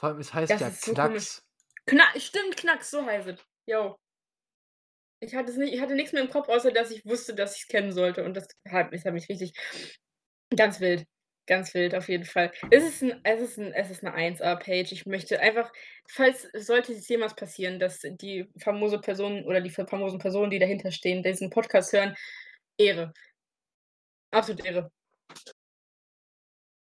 Vor 0.00 0.08
allem, 0.08 0.20
es 0.20 0.32
heißt 0.32 0.50
Das 0.50 0.60
ja 0.62 0.68
ist 0.68 0.82
so 0.82 0.94
komisch. 0.94 1.42
Knacks. 1.86 2.12
Kna 2.14 2.20
stimmt, 2.20 2.56
Knacks, 2.56 2.90
so 2.90 3.04
heißt 3.04 3.28
es. 3.28 3.44
Jo. 3.68 3.96
Ich 5.20 5.34
hatte 5.34 5.50
es 5.52 5.58
nicht 5.58 5.74
ich 5.74 5.82
hatte 5.82 5.94
nix 5.94 6.12
mehr 6.14 6.22
im 6.22 6.30
Kopf, 6.30 6.48
außer 6.48 6.72
dass 6.72 6.90
ich 6.90 7.04
wusste, 7.04 7.34
dass 7.34 7.56
ich's 7.58 7.68
kennen 7.68 7.92
sollte 7.92 8.24
und 8.24 8.34
das 8.34 8.46
hat 8.66 8.94
das 8.94 9.04
hat 9.04 9.12
mich 9.12 9.28
richtig 9.28 9.52
ganz 10.56 10.80
wild, 10.80 11.04
ganz 11.46 11.74
wild 11.74 11.94
auf 11.94 12.08
jeden 12.08 12.24
Fall. 12.24 12.52
Es 12.70 12.84
ist 12.84 13.02
'n 13.02 13.20
es 13.24 13.40
ist 13.40 13.58
'n 13.58 13.72
es 13.72 13.90
ist 13.90 14.02
'ne 14.02 14.14
1A-Page. 14.14 14.92
Ich 14.92 15.06
möchte 15.06 15.40
einfach 15.40 15.72
falls 16.08 16.48
sollte 16.54 16.92
es 16.92 17.08
jemals 17.08 17.34
passieren, 17.36 17.78
dass 17.78 18.00
die 18.02 18.46
famose 18.58 19.00
Person 19.00 19.44
oder 19.44 19.60
die 19.60 19.70
famosen 19.70 20.18
Personen, 20.20 20.50
die 20.50 20.58
dahinter 20.58 20.90
stehen, 20.92 21.22
diesen 21.22 21.50
Podcast 21.50 21.92
hören, 21.92 22.14
Ehre. 22.78 23.12
Absolut 24.32 24.64
Ehre. 24.64 24.90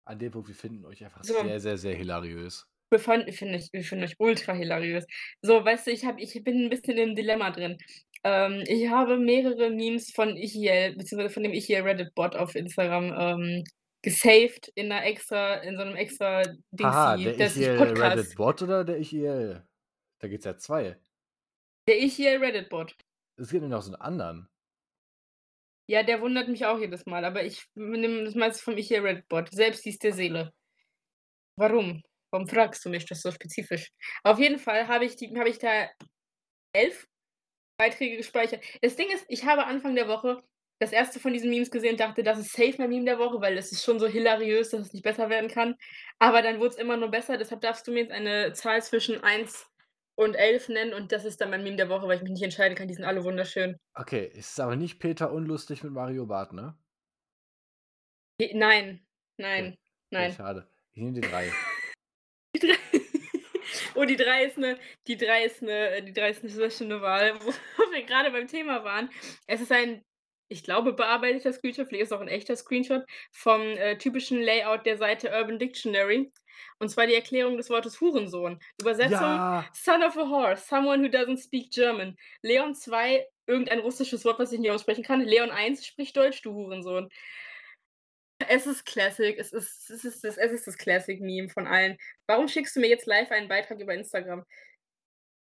An 0.07 0.17
dem 0.19 0.31
Punkt, 0.31 0.47
wir 0.47 0.55
finden 0.55 0.85
euch 0.85 1.03
einfach 1.03 1.23
So. 1.23 1.33
sehr, 1.33 1.59
sehr, 1.59 1.77
sehr 1.77 1.95
hilariös. 1.95 2.65
Wir 2.91 2.99
fanden 2.99 3.31
finde 3.31 3.57
ich 3.59 3.69
wir 3.71 3.83
finden 3.83 4.03
euch 4.05 4.15
ultra 4.17 4.53
hilariös. 4.53 5.05
So, 5.43 5.63
weißt 5.63 5.85
du, 5.87 5.91
ich 5.91 6.05
habe 6.05 6.19
ich 6.21 6.33
bin 6.43 6.65
'n 6.65 6.69
bisschen 6.69 6.97
im 6.97 7.15
Dilemma 7.15 7.51
drin. 7.51 7.77
Ähm, 8.23 8.63
ich 8.67 8.89
habe 8.89 9.17
mehrere 9.19 9.69
Memes 9.69 10.11
von 10.11 10.35
Ichiel 10.35 10.95
beziehungsweise 10.97 11.31
von 11.33 11.43
dem 11.43 11.53
Ichiel 11.53 11.81
Reddit-Bot 11.81 12.35
auf 12.35 12.55
Instagram, 12.55 13.13
ähm, 13.41 13.63
gesaved 14.03 14.71
in 14.75 14.87
'ner 14.89 15.03
extra 15.05 15.55
in 15.63 15.77
so 15.77 15.83
'nem 15.85 15.95
extra 15.97 16.43
Haha, 16.81 17.17
Dingsy, 17.17 17.23
der 17.23 17.33
das 17.37 17.57
Ichiel 17.57 17.71
Podcast 17.75 17.97
Reddit-Bot 17.97 18.61
oder 18.61 18.85
der 18.85 18.99
Ichiel 18.99 19.67
da 20.19 20.27
gibt's 20.27 20.45
ja 20.45 20.57
2. 20.57 20.99
Der 21.87 21.97
Ichiel 22.01 22.37
Reddit-Bot. 22.39 22.95
Es 23.37 23.49
gibt 23.51 23.63
ja 23.63 23.69
noch 23.69 23.81
so 23.81 23.91
'n 23.91 23.95
anderen. 23.95 24.49
Ja, 25.89 26.03
der 26.03 26.21
wundert 26.21 26.47
mich 26.49 26.67
auch 26.67 26.77
jedes 26.79 27.07
Mal, 27.07 27.25
aber 27.25 27.43
ich 27.43 27.63
nehme 27.73 28.23
das 28.23 28.35
meiste 28.35 28.61
vom 28.63 28.77
Ichiel 28.77 28.99
Reddit-Bot. 28.99 29.49
Selbst 29.51 29.83
dies 29.85 29.97
der 29.97 30.13
Seele. 30.13 30.51
Warum? 31.57 32.01
Warum 32.31 32.47
fragst 32.47 32.85
du 32.85 32.89
mich 32.89 33.05
das 33.05 33.21
so 33.21 33.31
spezifisch? 33.31 33.89
Auf 34.23 34.39
jeden 34.39 34.59
Fall 34.59 34.87
habe 34.87 35.05
ich, 35.05 35.15
die, 35.15 35.35
habe 35.37 35.49
ich 35.49 35.57
da 35.59 35.89
elf 36.73 37.07
Beiträge 37.77 38.17
gespeichert. 38.17 38.63
Das 38.81 38.95
Ding 38.97 39.09
ist, 39.11 39.25
ich 39.29 39.45
habe 39.45 39.65
Anfang 39.65 39.95
der 39.95 40.07
Woche 40.09 40.43
das 40.79 40.91
erste 40.93 41.19
von 41.19 41.33
diesen 41.33 41.49
Memes 41.49 41.71
gesehen 41.71 41.91
und 41.91 41.99
dachte, 41.99 42.23
das 42.23 42.39
ist 42.39 42.53
safe 42.53 42.75
mein 42.77 42.89
Meme 42.89 43.05
der 43.05 43.19
Woche, 43.19 43.41
weil 43.41 43.57
es 43.57 43.71
ist 43.71 43.83
schon 43.83 43.99
so 43.99 44.07
hilariös, 44.07 44.69
dass 44.69 44.81
es 44.87 44.93
nicht 44.93 45.03
besser 45.03 45.29
werden 45.29 45.49
kann. 45.49 45.75
Aber 46.19 46.41
dann 46.41 46.59
wurde 46.59 46.69
es 46.69 46.77
immer 46.77 46.95
nur 46.97 47.09
besser. 47.09 47.37
Deshalb 47.37 47.61
darfst 47.61 47.85
du 47.87 47.91
mir 47.91 48.01
jetzt 48.01 48.11
eine 48.11 48.53
Zahl 48.53 48.81
zwischen 48.81 49.21
1 49.21 49.67
und 50.15 50.35
11 50.35 50.69
nennen 50.69 50.93
und 50.93 51.11
das 51.11 51.25
ist 51.25 51.39
dann 51.41 51.49
mein 51.49 51.63
Meme 51.63 51.77
der 51.77 51.89
Woche, 51.89 52.07
weil 52.07 52.17
ich 52.17 52.23
mich 52.23 52.31
nicht 52.31 52.43
entscheiden 52.43 52.75
kann. 52.77 52.87
Die 52.87 52.93
sind 52.93 53.05
alle 53.05 53.23
wunderschön. 53.23 53.77
Okay, 53.93 54.29
es 54.33 54.49
ist 54.51 54.59
aber 54.59 54.75
nicht 54.75 54.99
Peter 54.99 55.31
unlustig 55.31 55.83
mit 55.83 55.93
Mario 55.93 56.25
Barth, 56.25 56.53
ne? 56.53 56.77
Nein, 58.53 59.05
nein, 59.37 59.65
Okay, 59.67 59.77
nein. 60.11 60.31
schade. 60.33 60.69
Ich 60.93 61.01
nehme 61.01 61.13
die 61.19 61.27
drei. 61.27 61.51
Die 62.55 62.59
drei. 62.59 62.75
Oh, 63.95 64.05
die 64.05 64.15
drei 64.15 64.45
ist 64.45 64.57
eine, 64.57 64.79
die 65.07 65.17
drei 65.17 65.43
ist 65.45 65.61
eine, 65.61 66.01
die 66.01 66.13
drei 66.13 66.29
ist 66.31 66.41
eine 66.41 66.49
sehr 66.51 66.71
schöne 66.71 67.01
Wahl, 67.01 67.37
wo 67.41 67.51
wir 67.91 68.03
gerade 68.03 68.31
beim 68.31 68.47
Thema 68.47 68.83
waren. 68.83 69.09
Es 69.45 69.61
ist 69.61 69.71
ein, 69.71 70.01
ich 70.49 70.63
glaube, 70.63 70.93
bearbeiteter 70.93 71.53
Screenshot, 71.53 71.87
vielleicht 71.87 72.03
ist 72.03 72.11
es 72.11 72.17
auch 72.17 72.21
ein 72.21 72.27
echter 72.27 72.55
Screenshot 72.55 73.05
vom 73.31 73.61
äh, 73.61 73.97
typischen 73.97 74.41
Layout 74.41 74.85
der 74.85 74.97
Seite 74.97 75.29
Urban 75.29 75.59
Dictionary. 75.59 76.31
Und 76.79 76.89
zwar 76.89 77.07
die 77.07 77.13
Erklärung 77.13 77.55
des 77.55 77.69
Wortes 77.69 78.01
Hurensohn. 78.01 78.59
Übersetzung: 78.79 79.11
Ja, 79.11 79.65
Son 79.73 80.03
of 80.03 80.17
a 80.17 80.27
whore, 80.27 80.57
someone 80.57 81.03
who 81.03 81.07
doesn't 81.07 81.41
speak 81.43 81.71
German. 81.71 82.17
Leon 82.41 82.73
2, 82.73 83.25
irgendein 83.47 83.79
russisches 83.79 84.25
Wort, 84.25 84.39
was 84.39 84.51
ich 84.51 84.59
nicht 84.59 84.71
aussprechen 84.71 85.03
kann. 85.03 85.21
Leon 85.21 85.51
1 85.51 85.85
spricht 85.85 86.17
Deutsch, 86.17 86.41
du 86.41 86.53
Hurensohn. 86.53 87.09
Es 88.47 88.65
ist 88.65 88.85
Classic, 88.85 89.37
es 89.37 89.53
ist, 89.53 89.89
es 89.89 90.03
ist, 90.03 90.23
das, 90.23 90.37
es 90.37 90.51
ist 90.51 90.65
das 90.65 90.77
Classic-Meme 90.77 91.49
von 91.49 91.67
allen. 91.67 91.97
Warum 92.25 92.47
schickst 92.47 92.75
du 92.75 92.79
mir 92.79 92.87
jetzt 92.87 93.05
live 93.05 93.29
einen 93.31 93.49
Beitrag 93.49 93.79
über 93.79 93.93
Instagram? 93.93 94.45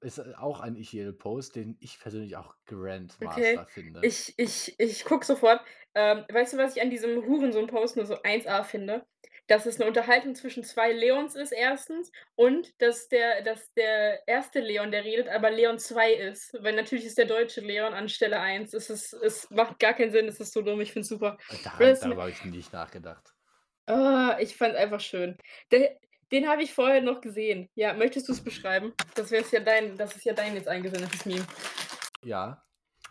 Ist 0.00 0.20
auch 0.36 0.60
ein 0.60 0.76
Ichiel-Post, 0.76 1.56
den 1.56 1.76
ich 1.80 1.98
persönlich 2.00 2.36
auch 2.36 2.54
Grandmaster 2.66 3.32
Okay, 3.32 3.66
finde. 3.66 4.00
ich, 4.00 4.34
ich, 4.36 4.74
ich 4.78 5.04
guck 5.04 5.24
sofort. 5.24 5.60
Ähm, 5.94 6.24
weißt 6.30 6.52
du, 6.54 6.58
was 6.58 6.76
ich 6.76 6.82
an 6.82 6.90
diesem 6.90 7.24
Hurensohn-Post 7.24 7.96
nur 7.96 8.06
so 8.06 8.22
1a 8.22 8.64
finde? 8.64 9.06
Dass 9.48 9.64
es 9.64 9.80
eine 9.80 9.86
Unterhaltung 9.88 10.34
zwischen 10.34 10.64
zwei 10.64 10.92
Leons 10.92 11.36
ist, 11.36 11.52
erstens, 11.52 12.10
und 12.34 12.80
dass 12.82 13.08
der, 13.08 13.42
dass 13.42 13.72
der 13.74 14.26
erste 14.26 14.60
Leon, 14.60 14.90
der 14.90 15.04
redet, 15.04 15.28
aber 15.28 15.50
Leon 15.50 15.78
2 15.78 16.12
ist. 16.14 16.52
Weil 16.60 16.74
natürlich 16.74 17.04
ist 17.06 17.16
der 17.18 17.26
deutsche 17.26 17.60
Leon 17.60 17.94
an 17.94 18.08
Stelle 18.08 18.40
1. 18.40 18.74
Es, 18.74 18.90
ist, 18.90 19.12
es 19.12 19.48
macht 19.50 19.78
gar 19.78 19.94
keinen 19.94 20.10
Sinn, 20.10 20.26
es 20.26 20.40
ist 20.40 20.52
so 20.52 20.62
dumm, 20.62 20.80
ich 20.80 20.92
find's 20.92 21.08
super. 21.08 21.38
Da, 21.78 21.94
darüber 21.98 22.22
habe 22.22 22.30
ich 22.32 22.44
nicht 22.44 22.72
nachgedacht. 22.72 23.34
Ah, 23.88 24.36
ich 24.40 24.56
fand's 24.56 24.76
einfach 24.76 25.00
schön. 25.00 25.38
Der, 25.70 25.96
den 26.32 26.48
habe 26.48 26.62
ich 26.62 26.74
vorher 26.74 27.02
noch 27.02 27.20
gesehen. 27.20 27.68
Ja, 27.74 27.92
möchtest 27.94 28.28
du 28.28 28.32
es 28.32 28.40
beschreiben? 28.40 28.92
Das 29.14 29.30
wäre 29.30 29.44
ja 29.50 29.60
dein, 29.60 29.96
das 29.96 30.16
ist 30.16 30.24
ja 30.24 30.32
dein 30.32 30.54
jetzt 30.54 30.68
eingesendetes 30.68 31.26
Meme. 31.26 31.46
Ja. 32.22 32.62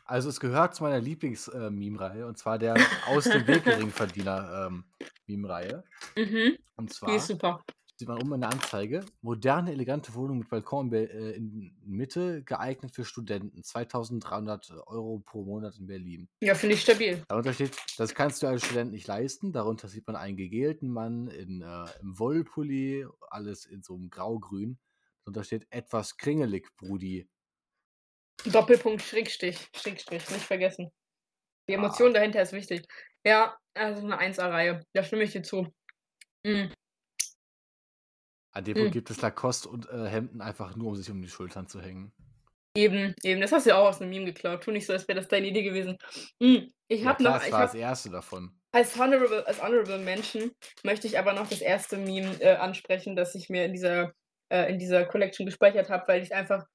Also 0.07 0.29
es 0.29 0.39
gehört 0.39 0.75
zu 0.75 0.83
meiner 0.83 0.99
Lieblings-Meme-Reihe 0.99 2.27
und 2.27 2.37
zwar 2.37 2.59
der 2.59 2.75
Aus 3.07 3.23
dem 3.23 3.47
Weg 3.47 3.63
Geringverdiener-Meme-Reihe. 3.63 5.83
Mhm, 6.15 6.59
und 6.75 6.89
die 6.89 6.93
zwar 6.93 7.15
ist 7.15 7.25
super. 7.27 7.63
Sieht 7.97 8.07
man 8.07 8.21
oben 8.21 8.33
in 8.33 8.41
der 8.41 8.51
Anzeige, 8.51 9.05
moderne, 9.21 9.71
elegante 9.71 10.13
Wohnung 10.15 10.39
mit 10.39 10.49
Balkon 10.49 10.91
in 10.91 11.61
äh, 11.61 11.71
Mitte, 11.85 12.43
geeignet 12.43 12.93
für 12.93 13.05
Studenten. 13.05 13.63
2300 13.63 14.69
Euro 14.87 15.19
pro 15.19 15.43
Monat 15.43 15.77
in 15.77 15.87
Berlin. 15.87 16.29
Ja, 16.41 16.55
finde 16.55 16.75
ich 16.75 16.81
stabil. 16.81 17.23
Darunter 17.29 17.53
steht, 17.53 17.77
das 17.97 18.13
kannst 18.13 18.43
du 18.43 18.47
als 18.47 18.65
Student 18.65 18.91
nicht 18.91 19.07
leisten. 19.07 19.53
Darunter 19.53 19.87
sieht 19.87 20.05
man 20.07 20.15
einen 20.17 20.35
gegelten 20.35 20.89
Mann 20.89 21.27
in, 21.27 21.61
äh, 21.61 21.85
im 22.01 22.19
Wollpulli, 22.19 23.05
alles 23.29 23.65
in 23.65 23.81
so 23.81 23.95
einem 23.95 24.09
Graugrün. 24.09 24.77
Darunter 25.23 25.43
steht 25.43 25.65
etwas 25.69 26.17
kringelig, 26.17 26.67
Brudi. 26.77 27.29
Doppelpunkt, 28.45 29.01
Schrägstrich, 29.01 29.69
Schrägstrich, 29.75 30.29
nicht 30.29 30.45
vergessen. 30.45 30.91
Die 31.69 31.73
Ah. 31.73 31.77
Emotion 31.77 32.13
dahinter 32.13 32.41
ist 32.41 32.51
wichtig. 32.53 32.85
Ja, 33.25 33.57
also 33.73 34.03
eine 34.05 34.19
1A-Reihe. 34.19 34.85
Da 34.93 35.03
stimme 35.03 35.23
ich 35.23 35.31
dir 35.31 35.41
zu. 35.41 35.73
Mhm. 36.45 36.71
An 38.55 38.63
dem. 38.63 38.75
Punkt 38.75 38.93
gibt 38.93 39.09
es 39.09 39.21
Lacoste 39.21 39.67
und 39.67 39.89
äh, 39.89 40.07
Hemden 40.07 40.41
einfach 40.41 40.75
nur, 40.75 40.87
um 40.87 40.95
sich 40.95 41.11
um 41.11 41.21
die 41.21 41.27
Schultern 41.27 41.67
zu 41.67 41.81
hängen. 41.81 42.13
Eben, 42.77 43.13
eben. 43.21 43.41
Das 43.41 43.51
hast 43.51 43.65
du 43.65 43.71
ja 43.71 43.77
auch 43.77 43.89
aus 43.89 44.01
einem 44.01 44.09
Meme 44.09 44.25
geklaut. 44.25 44.63
Tu 44.63 44.71
nicht 44.71 44.85
so, 44.85 44.93
als 44.93 45.07
wäre 45.07 45.19
das 45.19 45.27
deine 45.27 45.47
Idee 45.47 45.63
gewesen. 45.63 45.97
Mhm. 46.39 46.71
Ich 46.87 47.05
habe 47.05 47.21
noch, 47.21 47.33
das 47.33 47.51
war 47.51 47.59
hab, 47.59 47.71
das 47.71 47.75
erste 47.75 48.09
davon. 48.09 48.51
als 48.71 48.97
Honorable, 48.97 49.45
als 49.45 49.61
Honorable 49.61 49.97
Mention 49.97 50.51
möchte 50.83 51.07
ich 51.07 51.19
aber 51.19 51.33
noch 51.33 51.47
das 51.47 51.61
erste 51.61 51.97
Meme 51.97 52.39
äh, 52.41 52.55
ansprechen, 52.55 53.15
das 53.15 53.35
ich 53.35 53.49
mir 53.49 53.65
in 53.65 53.73
dieser, 53.73 54.13
äh, 54.49 54.71
in 54.71 54.79
dieser 54.79 55.05
Collection 55.05 55.45
gespeichert 55.45 55.89
habe, 55.89 56.07
weil 56.07 56.23
ich 56.23 56.33
einfach, 56.33 56.65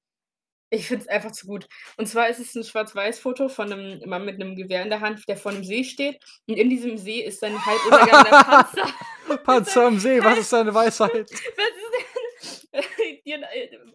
ich 0.71 0.87
finde 0.87 1.03
es 1.03 1.09
einfach 1.09 1.31
zu 1.31 1.47
gut. 1.47 1.67
Und 1.97 2.07
zwar 2.07 2.29
ist 2.29 2.39
es 2.39 2.55
ein 2.55 2.63
Schwarz-Weiß-Foto 2.63 3.49
von 3.49 3.71
einem 3.71 3.99
Mann 4.09 4.25
mit 4.25 4.35
einem 4.35 4.55
Gewehr 4.55 4.81
in 4.81 4.89
der 4.89 5.01
Hand, 5.01 5.27
der 5.27 5.35
vor 5.35 5.51
einem 5.51 5.65
See 5.65 5.83
steht. 5.83 6.19
Und 6.47 6.55
in 6.55 6.69
diesem 6.69 6.97
See 6.97 7.19
ist 7.19 7.43
ein 7.43 7.65
halb 7.65 7.85
untergangener 7.85 8.43
Panzer. 8.43 8.93
Panzer 9.43 9.85
am 9.87 9.99
See, 9.99 10.23
was 10.23 10.39
ist 10.39 10.53
deine 10.53 10.73
Weisheit? 10.73 11.29
Was 12.73 12.81
ist 12.83 13.71
denn? 13.71 13.93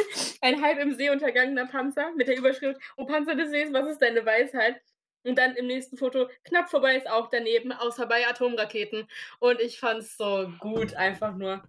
Ein 0.42 0.62
halb 0.62 0.78
im 0.78 0.94
See 0.94 1.10
untergangener 1.10 1.66
Panzer 1.66 2.12
mit 2.14 2.28
der 2.28 2.36
Überschrift 2.36 2.80
O 2.96 3.06
Panzer 3.06 3.34
des 3.34 3.50
Sees, 3.50 3.72
was 3.72 3.88
ist 3.90 4.00
deine 4.00 4.24
Weisheit? 4.24 4.80
Und 5.24 5.36
dann 5.36 5.56
im 5.56 5.66
nächsten 5.66 5.96
Foto, 5.96 6.28
knapp 6.44 6.70
vorbei 6.70 6.96
ist 6.96 7.08
auch 7.08 7.28
daneben, 7.30 7.72
außer 7.72 8.06
bei 8.06 8.28
Atomraketen. 8.28 9.08
Und 9.40 9.60
ich 9.60 9.80
fand's 9.80 10.16
so 10.16 10.52
gut, 10.60 10.94
einfach 10.94 11.34
nur. 11.34 11.62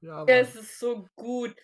Ja, 0.00 0.18
Mann. 0.18 0.28
Es 0.28 0.54
ist 0.54 0.78
so 0.78 1.06
gut. 1.16 1.56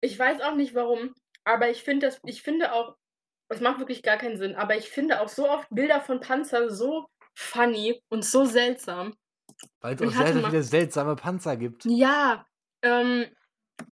Ich 0.00 0.18
weiß 0.18 0.40
auch 0.42 0.54
nicht 0.54 0.74
warum, 0.74 1.14
aber 1.44 1.70
ich 1.70 1.82
finde 1.82 2.06
das, 2.06 2.20
ich 2.24 2.42
finde 2.42 2.72
auch, 2.72 2.96
es 3.48 3.60
macht 3.60 3.78
wirklich 3.78 4.02
gar 4.02 4.16
keinen 4.16 4.36
Sinn, 4.38 4.54
aber 4.56 4.76
ich 4.76 4.88
finde 4.90 5.20
auch 5.20 5.28
so 5.28 5.48
oft 5.48 5.68
Bilder 5.70 6.00
von 6.00 6.20
Panzer 6.20 6.70
so 6.70 7.06
funny 7.34 8.00
und 8.08 8.24
so 8.24 8.44
seltsam. 8.44 9.14
Weil 9.80 9.94
es 9.94 10.02
auch 10.02 10.12
sehr 10.26 10.34
mal- 10.34 10.50
viele 10.50 10.62
seltsame 10.62 11.16
Panzer 11.16 11.56
gibt. 11.56 11.84
Ja, 11.84 12.44
ähm, 12.82 13.26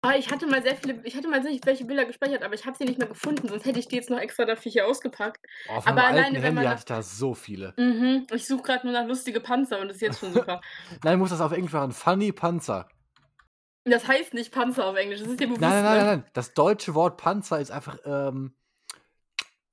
aber 0.02 0.18
ich 0.18 0.32
hatte 0.32 0.48
mal 0.48 0.62
sehr 0.64 0.76
viele, 0.76 1.02
ich 1.06 1.16
hatte 1.16 1.28
mal 1.28 1.42
nicht 1.42 1.66
welche 1.66 1.86
Bilder 1.86 2.06
gespeichert, 2.06 2.44
aber 2.44 2.54
ich 2.56 2.66
habe 2.66 2.78
sie 2.78 2.86
nicht 2.86 2.98
mehr 3.00 3.08
gefunden, 3.08 3.48
sonst 3.48 3.66
hätte 3.66 3.80
ich 3.80 3.88
die 3.88 3.96
jetzt 3.96 4.10
noch 4.10 4.20
extra 4.20 4.46
dafür 4.46 4.72
hier 4.72 4.88
ausgepackt. 4.88 5.46
Oh, 5.70 5.74
auf 5.74 5.88
Aber 5.88 6.04
alleine, 6.06 6.36
wenn 6.42 6.56
Handy 6.58 6.64
hatte 6.66 6.80
ich 6.80 6.86
da 6.86 7.02
so 7.02 7.34
viele. 7.34 7.74
Mhm, 7.78 8.28
ich 8.32 8.46
suche 8.48 8.64
gerade 8.64 8.86
nur 8.88 8.94
nach 8.94 9.06
lustige 9.08 9.40
Panzer 9.40 9.80
und 9.80 9.88
das 9.88 9.98
ist 9.98 10.02
jetzt 10.02 10.20
schon 10.20 10.34
super. 10.34 10.62
Nein, 11.04 11.20
muss 11.20 11.30
das 11.30 11.42
auf 11.42 11.52
Englisch 11.52 11.74
machen. 11.74 11.92
Funny 11.92 12.32
Panzer. 12.32 12.88
Das 13.92 14.08
heißt 14.08 14.34
nicht 14.34 14.52
Panzer 14.52 14.86
auf 14.86 14.96
Englisch, 14.96 15.20
das 15.20 15.30
ist 15.30 15.40
dir 15.40 15.48
bewusst. 15.48 15.62
Nein, 15.62 15.72
nein, 15.72 15.84
nein, 15.84 15.98
ne? 15.98 16.06
nein, 16.06 16.20
nein. 16.20 16.32
Das 16.34 16.54
deutsche 16.54 16.96
Wort 16.96 17.18
Panzer 17.18 17.60
ist 17.60 17.72
einfach. 17.72 17.98
Ähm, 18.06 18.54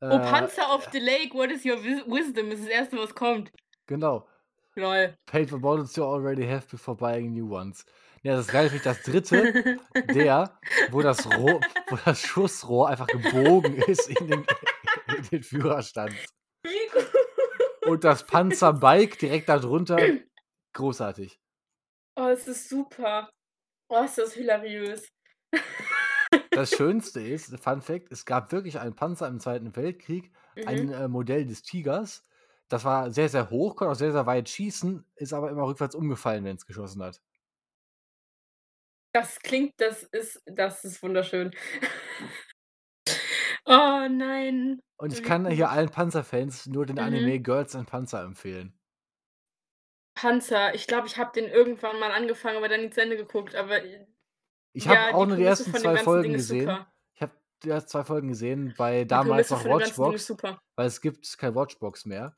Oh, 0.00 0.06
äh, 0.06 0.18
Panzer 0.18 0.74
of 0.74 0.86
the 0.92 0.98
Lake, 0.98 1.32
what 1.32 1.50
is 1.50 1.64
your 1.64 1.82
wis 1.82 2.02
wisdom? 2.06 2.50
Das 2.50 2.58
ist 2.58 2.68
das 2.68 2.74
erste, 2.74 2.98
was 2.98 3.14
kommt. 3.14 3.50
Genau. 3.86 4.26
Lol. 4.74 5.16
Paid 5.26 5.48
for 5.48 5.58
bottles 5.58 5.96
you 5.96 6.04
already 6.04 6.46
have 6.46 6.66
before 6.68 6.96
buying 6.96 7.32
new 7.32 7.48
ones. 7.48 7.86
Ja, 8.22 8.36
das 8.36 8.46
ist 8.46 8.52
geil, 8.52 8.68
finde 8.68 8.76
ich 8.76 8.82
das 8.82 9.02
dritte, 9.02 9.78
der, 10.14 10.58
wo 10.90 11.00
das, 11.00 11.26
Rohr, 11.26 11.60
wo 11.88 11.98
das 12.04 12.20
Schussrohr 12.20 12.88
einfach 12.88 13.06
gebogen 13.06 13.76
ist 13.76 14.08
in 14.08 14.28
den, 14.28 14.46
in 15.16 15.24
den 15.30 15.42
Führerstand. 15.42 16.14
Und 17.86 18.04
das 18.04 18.26
Panzerbike 18.26 19.18
direkt 19.18 19.48
darunter. 19.48 19.98
Großartig. 20.72 21.38
Oh, 22.16 22.28
es 22.28 22.48
ist 22.48 22.68
super. 22.68 23.30
Oh, 23.88 24.02
ist 24.04 24.18
das 24.18 24.34
hilariös. 24.34 25.08
Das 26.52 26.70
Schönste 26.76 27.20
ist, 27.20 27.58
Fun 27.60 27.82
Fact, 27.82 28.10
es 28.12 28.24
gab 28.24 28.52
wirklich 28.52 28.78
einen 28.78 28.94
Panzer 28.94 29.28
im 29.28 29.40
Zweiten 29.40 29.74
Weltkrieg, 29.76 30.32
Mhm. 30.56 30.68
ein 30.68 30.88
äh, 30.92 31.08
Modell 31.08 31.46
des 31.46 31.62
Tigers. 31.62 32.26
Das 32.68 32.84
war 32.84 33.10
sehr, 33.10 33.28
sehr 33.28 33.50
hoch, 33.50 33.76
konnte 33.76 33.92
auch 33.92 33.96
sehr, 33.96 34.12
sehr 34.12 34.26
weit 34.26 34.48
schießen, 34.48 35.04
ist 35.16 35.32
aber 35.32 35.50
immer 35.50 35.66
rückwärts 35.66 35.94
umgefallen, 35.94 36.44
wenn 36.44 36.56
es 36.56 36.66
geschossen 36.66 37.02
hat. 37.02 37.20
Das 39.12 39.38
klingt, 39.38 39.74
das 39.78 40.02
ist, 40.02 40.42
das 40.46 40.84
ist 40.84 41.02
wunderschön. 41.02 41.52
oh 43.66 44.08
nein. 44.10 44.80
Und 44.96 45.12
ich 45.12 45.22
Wie 45.22 45.22
kann 45.22 45.44
gut. 45.44 45.52
hier 45.52 45.70
allen 45.70 45.88
Panzerfans 45.90 46.66
nur 46.66 46.84
den 46.84 46.96
Mhm. 46.96 47.02
Anime 47.02 47.38
Girls 47.40 47.76
and 47.76 47.88
Panzer 47.88 48.22
empfehlen. 48.24 48.76
Panzer. 50.24 50.74
Ich 50.74 50.86
glaube, 50.86 51.06
ich 51.06 51.18
habe 51.18 51.32
den 51.38 51.50
irgendwann 51.50 51.98
mal 52.00 52.10
angefangen, 52.10 52.56
aber 52.56 52.68
dann 52.68 52.80
nicht 52.80 52.94
zu 52.94 53.02
Ende 53.02 53.16
geguckt. 53.16 53.54
Aber 53.54 53.80
Ich 54.72 54.86
ja, 54.86 54.96
habe 54.96 55.14
auch 55.16 55.26
nur 55.26 55.36
die 55.36 55.44
ersten 55.44 55.74
zwei 55.74 55.98
Folgen 55.98 56.24
Ding 56.24 56.32
gesehen. 56.34 56.86
Ich 57.14 57.20
habe 57.22 57.32
die 57.62 57.68
ersten 57.68 57.90
zwei 57.90 58.04
Folgen 58.04 58.28
gesehen 58.28 58.74
bei 58.78 59.02
Die 59.02 59.08
damals 59.08 59.50
noch 59.50 59.64
Watchbox, 59.64 60.26
super. 60.26 60.58
weil 60.76 60.86
es 60.86 61.00
gibt 61.00 61.36
keine 61.38 61.54
Watchbox 61.54 62.06
mehr. 62.06 62.36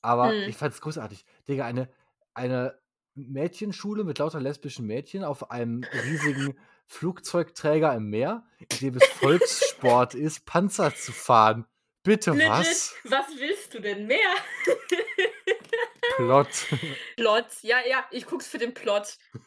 Aber 0.00 0.32
Mhm. 0.32 0.48
ich 0.48 0.56
fand 0.56 0.74
es 0.74 0.80
großartig. 0.80 1.24
Digga, 1.48 1.64
eine, 1.64 1.88
eine 2.34 2.78
Mädchenschule 3.14 4.04
mit 4.04 4.18
lauter 4.18 4.40
lesbischen 4.40 4.86
Mädchen 4.86 5.24
auf 5.24 5.50
einem 5.50 5.84
riesigen 6.04 6.56
Flugzeugträger 6.86 7.94
im 7.94 8.10
Meer, 8.10 8.44
in 8.58 8.78
dem 8.78 8.96
es 8.96 9.04
Volkssport 9.06 10.14
ist, 10.14 10.44
Panzer 10.46 10.94
zu 10.94 11.12
fahren. 11.12 11.66
Bitte 12.02 12.32
Legit, 12.32 12.48
was? 12.48 12.94
was 13.04 13.26
willst 13.38 13.72
du 13.74 13.80
denn 13.80 14.06
mehr? 14.06 14.18
Plot. 16.16 16.48
Plot. 17.16 17.46
Ja, 17.62 17.78
ja, 17.86 18.04
ich 18.10 18.26
guck's 18.26 18.46
für 18.46 18.58
den 18.58 18.74
Plot. 18.74 19.16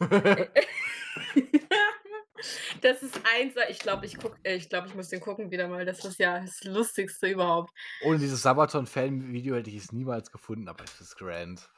das 2.80 3.02
ist 3.02 3.20
eins. 3.36 3.54
Ich 3.68 3.78
glaube, 3.80 4.06
ich 4.06 4.18
guck, 4.18 4.36
äh, 4.42 4.56
ich 4.56 4.68
glaube, 4.68 4.88
ich 4.88 4.94
muss 4.94 5.08
den 5.08 5.20
gucken 5.20 5.50
wieder 5.50 5.68
mal. 5.68 5.84
Das 5.84 6.04
ist 6.04 6.18
ja 6.18 6.40
das 6.40 6.64
Lustigste 6.64 7.28
überhaupt. 7.28 7.72
Ohne 8.02 8.18
dieses 8.18 8.42
Sabaton-Fan-Video 8.42 9.56
hätte 9.56 9.70
ich 9.70 9.76
es 9.76 9.92
niemals 9.92 10.30
gefunden, 10.30 10.68
aber 10.68 10.84
es 10.84 11.00
ist 11.00 11.16
grand. 11.16 11.68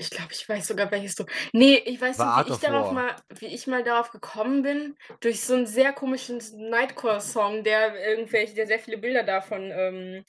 Ich 0.00 0.10
glaube, 0.10 0.32
ich 0.32 0.48
weiß 0.48 0.68
sogar, 0.68 0.90
welches 0.92 1.16
du. 1.16 1.24
Nee, 1.52 1.82
ich 1.84 2.00
weiß 2.00 2.20
War 2.20 2.38
nicht, 2.38 2.50
wie 2.50 2.52
ich 2.54 2.60
darauf 2.60 2.86
War. 2.86 2.92
mal, 2.92 3.16
wie 3.30 3.46
ich 3.46 3.66
mal 3.66 3.82
darauf 3.82 4.12
gekommen 4.12 4.62
bin, 4.62 4.96
durch 5.18 5.42
so 5.42 5.54
einen 5.54 5.66
sehr 5.66 5.92
komischen 5.92 6.38
Nightcore-Song, 6.70 7.64
der 7.64 8.08
irgendwelche, 8.08 8.54
der 8.54 8.68
sehr 8.68 8.78
viele 8.78 8.98
Bilder 8.98 9.24
davon 9.24 9.72
ähm, 9.72 10.24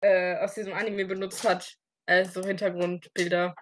äh, 0.00 0.36
aus 0.38 0.54
diesem 0.54 0.72
Anime 0.72 1.04
benutzt 1.04 1.46
hat. 1.46 1.76
Also 2.06 2.44
Hintergrundbilder. 2.44 3.54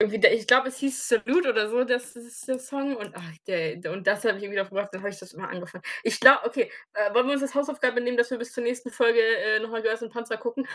Irgendwie, 0.00 0.20
der, 0.20 0.32
ich 0.32 0.46
glaube, 0.46 0.68
es 0.68 0.78
hieß 0.78 1.08
Salute 1.08 1.50
oder 1.50 1.68
so, 1.68 1.82
das 1.82 2.14
ist 2.14 2.46
der 2.46 2.60
Song. 2.60 2.94
Und, 2.94 3.16
ach, 3.16 3.32
der, 3.48 3.90
und 3.90 4.06
das 4.06 4.24
habe 4.24 4.36
ich 4.36 4.44
irgendwie 4.44 4.58
drauf 4.58 4.68
gebracht, 4.68 4.90
dann 4.92 5.00
habe 5.00 5.10
ich 5.10 5.18
das 5.18 5.32
immer 5.32 5.48
angefangen. 5.48 5.82
Ich 6.04 6.20
glaube, 6.20 6.46
okay, 6.46 6.70
äh, 6.92 7.12
wollen 7.14 7.26
wir 7.26 7.32
uns 7.32 7.42
das 7.42 7.54
Hausaufgabe 7.54 8.00
nehmen, 8.00 8.16
dass 8.16 8.30
wir 8.30 8.38
bis 8.38 8.52
zur 8.52 8.62
nächsten 8.62 8.90
Folge 8.90 9.18
äh, 9.20 9.58
nochmal 9.58 9.82
Girls 9.82 10.02
und 10.02 10.12
Panzer 10.12 10.36
gucken? 10.36 10.68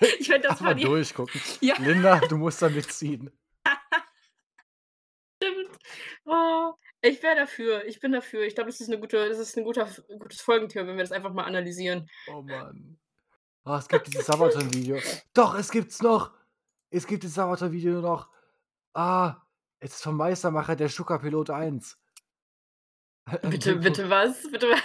ich 0.18 0.28
werde 0.28 0.48
das 0.48 0.60
mal 0.60 0.74
die. 0.74 0.84
durchgucken. 0.84 1.40
Ja. 1.60 1.76
Linda, 1.78 2.20
du 2.20 2.36
musst 2.36 2.60
da 2.60 2.68
mitziehen. 2.68 3.30
Stimmt. 5.42 5.78
Oh, 6.26 6.74
ich 7.00 7.22
wäre 7.22 7.36
dafür. 7.36 7.86
Ich 7.86 8.00
bin 8.00 8.12
dafür. 8.12 8.42
Ich 8.42 8.54
glaube, 8.54 8.68
das 8.68 8.82
ist 8.82 8.88
eine 8.88 9.00
gute, 9.00 9.28
das 9.30 9.38
ist 9.38 9.56
ein 9.56 9.64
guter, 9.64 9.88
gutes 10.18 10.42
Folgentier, 10.42 10.86
wenn 10.86 10.96
wir 10.96 11.04
das 11.04 11.12
einfach 11.12 11.32
mal 11.32 11.44
analysieren. 11.44 12.10
Oh 12.26 12.42
Mann. 12.42 12.98
Oh, 13.66 13.74
es 13.74 13.88
gibt 13.88 14.06
dieses 14.06 14.26
Sabaton-Video. 14.26 14.98
Doch, 15.34 15.54
es 15.56 15.70
gibt's 15.70 16.00
noch. 16.00 16.30
Es 16.90 17.06
gibt 17.06 17.24
das 17.24 17.34
Sabaton-Video 17.34 18.00
noch. 18.00 18.28
Ah, 18.94 19.42
es 19.80 19.94
ist 19.96 20.02
vom 20.04 20.16
Meistermacher 20.16 20.76
der 20.76 20.88
Stuka-Pilot 20.88 21.50
1. 21.50 21.98
Bitte, 23.42 23.76
bitte 23.76 24.08
was? 24.08 24.36
Bitte 24.50 24.68
was? 24.70 24.80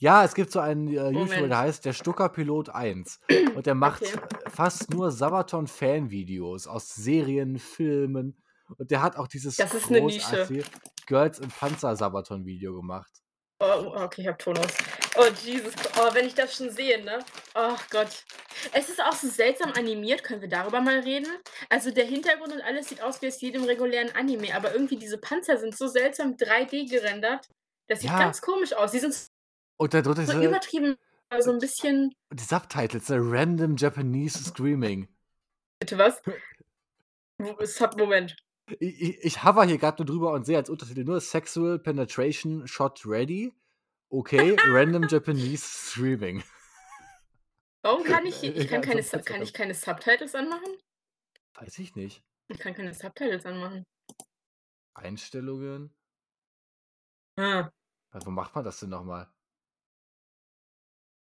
Ja, 0.00 0.24
es 0.24 0.34
gibt 0.34 0.50
so 0.50 0.58
einen 0.58 0.88
äh, 0.88 1.10
YouTuber, 1.10 1.46
der 1.46 1.58
heißt 1.58 1.84
der 1.84 1.92
Stuka-Pilot 1.92 2.70
1. 2.70 3.20
Und 3.54 3.66
der 3.66 3.76
macht 3.76 4.02
Okay. 4.02 4.18
fast 4.50 4.90
nur 4.90 5.12
Sabaton-Fan-Videos 5.12 6.66
aus 6.66 6.92
Serien, 6.92 7.60
Filmen. 7.60 8.36
Und 8.78 8.90
der 8.90 9.00
hat 9.00 9.16
auch 9.16 9.28
dieses 9.28 9.54
Das 9.56 9.72
ist 9.74 9.90
'ne 9.90 10.00
Nische. 10.00 10.18
großartige 10.18 10.64
Girls 11.06 11.38
im 11.38 11.50
Panzer 11.50 11.94
Sabaton-Video 11.94 12.74
gemacht. 12.74 13.12
Oh, 13.60 13.92
okay, 13.94 14.22
ich 14.22 14.26
habe 14.26 14.38
Ton 14.38 14.58
aus. 14.58 14.72
Oh, 15.16 15.26
Jesus. 15.44 15.74
Oh, 15.98 16.08
wenn 16.14 16.26
ich 16.26 16.34
das 16.34 16.56
schon 16.56 16.70
sehe, 16.70 17.04
ne? 17.04 17.18
Ach 17.54 17.88
Gott. 17.90 18.24
Es 18.72 18.88
ist 18.88 19.00
auch 19.02 19.12
so 19.12 19.28
seltsam 19.28 19.72
animiert. 19.72 20.22
Können 20.24 20.40
wir 20.40 20.48
darüber 20.48 20.80
mal 20.80 21.00
reden? 21.00 21.26
Also 21.68 21.90
der 21.90 22.06
Hintergrund 22.06 22.52
und 22.52 22.62
alles 22.62 22.88
sieht 22.88 23.02
aus 23.02 23.20
wie 23.20 23.28
aus 23.28 23.40
jedem 23.40 23.64
regulären 23.64 24.10
Anime, 24.16 24.54
aber 24.54 24.72
irgendwie 24.72 24.96
diese 24.96 25.18
Panzer 25.18 25.58
sind 25.58 25.76
so 25.76 25.86
seltsam 25.86 26.36
3D 26.36 26.88
gerendert. 26.88 27.46
Das 27.88 28.00
sieht 28.00 28.10
Ja. 28.10 28.18
ganz 28.18 28.40
komisch 28.40 28.72
aus. 28.72 28.92
Die 28.92 29.00
sind 29.00 29.14
Und 29.76 29.92
da 29.92 30.00
drunter 30.00 30.24
so 30.24 30.32
diese, 30.32 30.44
übertrieben, 30.44 30.96
so 31.40 31.50
ein 31.50 31.58
bisschen. 31.58 32.14
die 32.32 32.42
Subtitles, 32.44 33.08
ne? 33.10 33.18
Random 33.20 33.76
Japanese 33.76 34.42
Screaming. 34.42 35.08
Bitte 35.80 35.98
was? 35.98 36.22
Sub, 37.64 37.96
Moment. 37.98 38.36
Ich, 38.78 39.02
ich, 39.02 39.24
ich 39.24 39.44
hover 39.44 39.64
hier 39.64 39.76
gerade 39.78 40.02
nur 40.02 40.06
drüber 40.06 40.32
und 40.32 40.46
sehe 40.46 40.56
als 40.56 40.70
Untertitel 40.70 41.04
nur 41.04 41.20
Sexual 41.20 41.78
Penetration 41.78 42.66
Shot 42.66 43.02
Ready. 43.04 43.52
Okay, 44.12 44.54
Random 44.66 45.08
Japanese 45.08 45.64
Screaming. 45.64 46.42
Warum 47.80 48.04
kann 48.04 48.26
ich, 48.26 48.44
ich 48.44 48.68
kann 48.68 48.82
keine, 48.82 49.02
kann 49.02 49.40
ich 49.40 49.54
keine 49.54 49.72
Subtitles 49.72 50.34
anmachen? 50.34 50.76
Weiß 51.54 51.78
ich 51.78 51.96
nicht. 51.96 52.22
Ich 52.48 52.58
kann 52.58 52.74
keine 52.74 52.92
Subtitles 52.92 53.46
anmachen. 53.46 53.86
Einstellungen. 54.92 55.96
Ah, 57.38 57.70
Wo 58.12 58.30
macht 58.30 58.54
man 58.54 58.64
das 58.64 58.80
denn 58.80 58.90
nochmal? 58.90 59.32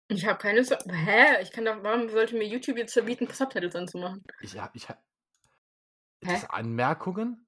ich 0.08 0.26
habe 0.26 0.38
keine 0.38 0.62
Sub 0.62 0.80
Hä? 0.86 1.40
Ich 1.40 1.52
kann 1.52 1.64
doch, 1.64 1.82
warum 1.82 2.10
sollte 2.10 2.36
mir 2.36 2.46
YouTube 2.46 2.76
jetzt 2.76 2.92
verbieten, 2.92 3.26
Subtitles 3.32 3.74
anzumachen? 3.74 4.22
Ich 4.42 4.58
hab, 4.58 4.76
ich 4.76 4.90
hab. 4.90 5.02
Hä? 6.22 6.34
Das 6.34 6.50
Anmerkungen? 6.50 7.46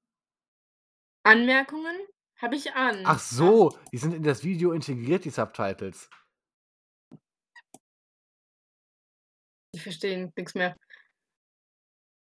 Anmerkungen 1.21 1.95
habe 2.41 2.55
ich 2.55 2.73
an. 2.73 3.01
Ach 3.05 3.19
so, 3.19 3.77
die 3.91 3.97
sind 3.97 4.13
in 4.13 4.23
das 4.23 4.43
Video 4.43 4.71
integriert, 4.71 5.25
die 5.25 5.29
Subtitles. 5.29 6.09
Ich 9.73 9.83
verstehe 9.83 10.31
nichts 10.35 10.55
mehr. 10.55 10.75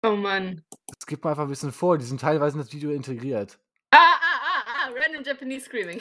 Oh 0.02 0.14
Mann. 0.14 0.62
Das 0.86 1.06
gibt 1.06 1.24
mal 1.24 1.30
einfach 1.30 1.44
ein 1.44 1.48
bisschen 1.48 1.72
vor, 1.72 1.98
die 1.98 2.04
sind 2.04 2.20
teilweise 2.20 2.56
in 2.56 2.62
das 2.62 2.72
Video 2.72 2.90
integriert. 2.90 3.58
Ah, 3.90 3.96
ah, 3.98 4.40
ah, 4.42 4.62
ah, 4.66 4.90
Random 4.94 5.24
Japanese 5.24 5.66
Screaming. 5.66 6.00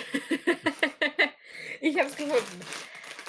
ich 1.82 1.98
hab's 2.00 2.16
gefunden. 2.16 2.62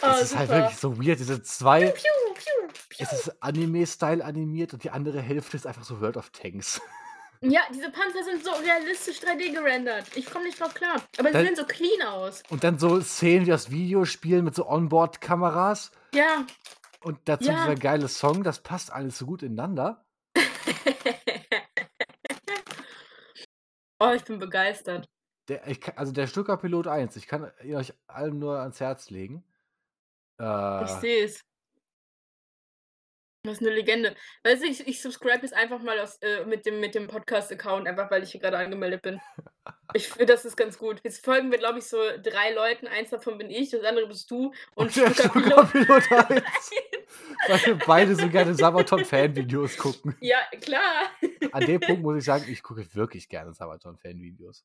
Oh, 0.03 0.09
Es 0.09 0.23
ist 0.23 0.37
halt 0.37 0.49
super. 0.49 0.61
wirklich 0.61 0.79
so 0.79 0.99
weird, 0.99 1.19
diese 1.19 1.43
zwei. 1.43 1.87
Piu, 1.87 2.03
piu, 2.35 2.69
piu. 2.89 2.97
Es 2.99 3.13
ist 3.13 3.43
Anime-Style 3.43 4.25
animiert 4.25 4.75
und 4.75 4.85
die 4.85 4.91
andere 4.91 5.23
Hälfte 5.23 5.57
ist 5.57 5.67
einfach 5.67 5.85
so 5.85 6.01
World 6.01 6.17
of 6.17 6.31
Tanks. 6.31 6.81
Ja, 7.43 7.61
diese 7.73 7.91
Panzer 7.91 8.25
sind 8.25 8.45
so 8.45 8.51
realistisch 8.53 9.19
3D 9.21 9.53
gerendert. 9.53 10.07
Ich 10.17 10.31
komme 10.31 10.45
nicht 10.47 10.59
drauf 10.61 10.75
klar. 10.75 11.03
Aber 11.19 11.33
sie 11.33 11.41
sehen 11.45 11.57
so 11.57 11.65
clean 11.65 12.03
aus. 12.07 12.43
Und 12.51 12.65
dann 12.65 12.79
so 12.79 13.01
Szenen 13.01 13.47
wie 13.47 13.51
das 13.51 13.71
Videospiel 13.71 14.43
mit 14.43 14.55
so 14.55 14.67
Onboard-Kameras. 14.69 15.93
Ja. 16.15 16.47
Und 17.03 17.19
dazu 17.27 17.51
Ja. 17.51 17.63
dieser 17.65 17.75
geile 17.77 18.09
Song, 18.09 18.43
das 18.43 18.61
passt 18.63 18.91
alles 18.93 19.19
so 19.19 19.27
gut 19.27 19.43
ineinander. 19.43 20.05
oh, 24.01 24.11
ich 24.15 24.25
bin 24.25 24.39
begeistert. 24.39 25.07
Der, 25.49 25.67
ich, 25.69 25.97
also 25.97 26.13
der 26.13 26.27
Stucker 26.27 26.57
Pilot 26.57 26.89
1, 26.89 27.17
ich 27.17 27.27
kann 27.29 27.53
ihn 27.63 27.77
euch 27.77 27.93
allen 28.09 28.39
nur 28.39 28.59
ans 28.61 28.81
Herz 28.81 29.11
legen. 29.11 29.45
Ich 30.39 30.45
Äh, 30.45 31.01
sehe 31.01 31.25
es. 31.25 31.41
Das 33.47 33.61
ist 33.61 33.67
eine 33.67 33.75
Legende. 33.75 34.15
Weißt 34.45 34.63
du, 34.63 34.67
ich, 34.67 34.87
ich 34.87 35.01
subscribe 35.01 35.41
jetzt 35.43 35.55
einfach 35.55 35.81
mal 35.81 35.99
aus, 35.99 36.17
äh, 36.17 36.45
mit 36.45 36.67
dem, 36.67 36.81
mit 36.81 36.95
dem 36.95 37.07
Podcast-Account, 37.07 37.87
einfach 37.87 38.11
weil 38.11 38.23
ich 38.23 38.33
hier 38.33 38.41
gerade 38.41 38.59
angemeldet 38.59 39.03
bin. 39.03 39.21
Ich 39.95 40.09
finde, 40.09 40.27
das 40.27 40.45
ist 40.45 40.57
ganz 40.57 40.79
gut. 40.79 41.01
Jetzt 41.05 41.25
folgen 41.25 41.51
wir, 41.51 41.59
glaube 41.59 41.79
ich, 41.79 41.87
so 41.87 41.97
drei 42.23 42.53
Leuten. 42.53 42.87
Eins 42.87 43.11
davon 43.11 43.39
bin 43.39 43.51
ich, 43.51 43.71
das 43.71 43.83
andere 43.85 44.07
bist 44.07 44.31
du. 44.31 44.53
Und, 44.75 44.93
Stucker 44.93 45.29
Pilot. 45.29 45.73
Pilot 45.73 46.13
1. 46.13 46.71
Weil 47.49 47.67
wir 47.67 47.79
beide 47.79 48.15
so 48.15 48.29
gerne 48.29 48.55
Sabaton-Fan-Videos 48.55 49.77
gucken. 49.79 50.17
Ja, 50.21 50.39
klar. 50.61 51.11
An 51.53 51.65
dem 51.65 51.81
Punkt 51.81 52.03
muss 52.03 52.19
ich 52.19 52.25
sagen, 52.27 52.45
ich 52.49 52.63
gucke 52.63 52.87
wirklich 52.95 53.29
gerne 53.29 53.55
Sabaton-Fan-Videos. 53.55 54.65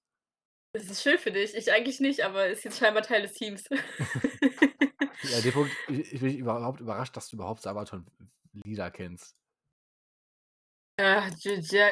Das 0.74 0.86
ist 0.86 1.02
schön 1.02 1.18
für 1.18 1.32
dich. 1.32 1.56
Ich 1.56 1.72
eigentlich 1.72 2.00
nicht, 2.00 2.26
aber 2.26 2.48
ist 2.48 2.64
jetzt 2.64 2.80
scheinbar 2.80 3.04
Teil 3.04 3.22
des 3.22 3.34
Teams. 3.34 3.64
Ja, 5.24 5.38
an 5.38 5.44
dem 5.44 5.52
Punkt, 5.52 5.72
ich, 5.88 6.14
ich 6.14 6.20
bin 6.20 6.38
überhaupt 6.38 6.80
überrascht, 6.80 7.16
dass 7.16 7.30
du 7.30 7.36
überhaupt 7.36 7.62
Sabaton-Lieder 8.54 8.92
kennst. 8.92 9.36
Ja, 11.00 11.28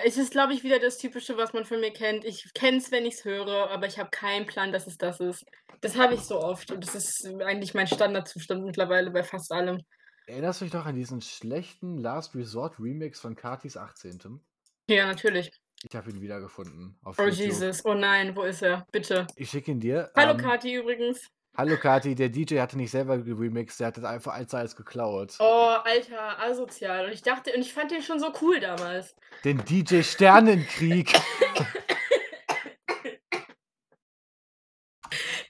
es 0.05 0.17
ist, 0.17 0.31
glaube 0.31 0.53
ich, 0.53 0.63
wieder 0.63 0.77
das 0.77 0.99
Typische, 0.99 1.35
was 1.35 1.53
man 1.53 1.65
von 1.65 1.79
mir 1.79 1.91
kennt. 1.91 2.25
Ich 2.25 2.53
kenne 2.53 2.77
es, 2.77 2.91
wenn 2.91 3.05
ich 3.05 3.15
es 3.15 3.25
höre, 3.25 3.71
aber 3.71 3.87
ich 3.87 3.97
habe 3.97 4.11
keinen 4.11 4.45
Plan, 4.45 4.71
dass 4.71 4.85
es 4.85 4.97
das 4.97 5.19
ist. 5.19 5.45
Das 5.81 5.97
habe 5.97 6.13
ich 6.13 6.21
so 6.21 6.39
oft 6.39 6.69
und 6.69 6.85
das 6.85 6.93
ist 6.93 7.25
eigentlich 7.43 7.73
mein 7.73 7.87
Standardzustand 7.87 8.63
mittlerweile 8.63 9.09
bei 9.09 9.23
fast 9.23 9.51
allem. 9.51 9.81
Erinnerst 10.27 10.61
du 10.61 10.65
dich 10.65 10.73
noch 10.75 10.85
an 10.85 10.95
diesen 10.95 11.21
schlechten 11.21 11.97
Last 11.97 12.35
Resort 12.35 12.79
Remix 12.79 13.19
von 13.19 13.35
Katis 13.35 13.77
18.? 13.77 14.39
Ja, 14.87 15.07
natürlich. 15.07 15.49
Ich 15.89 15.95
habe 15.95 16.11
ihn 16.11 16.21
wiedergefunden 16.21 16.99
Oh 17.03 17.13
YouTube. 17.17 17.33
Jesus, 17.33 17.83
oh 17.85 17.95
nein, 17.95 18.35
wo 18.35 18.43
ist 18.43 18.61
er? 18.61 18.85
Bitte. 18.91 19.25
Ich 19.35 19.49
schicke 19.49 19.71
ihn 19.71 19.79
dir. 19.79 20.11
Hallo 20.15 20.33
Ähm, 20.33 20.37
Kathi 20.37 20.75
übrigens. 20.75 21.31
Hallo 21.59 21.75
Kati, 21.75 22.15
der 22.15 22.29
DJ 22.29 22.59
hatte 22.59 22.77
nicht 22.77 22.91
selber 22.91 23.17
geremixed, 23.17 23.81
der 23.81 23.87
hat 23.87 23.97
das 23.97 24.05
einfach 24.05 24.31
eins 24.31 24.49
zu 24.49 24.55
eins 24.55 24.77
geklaut. 24.77 25.35
Oh, 25.39 25.75
Alter, 25.83 26.39
asozial. 26.39 27.07
Und 27.07 27.11
ich 27.11 27.21
dachte, 27.21 27.51
und 27.53 27.59
ich 27.59 27.73
fand 27.73 27.91
den 27.91 28.01
schon 28.01 28.17
so 28.17 28.31
cool 28.41 28.61
damals. 28.61 29.13
Den 29.43 29.57
DJ 29.65 30.03
Sternenkrieg. 30.03 31.11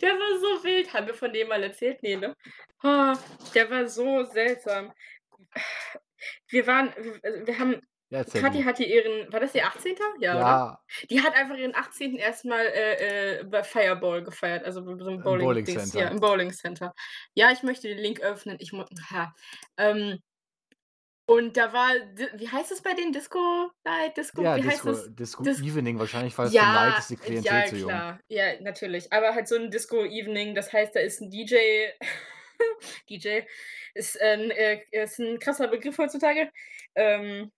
Der 0.01 0.13
war 0.13 0.39
so 0.39 0.63
wild. 0.63 0.91
Haben 0.95 1.05
wir 1.05 1.13
von 1.13 1.31
dem 1.31 1.47
mal 1.47 1.61
erzählt? 1.61 2.01
Nee, 2.01 2.15
ne? 2.15 2.35
Oh, 2.81 3.13
der 3.53 3.69
war 3.69 3.87
so 3.87 4.23
seltsam. 4.23 4.91
Wir 6.47 6.65
waren, 6.65 6.91
wir, 6.97 7.19
also 7.21 7.45
wir 7.45 7.59
haben, 7.59 7.81
Ja, 8.11 8.23
Kathi 8.23 8.63
hatte 8.63 8.83
ihren, 8.83 9.31
war 9.31 9.39
das 9.39 9.53
ihr 9.53 9.65
18. 9.67 9.95
Ja, 10.19 10.31
oder? 10.35 10.39
ja, 10.41 10.81
Die 11.11 11.21
hat 11.21 11.35
einfach 11.35 11.55
ihren 11.55 11.75
18. 11.75 12.15
erstmal 12.15 12.65
äh, 12.65 13.39
äh, 13.39 13.43
bei 13.43 13.63
Fireball 13.63 14.23
gefeiert, 14.23 14.65
also 14.65 14.83
so 14.83 15.09
Im 15.09 15.21
Bowling, 15.21 15.45
Bowling 15.45 15.65
Dings. 15.65 15.83
Center. 15.91 15.99
Ja, 16.05 16.07
im 16.11 16.19
Bowling 16.19 16.51
Center. 16.51 16.93
Ja, 17.35 17.51
ich 17.51 17.61
möchte 17.61 17.87
den 17.87 17.99
Link 17.99 18.21
öffnen. 18.21 18.57
Ich 18.59 18.73
muss. 18.73 18.87
Ähm, 19.77 20.19
und 21.27 21.57
da 21.57 21.71
war, 21.71 21.91
wie 22.33 22.49
heißt 22.49 22.71
es 22.71 22.81
bei 22.81 22.95
den 22.95 23.11
Disco 23.11 23.69
Night? 23.85 24.17
Disco, 24.17 24.41
ja 24.41 24.55
wie 24.55 24.63
heißt 24.63 24.77
Disco, 24.83 24.89
es? 24.89 25.15
Disco 25.15 25.43
Dis- 25.43 25.61
Evening 25.61 25.99
wahrscheinlich, 25.99 26.35
weil 26.35 26.47
es 26.47 26.53
Ja, 26.53 26.63
so 26.63 26.73
light 26.89 26.97
ist, 26.99 27.09
die 27.11 27.15
Klientel 27.17 27.53
ja, 27.59 27.65
zu 27.65 27.75
jung. 27.75 27.89
klar. 27.89 28.19
Ja, 28.29 28.59
natürlich. 28.61 29.13
Aber 29.13 29.35
halt 29.35 29.47
so 29.47 29.55
ein 29.55 29.69
Disco 29.69 30.03
Evening, 30.03 30.55
das 30.55 30.73
heißt, 30.73 30.95
da 30.95 30.99
ist 31.01 31.21
ein 31.21 31.29
DJ. 31.29 31.55
DJ 33.09 33.41
ist 33.93 34.19
ein, 34.19 34.49
äh, 34.49 34.81
ist 34.91 35.19
ein 35.19 35.37
krasser 35.37 35.67
Begriff 35.67 35.99
heutzutage. 35.99 36.51
Ähm, 36.95 37.51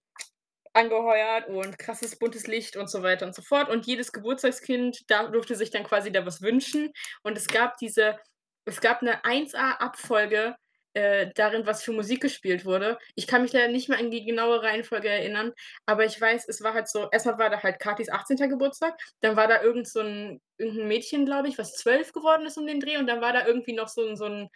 angeheuert 0.73 1.47
und 1.47 1.77
krasses 1.77 2.17
buntes 2.17 2.47
Licht 2.47 2.77
und 2.77 2.89
so 2.89 3.03
weiter 3.03 3.25
und 3.25 3.35
so 3.35 3.41
fort. 3.41 3.69
Und 3.69 3.85
jedes 3.87 4.11
Geburtstagskind 4.11 5.09
da 5.09 5.27
durfte 5.27 5.55
sich 5.55 5.71
dann 5.71 5.83
quasi 5.83 6.11
da 6.11 6.25
was 6.25 6.41
wünschen. 6.41 6.91
Und 7.23 7.37
es 7.37 7.47
gab 7.47 7.77
diese, 7.77 8.17
es 8.65 8.81
gab 8.81 9.01
eine 9.01 9.23
1A-Abfolge 9.23 10.55
äh, 10.93 11.29
darin, 11.35 11.65
was 11.65 11.83
für 11.83 11.93
Musik 11.93 12.21
gespielt 12.21 12.65
wurde. 12.65 12.97
Ich 13.15 13.27
kann 13.27 13.41
mich 13.43 13.53
leider 13.53 13.71
nicht 13.71 13.89
mehr 13.89 13.99
an 13.99 14.11
die 14.11 14.25
genaue 14.25 14.61
Reihenfolge 14.61 15.07
erinnern, 15.07 15.53
aber 15.85 16.05
ich 16.05 16.19
weiß, 16.19 16.47
es 16.49 16.61
war 16.63 16.73
halt 16.73 16.89
so, 16.89 17.09
erstmal 17.11 17.37
war 17.37 17.49
da 17.49 17.63
halt 17.63 17.79
Katis 17.79 18.09
18. 18.09 18.49
Geburtstag, 18.49 18.99
dann 19.21 19.37
war 19.37 19.47
da 19.47 19.61
irgend 19.61 19.87
so 19.87 20.01
ein, 20.01 20.41
irgendein 20.57 20.87
Mädchen, 20.89 21.25
glaube 21.25 21.47
ich, 21.47 21.57
was 21.57 21.75
zwölf 21.75 22.11
geworden 22.11 22.45
ist 22.45 22.57
um 22.57 22.67
den 22.67 22.81
Dreh 22.81 22.97
und 22.97 23.07
dann 23.07 23.21
war 23.21 23.31
da 23.33 23.45
irgendwie 23.47 23.73
noch 23.73 23.87
so 23.87 24.15
so 24.15 24.25
ein 24.25 24.49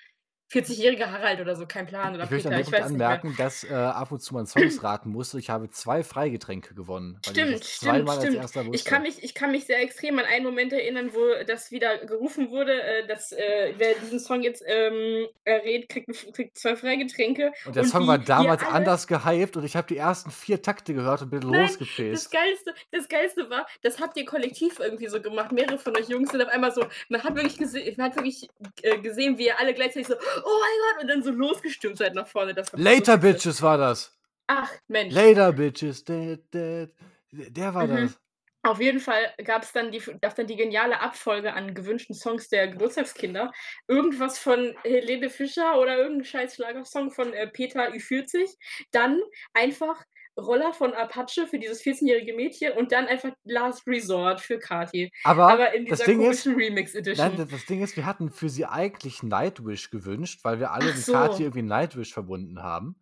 40-jähriger 0.52 1.12
Harald 1.12 1.42
oder 1.42 1.56
so, 1.56 1.66
kein 1.66 1.88
Plan. 1.88 2.14
Oder 2.14 2.26
Ich 2.26 2.30
möchte 2.32 2.50
Peter, 2.50 2.62
ich 2.62 2.72
weiß 2.72 2.84
anmerken, 2.84 3.36
dass 3.38 3.64
äh, 3.64 3.74
ab 3.74 4.12
und 4.12 4.22
zu 4.22 4.34
man 4.34 4.46
Songs 4.46 4.84
raten 4.84 5.10
musste. 5.10 5.40
Ich 5.40 5.50
habe 5.50 5.70
zwei 5.72 6.04
Freigetränke 6.04 6.76
gewonnen. 6.76 7.16
weil 7.16 7.22
ich 7.22 7.30
Stimmt, 7.30 7.66
stimmt, 7.66 8.50
stimmt. 8.50 8.76
Ich 8.76 8.86
kann, 8.86 9.02
mich, 9.02 9.24
ich 9.24 9.34
kann 9.34 9.52
mich 9.52 9.66
sehr 9.66 9.82
extrem 9.82 10.20
an 10.20 10.26
einen 10.26 10.46
Moment 10.46 10.72
erinnern, 10.72 11.12
wo 11.14 11.20
das 11.46 11.72
wieder 11.72 11.98
gerufen 12.06 12.52
wurde, 12.52 12.82
äh, 12.82 13.08
dass 13.08 13.32
äh, 13.32 13.74
wer 13.78 13.96
diesen 13.96 14.20
Song 14.20 14.44
jetzt 14.44 14.64
ähm, 14.68 15.28
errät, 15.44 15.90
kriegt, 15.90 16.34
kriegt 16.34 16.58
zwei 16.58 16.76
Freigetränke. 16.76 17.52
Und 17.66 17.76
der 17.76 17.84
und 17.84 17.90
Song 17.90 18.04
wie 18.04 18.08
war 18.08 18.18
damals 18.20 18.62
alle- 18.64 18.72
anders 18.74 19.08
gehypt 19.08 19.58
und 19.58 19.64
ich 19.66 19.76
habe 19.76 19.88
die 19.88 19.98
ersten 19.98 20.30
vier 20.32 20.62
Takte 20.62 20.94
gehört 20.94 21.22
und 21.24 21.32
bin 21.32 21.40
Nein, 21.40 21.70
Das. 22.12 22.30
Geilste, 22.30 22.74
das 22.92 23.08
Geilste 23.10 23.50
war, 23.50 23.66
das 23.82 24.00
habt 24.00 24.16
ihr 24.18 24.26
kollektiv 24.26 24.80
irgendwie 24.80 25.08
so 25.08 25.22
gemacht. 25.22 25.52
Mehrere 25.52 25.78
von 25.80 25.96
euch 25.98 26.08
Jungs 26.10 26.32
sind 26.32 26.42
auf 26.42 26.50
einmal 26.50 26.72
so, 26.72 26.86
man 27.10 27.24
hat 27.24 27.36
wirklich, 27.36 27.58
gese 27.58 27.80
man 27.98 28.08
hat 28.08 28.16
wirklich 28.16 28.48
äh, 28.82 28.98
gesehen, 29.00 29.38
wie 29.38 29.46
ihr 29.48 29.60
alle 29.60 29.74
gleichzeitig 29.74 30.08
so, 30.08 30.16
mein 30.42 30.94
Gott, 30.94 31.02
und 31.04 31.08
dann 31.10 31.24
so 31.24 31.32
losgestürmt 31.32 31.98
seid 31.98 32.14
nach 32.16 32.28
vorne. 32.28 32.54
Das 32.54 32.72
Later. 32.74 33.18
Bitches 33.18 33.62
war 33.62 33.78
das. 33.78 34.18
Ach, 34.48 34.72
Mensch. 34.88 35.14
Later 35.14 35.54
Bitches. 35.54 36.04
Der, 36.06 36.38
der, 36.54 36.90
der 37.32 37.74
war 37.74 37.88
Mhm. 37.88 37.96
das. 38.08 38.20
Auf 38.64 38.82
jeden 38.82 39.00
Fall 39.00 39.32
gab 39.44 39.62
es 39.62 39.72
dann 39.74 39.92
die, 39.92 40.00
gab's 40.00 40.34
dann 40.36 40.48
die 40.48 40.56
geniale 40.56 41.00
Abfolge 41.00 41.54
an 41.54 41.76
gewünschten 41.76 42.16
Songs 42.16 42.50
der 42.50 42.68
Geburtstagskinder. 42.70 43.52
Irgendwas 43.88 44.40
von 44.40 44.76
Helene 44.84 45.30
Fischer 45.30 45.80
oder 45.80 45.98
irgendein 45.98 46.26
scheiß 46.26 46.56
Schlagersong 46.56 47.12
von 47.12 47.32
äh, 47.34 47.46
Peter 47.48 47.90
Ü40. 47.92 48.50
Dann 48.92 49.22
einfach 49.54 50.04
Roller 50.38 50.74
von 50.74 50.94
Apache 50.94 51.48
für 51.48 51.60
dieses 51.60 51.82
14-jährige 51.82 52.34
Mädchen 52.34 52.74
und 52.74 52.92
dann 52.92 53.08
einfach 53.08 53.32
Last 53.46 53.88
Resort 53.88 54.42
für 54.42 54.60
Kati. 54.60 55.12
Aber, 55.24 55.48
Aber 55.50 55.74
in 55.74 55.86
das 55.86 56.00
dieser 56.00 56.12
Ding 56.12 56.22
ist, 56.22 56.46
Remix 56.46 56.94
Edition. 56.96 57.28
nein, 57.30 57.38
das, 57.38 57.50
das 57.50 57.66
Ding 57.66 57.82
ist, 57.82 57.96
wir 57.96 58.06
hatten 58.06 58.30
für 58.32 58.50
sie 58.50 58.66
eigentlich 58.66 59.24
Nightwish 59.24 59.90
gewünscht, 59.92 60.42
weil 60.44 60.60
wir 60.60 60.72
alle 60.72 60.90
Ach 60.92 60.96
mit 60.96 61.06
so. 61.06 61.14
Kati 61.14 61.44
irgendwie 61.44 61.62
Nightwish 61.62 62.14
verbunden 62.14 62.62
haben. 62.62 62.96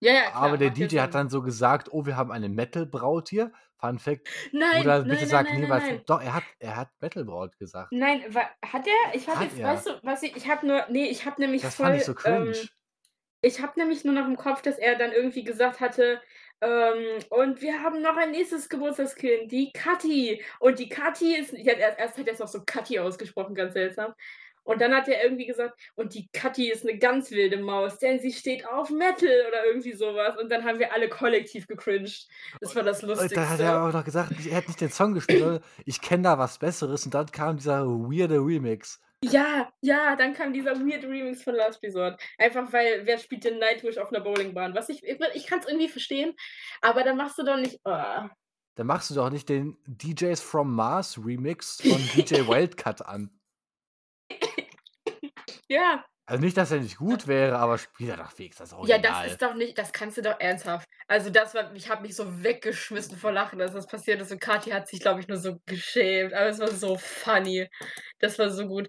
ja, 0.00 0.12
ja, 0.12 0.20
klar, 0.30 0.42
Aber 0.42 0.58
der 0.58 0.70
DJ 0.70 0.98
hat 1.00 1.14
dann 1.14 1.28
so 1.28 1.42
gesagt, 1.42 1.88
oh, 1.90 2.06
wir 2.06 2.16
haben 2.16 2.30
eine 2.30 2.48
Metal-Braut 2.48 3.28
hier. 3.30 3.52
Fun 3.78 3.98
Fact. 3.98 4.28
Nein, 4.52 4.84
nein, 4.86 5.04
bitte 5.04 5.16
nein, 5.22 5.26
sag 5.28 5.44
nein, 5.44 5.52
nein, 5.54 5.60
niemals. 5.62 5.84
nein. 5.84 6.00
Doch, 6.06 6.22
er 6.22 6.32
hat, 6.34 6.44
er 6.60 6.76
hat 6.76 6.88
Metal-Braut 7.00 7.58
gesagt. 7.58 7.92
Nein, 7.92 8.22
hat 8.64 8.86
er? 8.86 9.14
Ich 9.14 9.28
habe 9.28 9.44
jetzt, 9.44 9.58
er. 9.58 9.68
weißt 9.68 9.86
du, 9.86 9.90
was 10.02 10.22
ich, 10.22 10.34
ich 10.34 10.48
habe 10.48 10.66
nur, 10.66 10.86
nee, 10.88 11.06
ich 11.08 11.26
habe 11.26 11.40
nämlich 11.42 11.60
Das 11.62 11.74
voll, 11.74 11.86
fand 11.86 11.98
ich 11.98 12.04
so 12.04 12.14
cringe. 12.14 12.52
ähm, 12.56 12.68
Ich 13.42 13.60
habe 13.60 13.78
nämlich 13.78 14.02
nur 14.04 14.14
noch 14.14 14.26
im 14.26 14.36
Kopf, 14.36 14.62
dass 14.62 14.78
er 14.78 14.96
dann 14.96 15.12
irgendwie 15.12 15.44
gesagt 15.44 15.80
hatte, 15.80 16.20
ähm, 16.60 17.22
und 17.30 17.60
wir 17.60 17.82
haben 17.82 18.00
noch 18.02 18.16
ein 18.16 18.30
nächstes 18.30 18.68
Geburtstagskind, 18.68 19.52
die 19.52 19.72
Kathi. 19.72 20.42
Und 20.58 20.78
die 20.78 20.88
Kathi 20.88 21.36
ist, 21.36 21.52
ja, 21.52 21.74
erst, 21.74 21.98
erst 21.98 22.18
hat 22.18 22.26
er 22.26 22.32
es 22.32 22.38
noch 22.38 22.48
so 22.48 22.62
Kathi 22.64 22.98
ausgesprochen, 22.98 23.54
ganz 23.54 23.74
seltsam. 23.74 24.14
Und 24.66 24.80
dann 24.80 24.92
hat 24.92 25.06
er 25.06 25.22
irgendwie 25.22 25.46
gesagt, 25.46 25.78
und 25.94 26.14
die 26.14 26.28
Kathi 26.32 26.70
ist 26.70 26.84
eine 26.84 26.98
ganz 26.98 27.30
wilde 27.30 27.58
Maus, 27.58 27.98
denn 27.98 28.18
sie 28.18 28.32
steht 28.32 28.66
auf 28.66 28.90
Metal 28.90 29.44
oder 29.48 29.64
irgendwie 29.64 29.92
sowas. 29.92 30.36
Und 30.36 30.50
dann 30.50 30.64
haben 30.64 30.80
wir 30.80 30.92
alle 30.92 31.08
kollektiv 31.08 31.68
gecringed. 31.68 32.26
Das 32.60 32.74
war 32.74 32.82
das 32.82 33.02
Und 33.02 33.10
Lustigste. 33.10 33.36
da 33.36 33.48
hat 33.48 33.60
er 33.60 33.84
auch 33.84 33.92
noch 33.92 34.04
gesagt, 34.04 34.32
er 34.44 34.56
hat 34.56 34.66
nicht 34.66 34.80
den 34.80 34.90
Song 34.90 35.14
gespielt, 35.14 35.62
ich 35.84 36.00
kenne 36.00 36.24
da 36.24 36.38
was 36.38 36.58
Besseres. 36.58 37.04
Und 37.04 37.14
dann 37.14 37.26
kam 37.30 37.58
dieser 37.58 37.86
weirde 37.86 38.38
Remix. 38.38 39.00
Ja, 39.30 39.72
ja, 39.80 40.16
dann 40.16 40.34
kam 40.34 40.52
dieser 40.52 40.76
weird 40.76 41.04
Remix 41.04 41.42
von 41.42 41.54
Last 41.54 41.82
Resort. 41.82 42.20
Einfach 42.38 42.72
weil, 42.72 43.06
wer 43.06 43.18
spielt 43.18 43.44
denn 43.44 43.58
Nightwish 43.58 43.98
auf 43.98 44.12
einer 44.12 44.22
Bowlingbahn? 44.22 44.74
Was 44.74 44.88
ich, 44.88 45.02
ich, 45.02 45.18
ich 45.34 45.46
kann 45.46 45.60
es 45.60 45.66
irgendwie 45.66 45.88
verstehen, 45.88 46.34
aber 46.80 47.02
dann 47.02 47.16
machst 47.16 47.38
du 47.38 47.42
doch 47.42 47.56
nicht. 47.56 47.80
Oh. 47.84 48.28
Dann 48.76 48.86
machst 48.86 49.10
du 49.10 49.14
doch 49.14 49.30
nicht 49.30 49.48
den 49.48 49.78
DJs 49.86 50.40
from 50.40 50.74
Mars 50.74 51.18
Remix 51.24 51.80
von 51.80 51.98
DJ 52.14 52.46
Wildcat 52.46 53.06
an. 53.06 53.30
Ja, 55.68 56.04
Also 56.28 56.42
nicht, 56.42 56.56
dass 56.56 56.72
er 56.72 56.80
nicht 56.80 56.96
gut 56.96 57.28
wäre, 57.28 57.56
aber 57.58 57.78
spiel 57.78 58.10
er 58.10 58.16
doch 58.16 58.36
wenigstens 58.36 58.70
das 58.70 58.88
ja, 58.88 58.96
Original. 58.96 59.22
das 59.24 59.32
ist 59.32 59.42
doch 59.42 59.54
nicht, 59.54 59.78
das 59.78 59.92
kannst 59.92 60.16
du 60.18 60.22
doch 60.22 60.40
ernsthaft. 60.40 60.88
Also 61.06 61.30
das 61.30 61.54
war, 61.54 61.72
ich 61.74 61.88
habe 61.88 62.02
mich 62.02 62.16
so 62.16 62.42
weggeschmissen 62.42 63.16
vor 63.16 63.30
Lachen, 63.30 63.60
dass 63.60 63.72
das 63.72 63.86
passiert 63.86 64.20
ist. 64.20 64.32
Und 64.32 64.40
Kathi 64.40 64.70
hat 64.70 64.88
sich, 64.88 64.98
glaube 65.00 65.20
ich, 65.20 65.28
nur 65.28 65.38
so 65.38 65.60
geschämt. 65.66 66.34
Aber 66.34 66.46
es 66.48 66.58
war 66.58 66.68
so 66.72 66.96
funny. 66.98 67.68
Das 68.18 68.38
war 68.40 68.50
so 68.50 68.66
gut. 68.66 68.88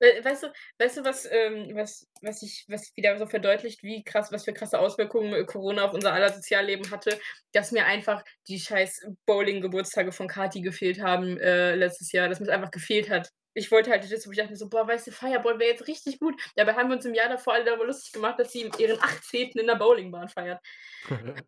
We- 0.00 0.24
Weißt 0.24 0.44
du, 0.44 0.52
weißt 0.78 0.98
du, 0.98 1.04
was, 1.04 1.26
ähm, 1.28 1.74
was, 1.74 2.06
was 2.22 2.42
ich, 2.42 2.64
was 2.68 2.92
wieder 2.94 3.18
so 3.18 3.26
verdeutlicht, 3.26 3.82
wie 3.82 4.04
krass, 4.04 4.30
was 4.30 4.44
für 4.44 4.52
krasse 4.52 4.78
Auswirkungen 4.78 5.32
äh, 5.34 5.44
Corona 5.44 5.82
auf 5.84 5.92
unser 5.94 6.12
aller 6.12 6.32
Sozialleben 6.32 6.92
hatte, 6.92 7.18
dass 7.52 7.72
mir 7.72 7.86
einfach 7.86 8.22
die 8.46 8.60
scheiß 8.60 9.04
Bowling-Geburtstage 9.26 10.12
von 10.12 10.28
Kati 10.28 10.60
gefehlt 10.60 11.00
haben 11.02 11.38
äh, 11.40 11.74
letztes 11.74 12.12
Jahr, 12.12 12.28
dass 12.28 12.38
mir 12.38 12.46
es 12.46 12.52
einfach 12.52 12.70
gefehlt 12.70 13.10
hat. 13.10 13.30
Ich 13.58 13.70
wollte 13.72 13.90
halt 13.90 14.10
das, 14.10 14.26
wo 14.26 14.30
ich 14.30 14.38
dachte 14.38 14.50
mir 14.50 14.56
so, 14.56 14.68
boah, 14.68 14.86
weißt 14.86 15.08
du, 15.08 15.10
Fireball 15.10 15.58
wäre 15.58 15.72
jetzt 15.72 15.88
richtig 15.88 16.20
gut. 16.20 16.40
Dabei 16.54 16.74
haben 16.74 16.88
wir 16.88 16.96
uns 16.96 17.04
im 17.04 17.14
Jahr 17.14 17.28
davor 17.28 17.54
alle 17.54 17.64
darüber 17.64 17.86
lustig 17.86 18.12
gemacht, 18.12 18.38
dass 18.38 18.52
sie 18.52 18.70
ihren 18.78 19.00
18. 19.02 19.50
in 19.50 19.66
der 19.66 19.74
Bowlingbahn 19.74 20.28
feiert. 20.28 20.60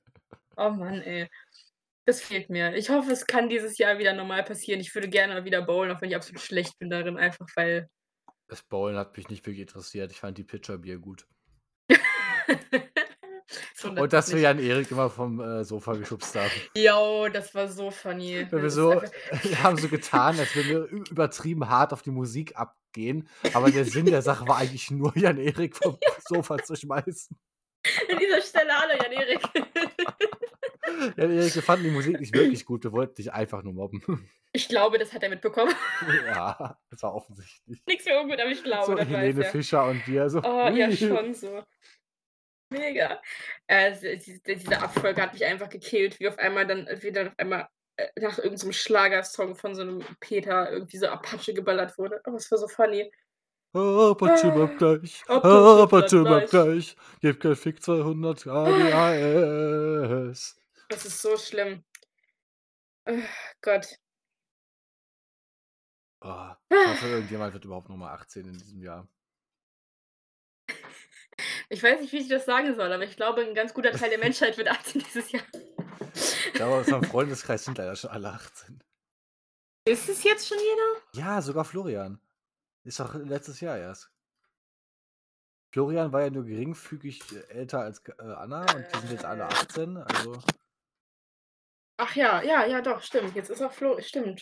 Oh 0.56 0.68
Mann, 0.68 1.00
ey. 1.00 1.26
Das 2.04 2.20
fehlt 2.20 2.50
mir. 2.50 2.74
Ich 2.74 2.90
hoffe, 2.90 3.12
es 3.12 3.26
kann 3.26 3.48
dieses 3.48 3.78
Jahr 3.78 3.98
wieder 3.98 4.12
normal 4.12 4.42
passieren. 4.42 4.80
Ich 4.80 4.94
würde 4.94 5.08
gerne 5.08 5.32
mal 5.32 5.44
wieder 5.46 5.62
bowlen, 5.62 5.90
auch 5.90 6.02
wenn 6.02 6.11
ich 6.11 6.16
absolut 6.16 6.42
schlecht 6.42 6.78
bin 6.78 6.90
darin, 6.90 7.16
einfach 7.16 7.46
weil. 7.54 7.88
Das 8.46 8.62
Bowlen 8.62 8.96
hat 8.96 9.16
mich 9.16 9.30
nicht 9.30 9.46
wirklich 9.46 9.62
interessiert. 9.62 10.11
Ich 10.11 10.20
fand 10.20 10.36
die 10.36 10.44
Pitcherbier 10.44 10.98
gut. 10.98 11.26
Und 13.84 14.12
dass 14.12 14.32
wir. 14.32 14.40
Jan 14.40 14.59
Erik 14.59 14.90
immer 14.90 15.11
vom 15.11 15.40
äh, 15.40 15.64
Sofa 15.64 15.94
geschubst 15.94 16.34
haben. 16.36 16.51
Jo, 16.76 17.28
das 17.32 17.55
war 17.55 17.68
so 17.68 17.90
funny. 17.90 18.46
Wenn 18.51 18.62
wir 18.62 18.70
so, 18.70 18.90
wir 19.42 19.62
haben 19.62 19.76
so 19.76 19.88
getan, 19.88 20.38
als 20.38 20.55
wenn 20.57 20.68
wir 20.68 20.84
übertrieben 21.11 21.68
hart 21.68 21.92
auf 21.92 22.03
die 22.03 22.11
Musik 22.11 22.57
abgehen. 22.57 23.28
Aber 23.53 23.70
der 23.70 23.84
Sinn 23.84 24.07
der 24.07 24.22
Sache 24.22 24.46
war 24.46 24.59
eigentlich 24.59 24.90
nur, 24.90 25.16
Jan 25.16 25.38
Erik 25.38 25.76
vom 25.76 25.98
Sofa 26.28 26.59
zu 26.59 26.76
schmeißen. 26.76 27.36
An 28.11 28.18
dieser 28.18 28.42
Stelle, 28.42 28.72
hallo 28.72 28.92
Jan 29.03 29.12
Erik. 29.12 29.40
Jan 31.16 31.30
Erik, 31.30 31.55
wir 31.55 31.62
fanden 31.62 31.84
die 31.84 31.90
Musik 31.90 32.20
nicht 32.20 32.34
wirklich 32.34 32.64
gut. 32.64 32.84
Wir 32.84 32.92
wollten 32.92 33.14
dich 33.14 33.32
einfach 33.32 33.62
nur 33.62 33.72
mobben. 33.72 34.28
Ich 34.53 34.68
glaube, 34.68 34.98
das 34.98 35.12
hat 35.12 35.22
er 35.22 35.28
mitbekommen. 35.28 35.72
ja, 36.26 36.76
das 36.90 37.03
war 37.03 37.14
offensichtlich. 37.14 37.82
Nichts 37.86 38.05
für 38.05 38.18
ungut, 38.18 38.40
aber 38.40 38.51
ich 38.51 38.62
glaube, 38.64 38.86
So 38.86 38.98
Helene 38.98 39.38
weiß 39.38 39.44
er. 39.46 39.51
Fischer 39.51 39.86
und 39.86 40.07
wir 40.09 40.28
so. 40.28 40.42
Oh, 40.42 40.68
ja, 40.68 40.90
schon 40.90 41.34
so. 41.34 41.62
Mega. 42.70 43.20
Also, 43.66 44.06
diese, 44.14 44.40
diese 44.40 44.80
Abfolge 44.80 45.20
hat 45.20 45.32
mich 45.32 45.44
einfach 45.44 45.68
gekillt, 45.68 46.18
wie 46.20 46.28
auf 46.28 46.38
einmal 46.38 46.66
dann, 46.66 46.88
wie 47.00 47.12
dann 47.12 47.28
auf 47.28 47.38
einmal 47.38 47.68
äh, 47.96 48.08
nach 48.20 48.38
irgendeinem 48.38 48.72
Schlagersong 48.72 49.56
von 49.56 49.74
so 49.74 49.82
einem 49.82 50.04
Peter 50.20 50.70
irgendwie 50.70 50.98
so 50.98 51.08
Apache 51.08 51.52
geballert 51.52 51.98
wurde. 51.98 52.20
Aber 52.24 52.36
es 52.36 52.50
war 52.50 52.58
so 52.58 52.68
funny. 52.68 53.12
Apache 53.72 54.50
bleibt 54.50 54.78
gleich. 54.78 55.22
Apache 55.28 55.82
Apache 55.82 56.22
bleibt 56.22 56.50
bleibt 56.50 56.50
gleich. 56.50 56.96
Gib 57.20 57.40
kein 57.40 57.56
Fick 57.56 57.82
200 57.82 58.46
ADAS. 58.46 59.80
Das 60.88 61.04
ist 61.06 61.22
so 61.22 61.36
schlimm. 61.36 61.84
Oh, 63.06 63.18
Gott. 63.62 63.96
Oh, 66.22 66.50
ich 66.68 66.86
hoffe, 66.86 67.06
irgendjemand 67.08 67.52
wird 67.54 67.64
überhaupt 67.64 67.88
nochmal 67.88 68.12
18 68.14 68.46
in 68.46 68.52
diesem 68.52 68.82
Jahr. 68.82 69.08
Ich 71.72 71.82
weiß 71.84 72.00
nicht, 72.00 72.12
wie 72.12 72.18
ich 72.18 72.28
das 72.28 72.44
sagen 72.46 72.74
soll, 72.74 72.92
aber 72.92 73.04
ich 73.04 73.16
glaube, 73.16 73.42
ein 73.42 73.54
ganz 73.54 73.72
guter 73.72 73.92
Teil 73.92 74.10
der 74.10 74.18
Menschheit 74.26 74.58
wird 74.58 74.68
18 74.68 75.02
dieses 75.02 75.30
Jahr. 75.30 75.44
Ich 76.14 76.52
glaube, 76.52 76.74
aus 76.74 76.88
meinem 76.88 77.04
Freundeskreis 77.04 77.64
sind 77.64 77.78
leider 77.78 77.94
schon 77.94 78.10
alle 78.10 78.28
18. 78.28 78.82
Ist 79.84 80.08
es 80.08 80.24
jetzt 80.24 80.48
schon 80.48 80.58
jeder? 80.58 81.24
Ja, 81.24 81.40
sogar 81.40 81.64
Florian. 81.64 82.20
Ist 82.82 82.98
doch 82.98 83.14
letztes 83.14 83.60
Jahr 83.60 83.78
erst. 83.78 84.10
Florian 85.72 86.12
war 86.12 86.22
ja 86.22 86.30
nur 86.30 86.44
geringfügig 86.44 87.20
äh, 87.32 87.52
älter 87.54 87.80
als 87.80 88.02
äh, 88.08 88.22
Anna 88.22 88.62
und 88.74 88.86
die 88.92 88.98
sind 88.98 89.12
jetzt 89.12 89.24
alle 89.24 89.44
18. 89.44 89.96
Also, 89.98 90.42
Ach 91.98 92.16
ja, 92.16 92.42
ja, 92.42 92.66
ja, 92.66 92.80
doch, 92.80 93.00
stimmt. 93.02 93.36
Jetzt 93.36 93.50
ist 93.50 93.62
auch 93.62 93.72
Flo, 93.72 94.00
stimmt. 94.00 94.40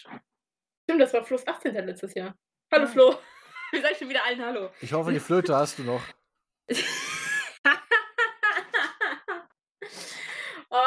Stimmt, 0.84 1.02
das 1.02 1.12
war 1.12 1.22
Flo's 1.24 1.46
18. 1.46 1.74
letztes 1.74 2.14
Jahr. 2.14 2.34
Hallo. 2.72 2.86
Flo. 2.86 3.18
Wir 3.72 3.82
sagen 3.82 3.96
schon 3.98 4.08
wieder 4.08 4.24
allen 4.24 4.42
Hallo. 4.42 4.70
ich 4.80 4.94
hoffe, 4.94 5.12
die 5.12 5.20
Flöte 5.20 5.54
hast 5.54 5.78
du 5.78 5.82
noch. 5.82 6.02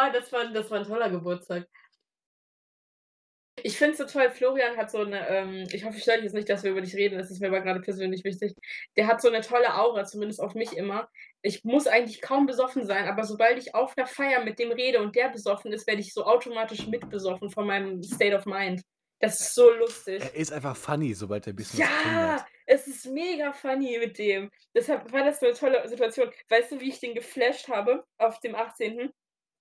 oh, 0.07 0.13
das 0.13 0.31
war, 0.31 0.51
das 0.51 0.69
war 0.71 0.79
ein 0.79 0.87
toller 0.87 1.09
Geburtstag. 1.09 1.67
Ich 3.63 3.77
finde 3.77 3.91
es 3.91 3.97
so 3.97 4.05
toll, 4.05 4.31
Florian 4.31 4.77
hat 4.77 4.89
so 4.89 4.99
eine, 4.99 5.27
ähm, 5.27 5.67
ich 5.71 5.83
hoffe, 5.83 5.97
ich 5.97 6.03
stelle 6.03 6.23
jetzt 6.23 6.33
nicht, 6.33 6.49
dass 6.49 6.63
wir 6.63 6.71
über 6.71 6.81
dich 6.81 6.95
reden, 6.95 7.17
das 7.17 7.29
ist 7.29 7.41
mir 7.41 7.47
aber 7.47 7.61
gerade 7.61 7.81
persönlich 7.81 8.23
wichtig. 8.23 8.55
Der 8.95 9.07
hat 9.07 9.21
so 9.21 9.27
eine 9.27 9.41
tolle 9.41 9.75
Aura, 9.75 10.05
zumindest 10.05 10.39
auf 10.39 10.55
mich 10.55 10.73
immer. 10.73 11.09
Ich 11.41 11.63
muss 11.63 11.85
eigentlich 11.85 12.21
kaum 12.21 12.45
besoffen 12.45 12.85
sein, 12.85 13.07
aber 13.07 13.23
sobald 13.23 13.59
ich 13.59 13.75
auf 13.75 13.93
der 13.93 14.07
Feier 14.07 14.43
mit 14.43 14.57
dem 14.57 14.71
rede 14.71 15.01
und 15.01 15.15
der 15.15 15.29
besoffen 15.29 15.73
ist, 15.73 15.85
werde 15.85 16.01
ich 16.01 16.13
so 16.13 16.25
automatisch 16.25 16.87
mitbesoffen 16.87 17.51
von 17.51 17.67
meinem 17.67 18.01
State 18.01 18.35
of 18.35 18.45
Mind. 18.45 18.81
Das 19.19 19.39
ist 19.39 19.53
so 19.53 19.69
lustig. 19.69 20.21
Er 20.21 20.33
ist 20.33 20.51
einfach 20.51 20.75
funny, 20.75 21.13
sobald 21.13 21.45
er 21.45 21.53
ein 21.53 21.55
bisschen 21.55 21.79
Ja, 21.79 22.43
es 22.65 22.87
ist 22.87 23.05
mega 23.05 23.53
funny 23.53 23.99
mit 23.99 24.17
dem. 24.17 24.49
Deshalb 24.73 25.11
war 25.11 25.23
das 25.23 25.39
so 25.39 25.45
eine 25.45 25.55
tolle 25.55 25.87
Situation. 25.87 26.31
Weißt 26.49 26.71
du, 26.71 26.79
wie 26.79 26.89
ich 26.89 26.99
den 26.99 27.13
geflasht 27.13 27.67
habe 27.67 28.03
auf 28.17 28.39
dem 28.39 28.55
18.? 28.55 29.11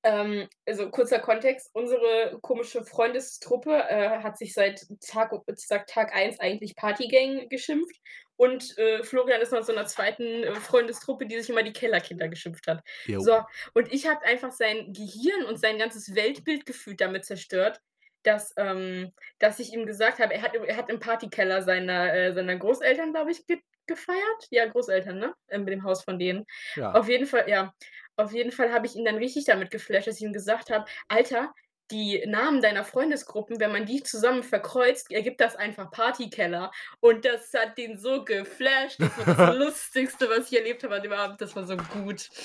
Ähm, 0.02 0.48
also 0.66 0.90
kurzer 0.90 1.18
Kontext, 1.18 1.70
unsere 1.74 2.38
komische 2.40 2.84
Freundestruppe 2.84 3.84
äh, 3.88 4.20
hat 4.20 4.38
sich 4.38 4.54
seit 4.54 4.86
Tag, 5.00 5.32
seit 5.56 5.88
Tag 5.88 6.14
1 6.14 6.40
eigentlich 6.40 6.74
Partygang 6.74 7.48
geschimpft. 7.48 7.96
Und 8.36 8.78
äh, 8.78 9.02
Florian 9.02 9.42
ist 9.42 9.52
noch 9.52 9.62
so 9.62 9.72
einer 9.72 9.84
zweiten 9.84 10.24
äh, 10.44 10.54
Freundestruppe, 10.54 11.26
die 11.26 11.38
sich 11.38 11.50
immer 11.50 11.62
die 11.62 11.74
Kellerkinder 11.74 12.28
geschimpft 12.28 12.66
hat. 12.66 12.82
Jo. 13.04 13.20
So, 13.20 13.42
und 13.74 13.92
ich 13.92 14.08
habe 14.08 14.24
einfach 14.24 14.52
sein 14.52 14.94
Gehirn 14.94 15.44
und 15.44 15.60
sein 15.60 15.78
ganzes 15.78 16.14
Weltbild 16.14 16.64
gefühlt 16.64 17.02
damit 17.02 17.26
zerstört, 17.26 17.82
dass, 18.22 18.54
ähm, 18.56 19.12
dass 19.38 19.58
ich 19.60 19.74
ihm 19.74 19.84
gesagt 19.84 20.18
habe, 20.20 20.32
er 20.32 20.40
hat, 20.40 20.54
er 20.54 20.76
hat 20.76 20.88
im 20.88 21.00
Partykeller 21.00 21.60
seiner, 21.62 22.14
äh, 22.14 22.32
seiner 22.32 22.56
Großeltern, 22.56 23.12
glaube 23.12 23.32
ich, 23.32 23.46
ge 23.46 23.58
gefeiert. 23.86 24.46
Ja, 24.50 24.66
Großeltern, 24.66 25.18
ne? 25.18 25.34
Ähm, 25.48 25.64
mit 25.64 25.72
dem 25.72 25.82
Haus 25.82 26.04
von 26.04 26.18
denen. 26.18 26.46
Ja. 26.76 26.92
Auf 26.92 27.08
jeden 27.08 27.26
Fall, 27.26 27.48
ja. 27.48 27.74
Auf 28.20 28.32
jeden 28.32 28.52
Fall 28.52 28.72
habe 28.72 28.86
ich 28.86 28.94
ihn 28.94 29.04
dann 29.04 29.16
richtig 29.16 29.44
damit 29.46 29.70
geflasht, 29.70 30.06
dass 30.06 30.16
ich 30.16 30.22
ihm 30.22 30.32
gesagt 30.32 30.70
habe, 30.70 30.84
Alter, 31.08 31.54
die 31.90 32.24
Namen 32.26 32.62
deiner 32.62 32.84
Freundesgruppen, 32.84 33.58
wenn 33.58 33.72
man 33.72 33.86
die 33.86 34.02
zusammen 34.02 34.42
verkreuzt, 34.42 35.10
ergibt 35.10 35.40
das 35.40 35.56
einfach 35.56 35.90
Partykeller. 35.90 36.70
Und 37.00 37.24
das 37.24 37.52
hat 37.54 37.78
den 37.78 37.98
so 37.98 38.24
geflasht. 38.24 39.00
Das 39.00 39.18
war 39.18 39.34
das 39.34 39.56
Lustigste, 39.58 40.28
was 40.28 40.50
ich 40.50 40.58
erlebt 40.58 40.84
habe 40.84 40.96
an 40.96 41.02
dem 41.02 41.12
Abend. 41.12 41.40
Das 41.40 41.56
war 41.56 41.66
so 41.66 41.76
gut. 41.76 42.28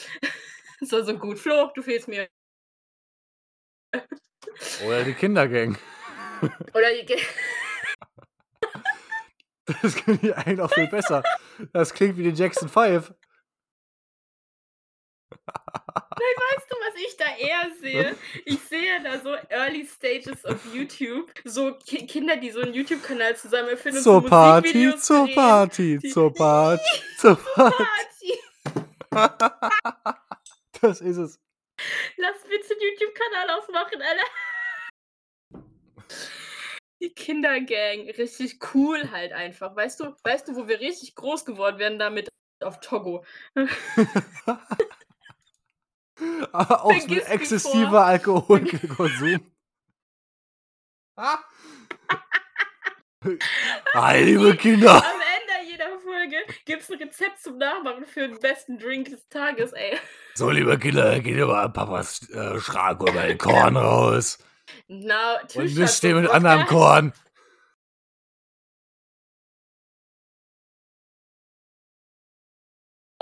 Das 0.81 0.91
war 0.91 1.05
so 1.05 1.17
gut. 1.17 1.39
Flo, 1.39 1.71
du 1.73 1.81
fehlst 1.81 2.09
mir. 2.09 2.27
Oder 4.85 5.05
die 5.05 5.13
Kindergang. 5.13 5.77
Oder 6.73 6.89
die 6.93 7.17
Das 9.81 9.95
klingt 9.95 10.33
eigentlich 10.33 10.59
auch 10.59 10.73
viel 10.73 10.87
besser. 10.87 11.23
Das 11.71 11.93
klingt 11.93 12.17
wie 12.17 12.29
die 12.29 12.37
Jackson 12.37 12.67
5. 12.67 13.13
Weißt 15.47 16.67
du, 16.71 16.75
was 16.77 16.95
ich 16.95 17.17
da 17.17 17.25
eher 17.37 17.71
sehe? 17.81 18.15
Ich 18.45 18.59
sehe 18.61 19.01
da 19.03 19.19
so 19.19 19.35
Early 19.49 19.85
Stages 19.85 20.43
of 20.45 20.59
YouTube, 20.73 21.31
so 21.43 21.73
Ki 21.75 22.05
Kinder, 22.07 22.37
die 22.37 22.51
so 22.51 22.61
einen 22.61 22.73
YouTube-Kanal 22.73 23.35
zusammen 23.35 23.69
erfinden 23.69 24.01
Zur 24.01 24.21
so 24.21 24.27
Party, 24.27 24.95
zur 24.97 25.25
drehen. 25.25 25.35
Party, 25.35 25.97
Die- 26.01 26.09
zur 26.09 26.33
Party, 26.33 26.81
zur 27.19 27.35
Party. 27.55 28.39
Party. 29.09 29.49
Das 30.81 31.01
ist 31.01 31.17
es. 31.17 31.39
Lass 32.17 32.41
bitte 32.43 32.73
einen 32.73 32.81
YouTube-Kanal 32.81 33.49
aufmachen, 33.57 34.01
Alter. 34.01 34.25
Die 37.01 37.13
Kindergang, 37.13 38.09
richtig 38.17 38.59
cool 38.73 39.09
halt 39.11 39.31
einfach. 39.33 39.75
Weißt 39.75 39.99
du, 39.99 40.15
weißt 40.23 40.47
du, 40.47 40.55
wo 40.55 40.67
wir 40.67 40.79
richtig 40.79 41.15
groß 41.15 41.45
geworden 41.45 41.77
wären 41.79 41.97
damit 41.99 42.29
auf 42.61 42.79
Togo? 42.81 43.25
Aber 46.51 46.85
auch 46.85 46.99
so 46.99 47.07
mich 47.07 47.27
exzessiver. 47.27 48.05
Alkoholkonsum. 48.05 49.51
Hi, 53.93 54.23
liebe 54.23 54.55
Kinder. 54.55 54.97
Am 54.97 55.03
Ende 55.03 55.69
jeder 55.71 55.99
Folge 55.99 56.37
gibt 56.65 56.81
es 56.83 56.91
ein 56.91 56.97
Rezept 56.99 57.41
zum 57.41 57.57
Nachmachen 57.57 58.05
für 58.05 58.27
den 58.27 58.39
besten 58.39 58.77
Drink 58.77 59.09
des 59.09 59.27
Tages, 59.29 59.73
ey. 59.73 59.97
So, 60.35 60.49
liebe 60.49 60.77
Kinder, 60.77 61.19
geht 61.19 61.35
ihr 61.35 61.47
mal 61.47 61.65
an 61.65 61.73
Papas 61.73 62.29
äh, 62.29 62.59
Schrank 62.59 63.01
und 63.03 63.15
mal 63.15 63.27
den 63.27 63.37
Korn 63.37 63.77
raus. 63.77 64.37
Na, 64.87 65.39
Und 65.41 65.49
Tisch 65.49 65.75
mischt 65.75 66.03
den 66.03 66.21
mit 66.21 66.29
anderem 66.29 66.65
Korn. 66.65 67.13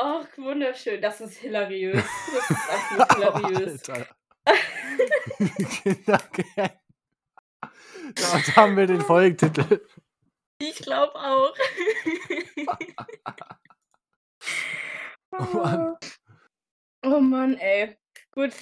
Ach, 0.05 0.27
wunderschön. 0.37 1.01
Das 1.01 1.21
ist 1.21 1.37
hilariös. 1.37 2.03
Das 2.33 2.49
ist 2.49 2.69
absolut 2.69 3.37
hilariös. 3.45 3.89
Alter. 3.89 4.15
Kindergang. 5.81 6.79
Dort 8.13 8.55
haben 8.57 8.75
wir 8.75 8.85
den 8.85 8.99
Folgentitel. 8.99 9.81
Ich 10.59 10.75
glaube 10.79 11.15
auch. 11.15 11.55
Oh 15.35 15.57
Mann. 15.57 15.95
Oh 17.03 17.19
Mann, 17.19 17.57
ey. 17.57 17.97
Gut. 18.29 18.53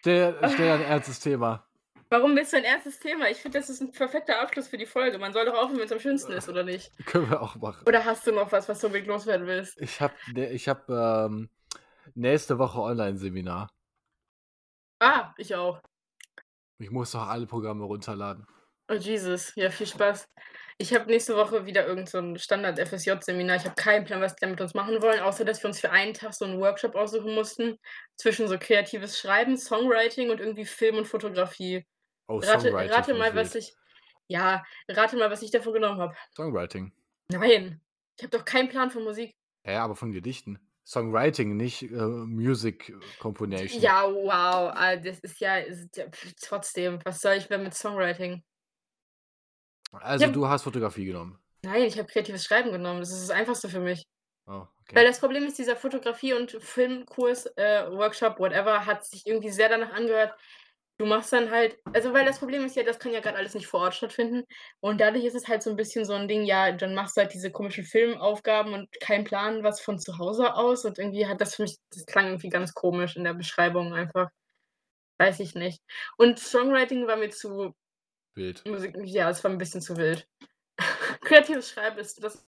Stell, 0.00 0.36
stell 0.52 0.72
ein 0.72 0.82
ernstes 0.82 1.20
Thema. 1.20 1.68
Warum 2.08 2.36
willst 2.36 2.52
du 2.52 2.58
ein 2.58 2.64
erstes 2.64 3.00
Thema? 3.00 3.28
Ich 3.28 3.38
finde, 3.38 3.58
das 3.58 3.68
ist 3.68 3.80
ein 3.80 3.90
perfekter 3.90 4.40
Abschluss 4.40 4.68
für 4.68 4.78
die 4.78 4.86
Folge. 4.86 5.18
Man 5.18 5.32
soll 5.32 5.44
doch 5.44 5.54
aufhören, 5.54 5.78
wenn 5.78 5.86
es 5.86 5.92
am 5.92 5.98
schönsten 5.98 6.32
ist, 6.32 6.48
oder 6.48 6.62
nicht? 6.62 6.92
Können 7.06 7.30
wir 7.30 7.42
auch 7.42 7.56
machen. 7.56 7.84
Oder 7.86 8.04
hast 8.04 8.26
du 8.26 8.32
noch 8.32 8.52
was, 8.52 8.68
was 8.68 8.78
du 8.80 8.86
unbedingt 8.86 9.08
loswerden 9.08 9.46
willst? 9.46 9.80
Ich 9.80 10.00
habe 10.00 10.14
ich 10.34 10.68
hab, 10.68 10.88
ähm, 10.88 11.50
nächste 12.14 12.58
Woche 12.58 12.80
Online-Seminar. 12.80 13.68
Ah, 15.00 15.34
ich 15.36 15.54
auch. 15.54 15.80
Ich 16.78 16.90
muss 16.90 17.10
doch 17.10 17.26
alle 17.26 17.46
Programme 17.46 17.84
runterladen. 17.84 18.46
Oh 18.88 18.94
Jesus, 18.94 19.52
ja, 19.56 19.70
viel 19.70 19.86
Spaß. 19.86 20.28
Ich 20.78 20.94
habe 20.94 21.06
nächste 21.06 21.34
Woche 21.36 21.66
wieder 21.66 21.86
irgend 21.86 22.08
so 22.08 22.36
Standard-FSJ-Seminar. 22.36 23.56
Ich 23.56 23.64
habe 23.64 23.74
keinen 23.74 24.04
Plan, 24.04 24.20
was 24.20 24.36
die 24.36 24.46
mit 24.46 24.60
uns 24.60 24.74
machen 24.74 25.00
wollen, 25.02 25.20
außer 25.20 25.44
dass 25.44 25.62
wir 25.62 25.68
uns 25.68 25.80
für 25.80 25.90
einen 25.90 26.14
Tag 26.14 26.34
so 26.34 26.44
einen 26.44 26.60
Workshop 26.60 26.94
aussuchen 26.94 27.34
mussten 27.34 27.78
zwischen 28.16 28.46
so 28.46 28.58
kreatives 28.58 29.18
Schreiben, 29.18 29.56
Songwriting 29.56 30.30
und 30.30 30.38
irgendwie 30.38 30.66
Film 30.66 30.98
und 30.98 31.06
Fotografie. 31.06 31.84
Oh, 32.28 32.38
Rate, 32.38 32.60
Songwriting. 32.60 32.92
rate 32.92 33.14
mal, 33.14 33.34
was 33.34 33.54
ich. 33.54 33.74
Ja, 34.28 34.64
rate 34.88 35.16
mal, 35.16 35.30
was 35.30 35.42
ich 35.42 35.50
davon 35.50 35.72
genommen 35.72 36.00
habe. 36.00 36.16
Songwriting. 36.34 36.92
Nein, 37.30 37.80
ich 38.16 38.24
habe 38.24 38.36
doch 38.36 38.44
keinen 38.44 38.68
Plan 38.68 38.90
von 38.90 39.04
Musik. 39.04 39.32
Ja, 39.64 39.84
aber 39.84 39.94
von 39.96 40.12
Gedichten. 40.12 40.58
Songwriting, 40.84 41.56
nicht 41.56 41.82
äh, 41.82 41.86
Music 41.94 42.94
Componation. 43.18 43.82
Ja, 43.82 44.04
wow, 44.08 44.72
ah, 44.74 44.96
das 44.96 45.18
ist 45.20 45.40
ja, 45.40 45.58
ist 45.58 45.96
ja 45.96 46.06
trotzdem. 46.40 47.00
Was 47.04 47.20
soll 47.20 47.34
ich 47.34 47.48
denn 47.48 47.62
mit 47.64 47.74
Songwriting? 47.74 48.42
Also 49.92 50.26
Ja. 50.26 50.30
du 50.30 50.46
hast 50.46 50.62
Fotografie 50.62 51.06
genommen. 51.06 51.38
Nein, 51.64 51.82
ich 51.82 51.98
habe 51.98 52.08
kreatives 52.08 52.44
Schreiben 52.44 52.70
genommen. 52.70 53.00
Das 53.00 53.10
ist 53.10 53.28
das 53.28 53.30
Einfachste 53.30 53.68
für 53.68 53.80
mich. 53.80 54.04
Oh, 54.46 54.52
Weil 54.52 54.68
okay. 54.90 55.06
das 55.06 55.18
Problem 55.18 55.44
ist, 55.44 55.58
dieser 55.58 55.74
Fotografie- 55.74 56.34
und 56.34 56.52
Filmkurs, 56.60 57.46
äh, 57.56 57.90
Workshop, 57.90 58.38
whatever, 58.38 58.86
hat 58.86 59.04
sich 59.04 59.26
irgendwie 59.26 59.50
sehr 59.50 59.68
danach 59.68 59.92
angehört. 59.92 60.32
Du 60.98 61.04
machst 61.04 61.32
dann 61.32 61.50
halt, 61.50 61.78
also 61.92 62.14
weil 62.14 62.24
das 62.24 62.38
Problem 62.38 62.64
ist 62.64 62.74
ja, 62.74 62.82
das 62.82 62.98
kann 62.98 63.12
ja 63.12 63.20
gerade 63.20 63.36
alles 63.36 63.54
nicht 63.54 63.66
vor 63.66 63.80
Ort 63.80 63.94
stattfinden. 63.94 64.44
Und 64.80 64.98
dadurch 65.00 65.24
ist 65.24 65.34
es 65.34 65.46
halt 65.46 65.62
so 65.62 65.68
ein 65.68 65.76
bisschen 65.76 66.06
so 66.06 66.14
ein 66.14 66.26
Ding, 66.26 66.44
ja, 66.44 66.72
dann 66.72 66.94
machst 66.94 67.16
du 67.16 67.20
halt 67.20 67.34
diese 67.34 67.52
komischen 67.52 67.84
Filmaufgaben 67.84 68.72
und 68.72 68.88
kein 69.00 69.24
Plan, 69.24 69.62
was 69.62 69.80
von 69.80 69.98
zu 69.98 70.16
Hause 70.18 70.54
aus. 70.54 70.86
Und 70.86 70.98
irgendwie 70.98 71.26
hat 71.26 71.40
das 71.42 71.54
für 71.56 71.62
mich, 71.62 71.76
das 71.90 72.06
klang 72.06 72.28
irgendwie 72.28 72.48
ganz 72.48 72.72
komisch 72.72 73.16
in 73.16 73.24
der 73.24 73.34
Beschreibung 73.34 73.92
einfach. 73.92 74.30
Weiß 75.18 75.40
ich 75.40 75.54
nicht. 75.54 75.82
Und 76.16 76.38
Songwriting 76.38 77.06
war 77.06 77.16
mir 77.16 77.30
zu 77.30 77.74
Bild. 78.34 78.64
Musik, 78.66 78.94
ja, 79.04 79.30
es 79.30 79.42
war 79.42 79.50
ein 79.50 79.58
bisschen 79.58 79.80
zu 79.80 79.96
wild. 79.96 80.28
Kreatives 81.22 81.70
Schreiben 81.70 81.98
ist 81.98 82.22
das. 82.22 82.46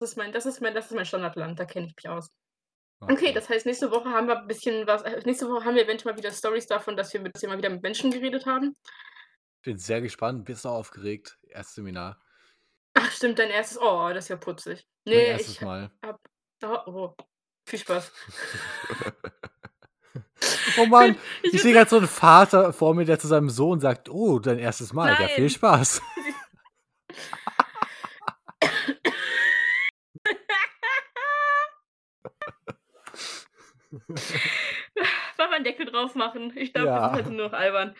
Das 0.00 0.10
ist 0.10 0.16
mein, 0.16 0.32
das 0.32 0.46
ist 0.46 0.60
mein, 0.60 0.74
das 0.74 0.86
ist 0.86 0.94
mein 0.94 1.06
Standardland, 1.06 1.58
da 1.58 1.64
kenne 1.64 1.86
ich 1.86 1.96
mich 1.96 2.08
aus. 2.08 2.28
Okay, 3.00 3.32
das 3.32 3.48
heißt, 3.48 3.66
nächste 3.66 3.90
Woche 3.90 4.08
haben 4.10 4.26
wir 4.26 4.38
ein 4.40 4.46
bisschen 4.46 4.86
was. 4.86 5.02
äh, 5.02 5.20
Nächste 5.24 5.48
Woche 5.48 5.64
haben 5.64 5.74
wir 5.74 5.84
eventuell 5.84 6.14
mal 6.14 6.18
wieder 6.18 6.32
Stories 6.32 6.66
davon, 6.66 6.96
dass 6.96 7.12
wir 7.12 7.20
mit, 7.20 7.34
dass 7.34 7.42
mal 7.42 7.58
wieder 7.58 7.68
mit 7.70 7.82
Menschen 7.82 8.10
geredet 8.10 8.46
haben. 8.46 8.74
Ich 9.58 9.62
bin 9.62 9.78
sehr 9.78 10.00
gespannt, 10.00 10.44
bist 10.44 10.64
du 10.64 10.68
aufgeregt. 10.70 11.38
Erstes 11.48 11.74
Seminar. 11.76 12.18
Ach, 12.94 13.10
stimmt, 13.10 13.38
dein 13.38 13.50
erstes. 13.50 13.78
Oh, 13.80 14.08
das 14.14 14.24
ist 14.24 14.28
ja 14.28 14.36
putzig. 14.36 14.86
Mein 15.04 15.14
Nee, 15.14 15.26
erstes 15.26 15.54
ich. 15.54 15.60
Mal. 15.60 15.90
Oh, 16.62 16.78
oh. 16.86 17.14
Viel 17.68 17.78
Spaß. 17.80 18.12
Oh 20.78 20.86
Mann, 20.86 21.16
Ich 21.42 21.54
ich 21.54 21.62
sehe 21.62 21.72
gerade 21.72 21.88
so 21.88 21.96
einen 21.96 22.06
Vater 22.08 22.72
vor 22.72 22.94
mir, 22.94 23.04
der 23.06 23.18
zu 23.18 23.26
seinem 23.26 23.48
Sohn 23.48 23.80
sagt, 23.80 24.10
oh, 24.10 24.38
dein 24.38 24.58
erstes 24.58 24.92
Mal, 24.92 25.10
ja, 25.18 25.28
viel 25.28 25.44
Nein. 25.44 25.50
Spaß. 25.50 26.02
Wollen 33.90 35.50
wir 35.50 35.56
einen 35.56 35.64
Deckel 35.64 35.86
drauf 35.86 36.14
machen? 36.14 36.52
Ich 36.56 36.72
glaube, 36.72 36.88
Ja. 36.88 37.00
wir 37.00 37.08
sind 37.08 37.16
heute 37.26 37.30
nur 37.36 37.46
noch 37.48 37.52
albern. 37.58 37.94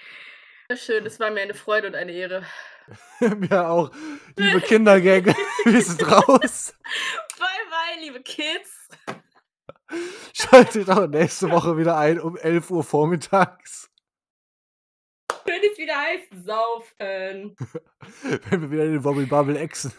Ja, 0.70 0.76
Schön, 0.76 1.07
es 1.07 1.20
war 1.20 1.30
mir 1.30 1.43
eine 1.43 1.55
Freude 1.55 1.87
und 1.89 1.95
eine 1.95 2.12
Ehre. 2.12 2.45
Mir 3.20 3.68
auch. 3.68 3.91
Liebe 4.37 4.61
Kindergänge, 4.66 5.34
wir 5.64 5.82
sind 5.82 6.09
raus. 6.11 6.74
Bye, 7.39 7.49
bye, 7.70 8.01
liebe 8.01 8.20
Kids. 8.22 8.89
Schaltet 10.32 10.89
auch 10.91 11.07
nächste 11.09 11.51
Woche 11.51 11.76
wieder 11.78 11.97
ein 11.97 12.20
um 12.20 12.37
11 12.37 12.70
Uhr 12.70 12.84
vormittags. 12.84 13.91
Wenn 15.45 15.62
es 15.62 15.78
wieder 15.78 15.97
heißt, 16.01 16.45
saufen. 16.45 17.57
Wenn 18.51 18.61
wir 18.62 18.70
wieder 18.70 18.84
den 18.84 19.05
Wobble 19.05 19.26
Bubble 19.26 19.59
exen. 19.59 19.93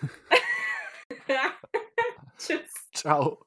Tschüss. 2.38 2.90
Ciao. 2.94 3.47